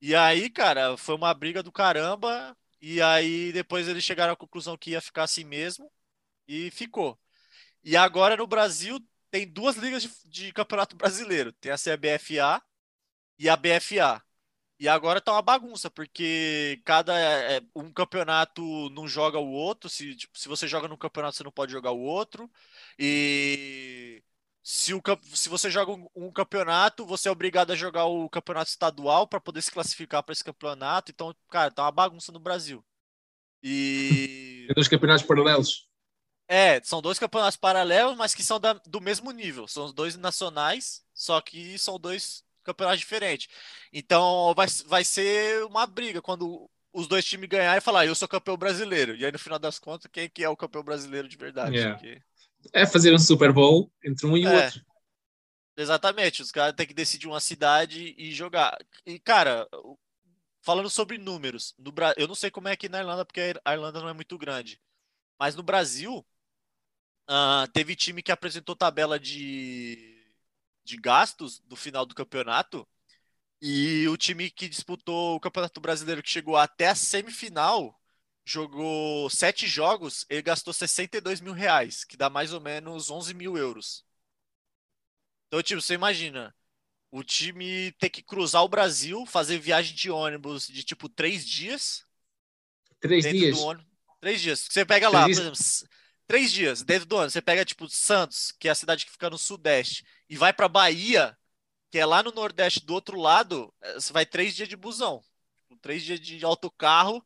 [0.00, 2.56] E aí, cara, foi uma briga do caramba.
[2.80, 5.90] E aí depois eles chegaram à conclusão que ia ficar assim mesmo.
[6.48, 7.18] E ficou.
[7.84, 9.00] E agora no Brasil
[9.30, 11.52] tem duas ligas de, de campeonato brasileiro.
[11.54, 12.62] Tem a CBFA
[13.38, 14.22] e a BFA.
[14.80, 19.88] E agora tá uma bagunça, porque cada é, um campeonato não joga o outro.
[19.90, 22.50] Se, tipo, se você joga num campeonato, você não pode jogar o outro.
[22.98, 24.05] E
[24.68, 25.00] se, o,
[25.32, 29.40] se você joga um, um campeonato, você é obrigado a jogar o campeonato estadual para
[29.40, 31.12] poder se classificar para esse campeonato.
[31.12, 32.84] Então, cara, tá uma bagunça no Brasil.
[33.62, 34.64] E.
[34.66, 35.88] Tem dois campeonatos paralelos.
[36.48, 39.68] É, são dois campeonatos paralelos, mas que são da, do mesmo nível.
[39.68, 43.48] São os dois nacionais, só que são dois campeonato diferente.
[43.92, 48.26] Então vai, vai ser uma briga quando os dois times ganhar e falar, eu sou
[48.26, 49.14] campeão brasileiro.
[49.14, 51.76] E aí, no final das contas, quem que é o campeão brasileiro de verdade?
[51.76, 51.96] Yeah.
[51.96, 52.20] Porque...
[52.72, 54.84] É fazer um Super Bowl entre um e o é, outro.
[55.76, 58.76] Exatamente, os caras têm que decidir uma cidade e jogar.
[59.04, 59.68] E, cara,
[60.62, 62.14] falando sobre números, no Bra...
[62.16, 64.80] eu não sei como é aqui na Irlanda, porque a Irlanda não é muito grande.
[65.38, 66.26] Mas no Brasil,
[67.28, 70.16] uh, teve time que apresentou tabela de
[70.86, 72.88] de gastos do final do campeonato.
[73.60, 77.98] E o time que disputou o Campeonato Brasileiro, que chegou até a semifinal,
[78.46, 83.58] jogou sete jogos, ele gastou 62 mil reais, que dá mais ou menos 11 mil
[83.58, 84.04] euros.
[85.48, 86.54] Então, tipo, você imagina,
[87.10, 92.06] o time ter que cruzar o Brasil, fazer viagem de ônibus de tipo três dias.
[93.00, 93.58] Três dias?
[94.20, 94.60] Três dias.
[94.70, 95.38] Você pega lá, três...
[95.38, 95.90] por exemplo,
[96.26, 97.32] três dias dentro do ônibus.
[97.32, 100.68] Você pega, tipo, Santos, que é a cidade que fica no Sudeste, e vai para
[100.68, 101.36] Bahia,
[101.90, 105.20] que é lá no Nordeste do outro lado, eh, você vai três dias de busão.
[105.80, 107.24] Três dias de autocarro,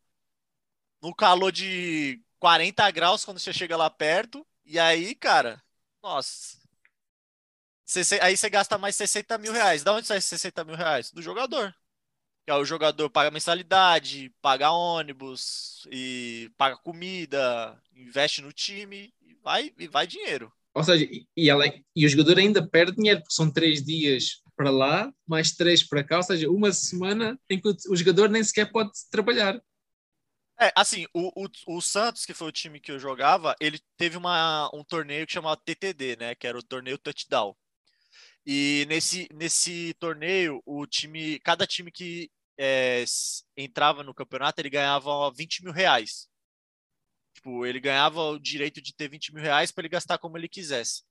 [1.03, 4.47] no calor de 40 graus quando você chega lá perto.
[4.65, 5.63] E aí, cara,
[6.03, 6.59] nossa.
[8.23, 9.83] Aí você gasta mais 60 mil reais.
[9.83, 11.11] Da onde sai 60 mil reais?
[11.11, 11.75] Do jogador.
[12.47, 19.73] Que o jogador paga mensalidade, paga ônibus, e paga comida, investe no time e vai,
[19.79, 20.53] e vai dinheiro.
[20.73, 21.07] Ou seja,
[21.37, 21.65] e, ela,
[21.95, 26.05] e o jogador ainda perde dinheiro, porque são três dias para lá, mais três para
[26.05, 29.61] cá, ou seja, uma semana em que o jogador nem sequer pode trabalhar.
[30.63, 34.19] É, assim, o, o, o, Santos, que foi o time que eu jogava, ele teve
[34.19, 36.35] uma, um torneio que chamava TTD, né?
[36.35, 37.57] Que era o torneio Touchdown.
[38.45, 43.05] E nesse, nesse torneio, o time, cada time que é,
[43.57, 46.29] entrava no campeonato, ele ganhava 20 mil reais.
[47.35, 50.49] Tipo, ele ganhava o direito de ter 20 mil reais para ele gastar como ele
[50.49, 51.03] quisesse.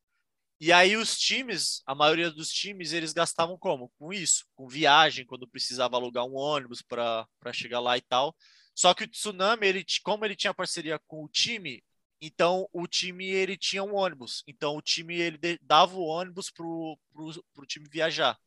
[0.59, 3.89] E aí os times, a maioria dos times, eles gastavam como?
[3.97, 8.35] Com isso, com viagem, quando precisava alugar um ônibus para chegar lá e tal.
[8.79, 11.83] Só que o Tsunami, ele, como ele tinha parceria com o time,
[12.21, 14.41] então o time ele tinha um ônibus.
[14.47, 18.39] Então o time ele dava o ônibus pro, pro, pro time viajar.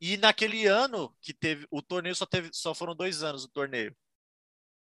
[0.00, 3.94] E naquele ano que teve o torneio só teve só foram dois anos o torneio.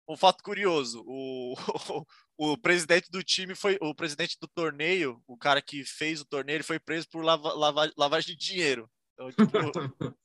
[0.06, 1.53] Um fato curioso, o,
[2.38, 6.26] o, o, presidente do time foi o presidente do torneio, o cara que fez o
[6.26, 8.91] torneio, ele foi preso por lava, lava, lavagem de dinheiro.
[9.14, 9.48] Então, tipo,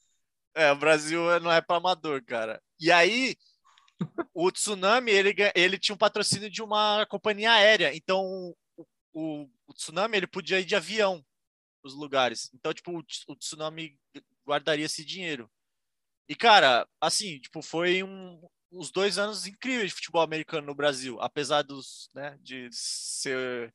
[0.52, 2.60] é, o Brasil não é para amador, cara.
[2.80, 3.36] E aí
[4.34, 8.54] o Tsunami ele, ele tinha um patrocínio de uma companhia aérea, então
[9.14, 11.24] o, o, Tsunami ele podia ir de avião
[11.82, 12.50] os lugares.
[12.54, 13.98] Então, tipo, o, Tsunami
[14.46, 15.50] guardaria esse dinheiro.
[16.28, 21.20] E, cara, assim, tipo, foi um, os dois anos incríveis de futebol americano no Brasil,
[21.20, 23.74] apesar dos, né, de ser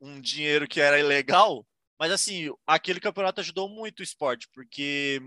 [0.00, 1.66] um dinheiro que era ilegal,
[1.98, 5.20] mas assim, aquele campeonato ajudou muito o esporte, porque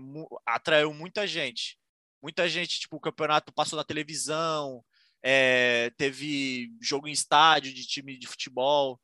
[0.44, 1.78] atraiu muita gente.
[2.24, 4.82] Muita gente, tipo, o campeonato passou na televisão,
[5.22, 8.98] é, teve jogo em estádio de time de futebol.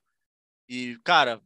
[0.66, 1.38] E, cara,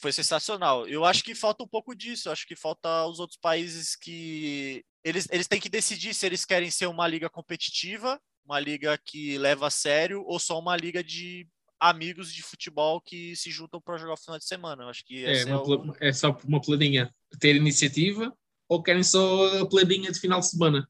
[0.00, 0.88] foi sensacional.
[0.88, 2.28] Eu acho que falta um pouco disso.
[2.28, 6.46] Eu acho que falta os outros países que eles, eles têm que decidir se eles
[6.46, 11.04] querem ser uma liga competitiva, uma liga que leva a sério, ou só uma liga
[11.04, 11.46] de
[11.78, 14.84] amigos de futebol que se juntam para jogar no final de semana.
[14.84, 15.96] Eu acho que é, uma, é, o...
[16.00, 18.34] é só uma planilha ter iniciativa
[18.68, 20.88] ou querem só a planilha de final de semana?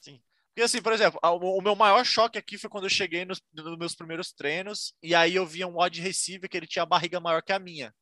[0.00, 0.20] Sim.
[0.48, 3.78] Porque assim, por exemplo, o meu maior choque aqui foi quando eu cheguei nos, nos
[3.78, 7.20] meus primeiros treinos e aí eu via um wide receiver que ele tinha a barriga
[7.20, 7.94] maior que a minha.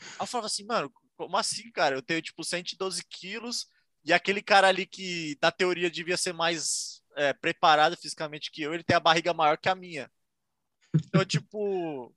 [0.00, 1.96] Aí eu falava assim, mano, como assim, cara?
[1.96, 3.66] Eu tenho tipo 112 quilos
[4.04, 8.74] e aquele cara ali que, na teoria, devia ser mais é, preparado fisicamente que eu,
[8.74, 10.10] ele tem a barriga maior que a minha.
[10.94, 12.14] Então, tipo,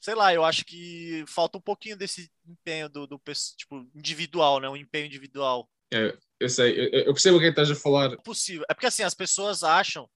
[0.00, 3.20] sei lá, eu acho que falta um pouquinho desse empenho do, do
[3.56, 4.68] tipo, individual, né?
[4.68, 5.70] Um empenho individual.
[5.94, 8.12] É, eu sei, eu, eu percebo o que estás a falar.
[8.12, 8.64] É possível.
[8.68, 10.10] É porque assim, as pessoas acham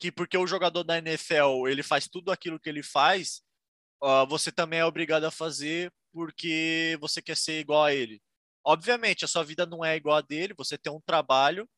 [0.00, 3.42] que porque o jogador da NFL ele faz tudo aquilo que ele faz,
[4.02, 8.20] uh, você também é obrigado a fazer porque você quer ser igual a ele.
[8.64, 11.68] Obviamente, a sua vida não é igual a dele, você tem um trabalho,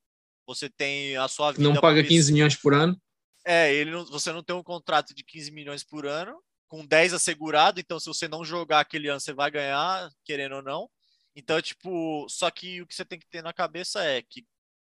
[0.46, 1.62] você tem a sua vida.
[1.62, 2.98] Não paga 15 milhões por ano?
[3.44, 7.12] É, ele não, você não tem um contrato de 15 milhões por ano, com 10
[7.12, 10.88] assegurado, então se você não jogar aquele ano, você vai ganhar, querendo ou não.
[11.34, 14.46] Então, tipo, só que o que você tem que ter na cabeça é que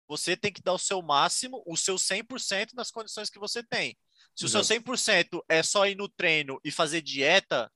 [0.08, 3.96] você tem que dar o seu máximo, o seu 100% nas condições que você tem.
[4.34, 4.62] Se Exato.
[4.62, 7.70] o seu 100% é só ir no treino e fazer dieta,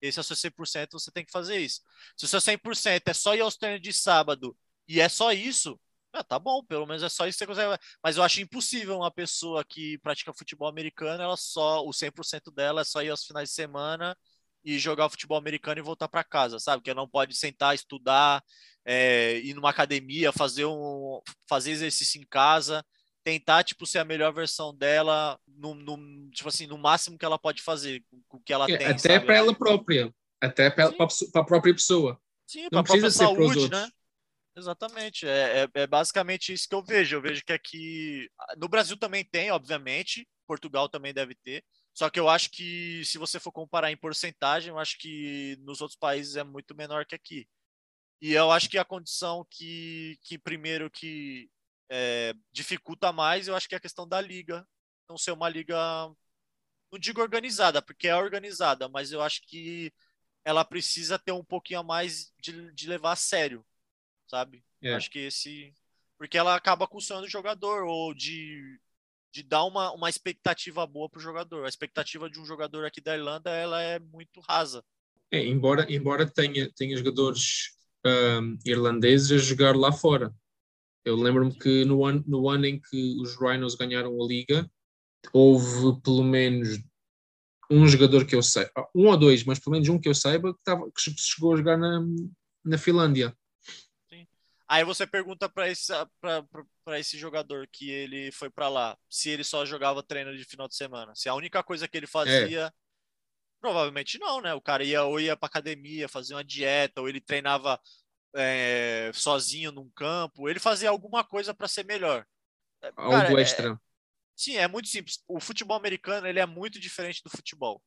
[0.00, 1.80] esse é o seu 100%, você tem que fazer isso.
[2.16, 4.56] Se o seu 100% é só ir aos treinos de sábado
[4.88, 5.80] e é só isso,
[6.12, 7.82] ah, tá bom, pelo menos é só isso que você consegue.
[8.02, 12.80] Mas eu acho impossível uma pessoa que pratica futebol americano, ela só, o 100% dela
[12.80, 14.16] é só ir aos finais de semana
[14.64, 16.82] e jogar futebol americano e voltar para casa, sabe?
[16.82, 18.42] Que não pode sentar, estudar,
[18.84, 22.84] é, ir numa academia, fazer um fazer exercício em casa
[23.22, 27.38] tentar tipo ser a melhor versão dela no, no tipo assim no máximo que ela
[27.38, 31.44] pode fazer com o que ela é, tem até para ela própria até para a
[31.44, 32.18] própria pessoa.
[32.46, 33.88] Sim para a própria saúde né?
[34.56, 37.16] exatamente é, é, é, basicamente isso que eu vejo.
[37.16, 41.62] Eu vejo que aqui no Brasil também tem obviamente Portugal também deve ter
[42.00, 45.80] só que eu acho que se você for comparar em porcentagem eu acho que nos
[45.80, 47.48] outros países é muito menor que aqui
[48.22, 51.50] e eu acho que a condição que, que primeiro que
[51.90, 54.66] é, dificulta mais, eu acho que é a questão da liga
[55.10, 55.76] não ser uma liga,
[56.90, 59.92] não digo organizada, porque é organizada, mas eu acho que
[60.44, 63.66] ela precisa ter um pouquinho a mais de, de levar a sério,
[64.28, 64.64] sabe?
[64.80, 64.94] É.
[64.94, 65.74] Acho que esse.
[66.16, 68.80] Porque ela acaba custando o jogador, ou de,
[69.32, 71.64] de dar uma, uma expectativa boa para o jogador.
[71.64, 74.84] A expectativa de um jogador aqui da Irlanda ela é muito rasa.
[75.30, 77.70] É, embora, embora tenha, tenha jogadores
[78.04, 80.34] um, irlandeses a jogar lá fora.
[81.04, 84.70] Eu lembro-me que no ano, no ano em que os Rhinos ganharam a liga,
[85.32, 86.78] houve pelo menos
[87.70, 90.14] um jogador que eu sei, ah, um ou dois, mas pelo menos um que eu
[90.14, 92.04] saiba, que, tava, que chegou a jogar na,
[92.64, 93.34] na Finlândia.
[94.70, 95.92] Aí você pergunta para esse,
[96.96, 100.76] esse jogador que ele foi para lá se ele só jogava treino de final de
[100.76, 101.12] semana.
[101.16, 102.66] Se a única coisa que ele fazia.
[102.66, 102.72] É.
[103.60, 104.54] Provavelmente não, né?
[104.54, 107.80] O cara ia ou ia para academia, fazia uma dieta, ou ele treinava
[108.32, 110.48] é, sozinho num campo.
[110.48, 112.24] Ele fazia alguma coisa para ser melhor.
[112.80, 113.72] É, Algo Cara, é, extra.
[113.72, 113.76] É,
[114.36, 115.20] sim, é muito simples.
[115.26, 117.82] O futebol americano ele é muito diferente do futebol.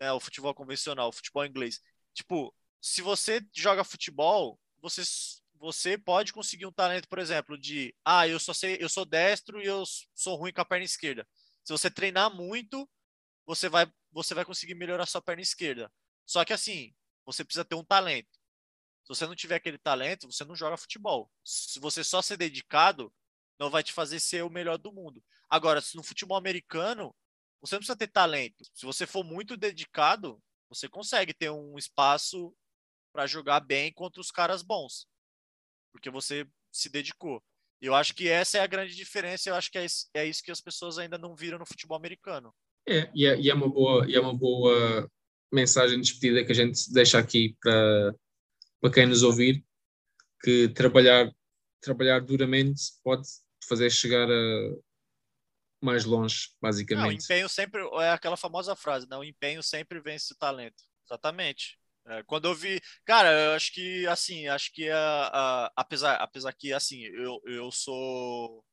[0.00, 1.82] É, o futebol convencional, o futebol inglês.
[2.14, 5.02] Tipo, se você joga futebol, você,
[5.60, 9.60] você pode conseguir um talento, por exemplo, de ah, eu só sei, eu sou destro
[9.62, 9.84] e eu
[10.14, 11.28] sou ruim com a perna esquerda.
[11.62, 12.88] Se você treinar muito,
[13.44, 15.92] você vai, você vai conseguir melhorar sua perna esquerda.
[16.24, 16.94] Só que assim,
[17.26, 18.40] você precisa ter um talento.
[19.04, 21.30] Se você não tiver aquele talento, você não joga futebol.
[21.44, 23.12] Se você só ser dedicado,
[23.58, 25.22] não vai te fazer ser o melhor do mundo.
[25.48, 27.14] Agora, no futebol americano,
[27.60, 28.64] você não precisa ter talento.
[28.72, 32.56] Se você for muito dedicado, você consegue ter um espaço
[33.12, 35.06] para jogar bem contra os caras bons,
[35.92, 37.42] porque você se dedicou.
[37.80, 39.48] Eu acho que essa é a grande diferença.
[39.48, 42.54] Eu acho que é, é isso que as pessoas ainda não viram no futebol americano.
[42.86, 45.10] É, e é, e é uma boa, e é uma boa
[45.52, 48.14] mensagem de despedida que a gente deixa aqui para,
[48.80, 49.64] para quem nos ouvir,
[50.42, 51.30] que trabalhar,
[51.80, 53.26] trabalhar duramente pode
[53.66, 54.74] fazer chegar a
[55.82, 57.02] mais longe, basicamente.
[57.02, 59.26] Não, o empenho sempre é aquela famosa frase, não, né?
[59.26, 60.84] o empenho sempre vence o talento.
[61.06, 61.79] Exatamente.
[62.10, 64.96] É, quando eu vi, cara, eu acho que assim, acho que a,
[65.66, 68.64] a, apesar, apesar que assim, eu, eu sou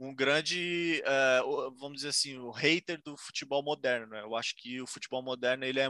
[0.00, 1.40] um grande, é,
[1.78, 4.22] vamos dizer assim, o hater do futebol moderno, né?
[4.22, 5.88] Eu acho que o futebol moderno ele é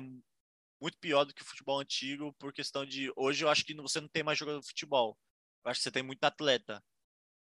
[0.81, 4.01] muito pior do que o futebol antigo por questão de hoje eu acho que você
[4.01, 5.19] não tem mais jogador de futebol.
[5.65, 6.83] Eu acho que você tem muito atleta.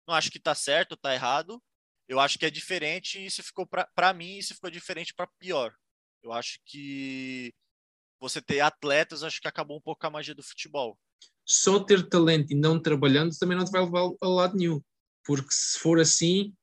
[0.07, 1.61] Não acho que tá certo, tá errado.
[2.07, 5.75] Eu acho que é diferente e isso ficou para mim, isso ficou diferente para pior.
[6.23, 7.53] Eu acho que
[8.21, 10.97] você ter atletas, acho que acabou um pouco a magia do futebol.
[11.45, 14.79] Só ter talento e não trabalhando também não te vai levar a lado nenhum.
[15.25, 16.53] Porque se for assim,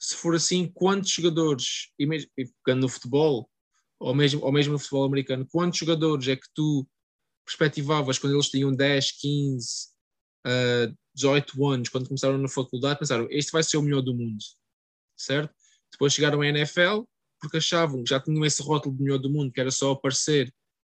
[0.00, 3.48] se for assim, quantos jogadores, e mesmo, ficando no futebol,
[4.00, 6.86] ou mesmo, ou mesmo no futebol americano, quantos jogadores é que tu
[7.44, 9.66] perspectivavas quando eles tinham 10, 15,
[10.46, 14.42] uh, 18 anos, quando começaram na faculdade, pensaram, este vai ser o melhor do mundo,
[15.16, 15.54] certo?
[15.92, 17.02] Depois chegaram à NFL,
[17.38, 20.52] porque achavam que já tinham esse rótulo de melhor do mundo, que era só aparecer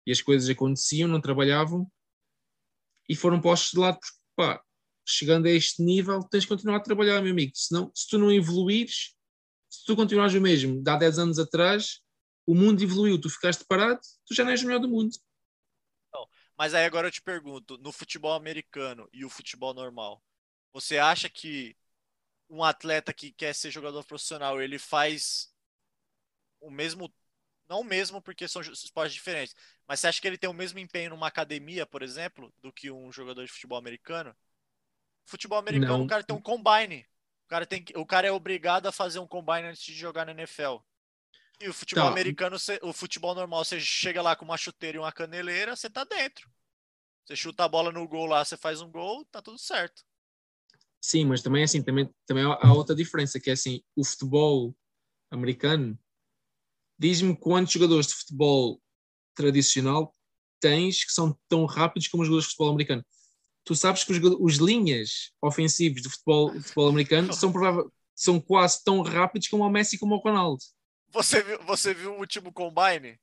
[0.06, 1.90] e as coisas aconteciam, não trabalhavam
[3.08, 4.62] e foram postos de lado porque, pá,
[5.04, 7.52] chegando a este nível, tens de continuar a trabalhar, meu amigo.
[7.54, 9.14] Senão, se tu não evoluires,
[9.70, 12.00] se tu continuares o mesmo, de há 10 anos atrás,
[12.44, 15.16] o mundo evoluiu, tu ficaste parado, tu já não és o melhor do mundo.
[16.12, 20.22] Não, mas aí agora eu te pergunto, no futebol americano e o futebol normal,
[20.72, 21.76] você acha que
[22.48, 25.52] um atleta que quer ser jogador profissional, ele faz
[26.60, 27.12] o mesmo
[27.68, 29.54] não o mesmo porque são esportes diferentes,
[29.86, 32.90] mas você acha que ele tem o mesmo empenho numa academia, por exemplo, do que
[32.90, 34.34] um jogador de futebol americano?
[35.24, 36.04] Futebol americano, não.
[36.04, 37.06] o cara tem um combine.
[37.44, 40.32] O cara, tem, o cara é obrigado a fazer um combine antes de jogar na
[40.32, 40.78] NFL.
[41.60, 42.10] E o futebol tá.
[42.10, 46.04] americano, o futebol normal, você chega lá com uma chuteira e uma caneleira, você tá
[46.04, 46.50] dentro.
[47.24, 50.04] Você chuta a bola no gol lá, você faz um gol, tá tudo certo.
[51.00, 54.76] Sim, mas também assim, também, também há outra diferença, que é assim, o futebol
[55.30, 55.98] americano
[56.98, 58.80] Diz-me quantos jogadores de futebol
[59.34, 60.14] tradicional
[60.60, 63.04] tens que são tão rápidos como os jogadores de futebol americano.
[63.64, 68.82] Tu sabes que os, os linhas ofensivos do futebol, futebol americano são, provável, são quase
[68.84, 70.62] tão rápidos como o Messi e como o Ronaldo.
[71.10, 73.18] Você viu, você viu o último combine?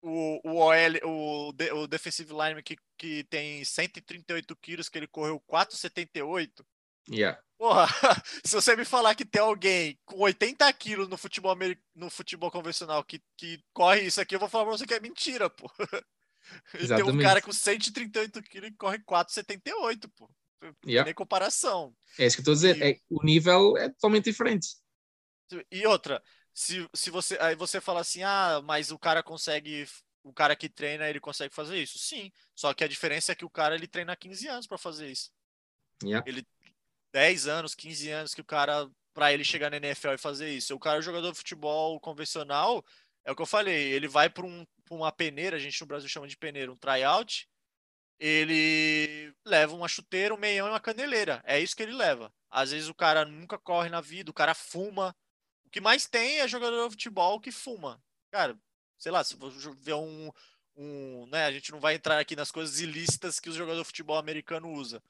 [0.00, 5.06] O, o OL, o, de, o defensive lineman que, que tem 138 quilos, que ele
[5.06, 6.50] correu 4,78.
[7.08, 7.40] Yeah.
[7.62, 7.86] Porra,
[8.44, 11.56] se você me falar que tem alguém com 80 quilos no futebol,
[11.94, 14.98] no futebol convencional que, que corre isso aqui, eu vou falar pra você que é
[14.98, 15.70] mentira, pô.
[16.72, 20.28] Tem um cara com 138 quilos e corre 4,78, pô.
[20.84, 21.04] Yeah.
[21.04, 21.94] Nem comparação.
[22.18, 22.76] É isso que eu a dizer.
[22.78, 22.82] E...
[22.82, 24.70] É, o nível é totalmente diferente.
[25.70, 26.20] E outra,
[26.52, 27.38] se, se você.
[27.40, 29.86] Aí você fala assim, ah, mas o cara consegue.
[30.24, 31.96] O cara que treina, ele consegue fazer isso?
[31.96, 32.32] Sim.
[32.56, 35.08] Só que a diferença é que o cara ele treina há 15 anos para fazer
[35.08, 35.30] isso.
[36.02, 36.28] Yeah.
[36.28, 36.44] Ele,
[37.12, 40.74] 10 anos, 15 anos que o cara, para ele chegar na NFL e fazer isso.
[40.74, 42.84] O cara, o jogador de futebol convencional,
[43.24, 46.08] é o que eu falei, ele vai para um, uma peneira, a gente no Brasil
[46.08, 47.48] chama de peneira, um tryout,
[48.18, 51.42] ele leva uma chuteira, um meião e uma caneleira.
[51.44, 52.32] É isso que ele leva.
[52.50, 55.14] Às vezes o cara nunca corre na vida, o cara fuma.
[55.64, 58.00] O que mais tem é jogador de futebol que fuma.
[58.30, 58.56] Cara,
[58.96, 60.30] sei lá, se você ver um,
[60.76, 63.86] um, né, a gente não vai entrar aqui nas coisas ilícitas que o jogador de
[63.86, 65.02] futebol americano usa.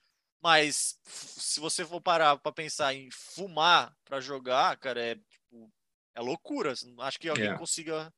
[0.43, 5.73] Mas se você for parar para pensar em fumar para jogar, cara, é tipo,
[6.17, 6.75] é loucura.
[6.99, 7.59] Acho que alguém yeah.
[7.59, 8.13] consiga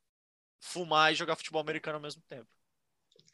[0.59, 2.47] fumar e jogar futebol americano ao mesmo tempo.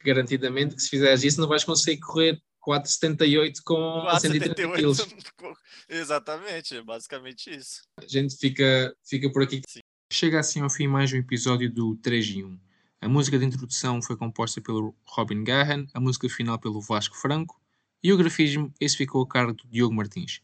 [0.04, 4.98] Garantidamente que se fizeres isso não vais conseguir correr 4,78 com 4,78 quilos.
[5.88, 7.82] Exatamente, é basicamente isso.
[7.96, 9.62] A gente fica, fica por aqui.
[9.66, 9.80] Sim.
[10.12, 12.60] Chega assim ao fim mais um episódio do 3 em 1.
[13.00, 17.61] A música de introdução foi composta pelo Robin Gahan, a música final pelo Vasco Franco
[18.02, 20.40] E o grafismo, esse ficou a cargo do Diogo Martins.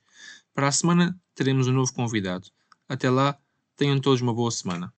[0.55, 2.49] Para a semana teremos um novo convidado.
[2.89, 3.37] Até lá,
[3.77, 4.93] tenham todos uma boa semana.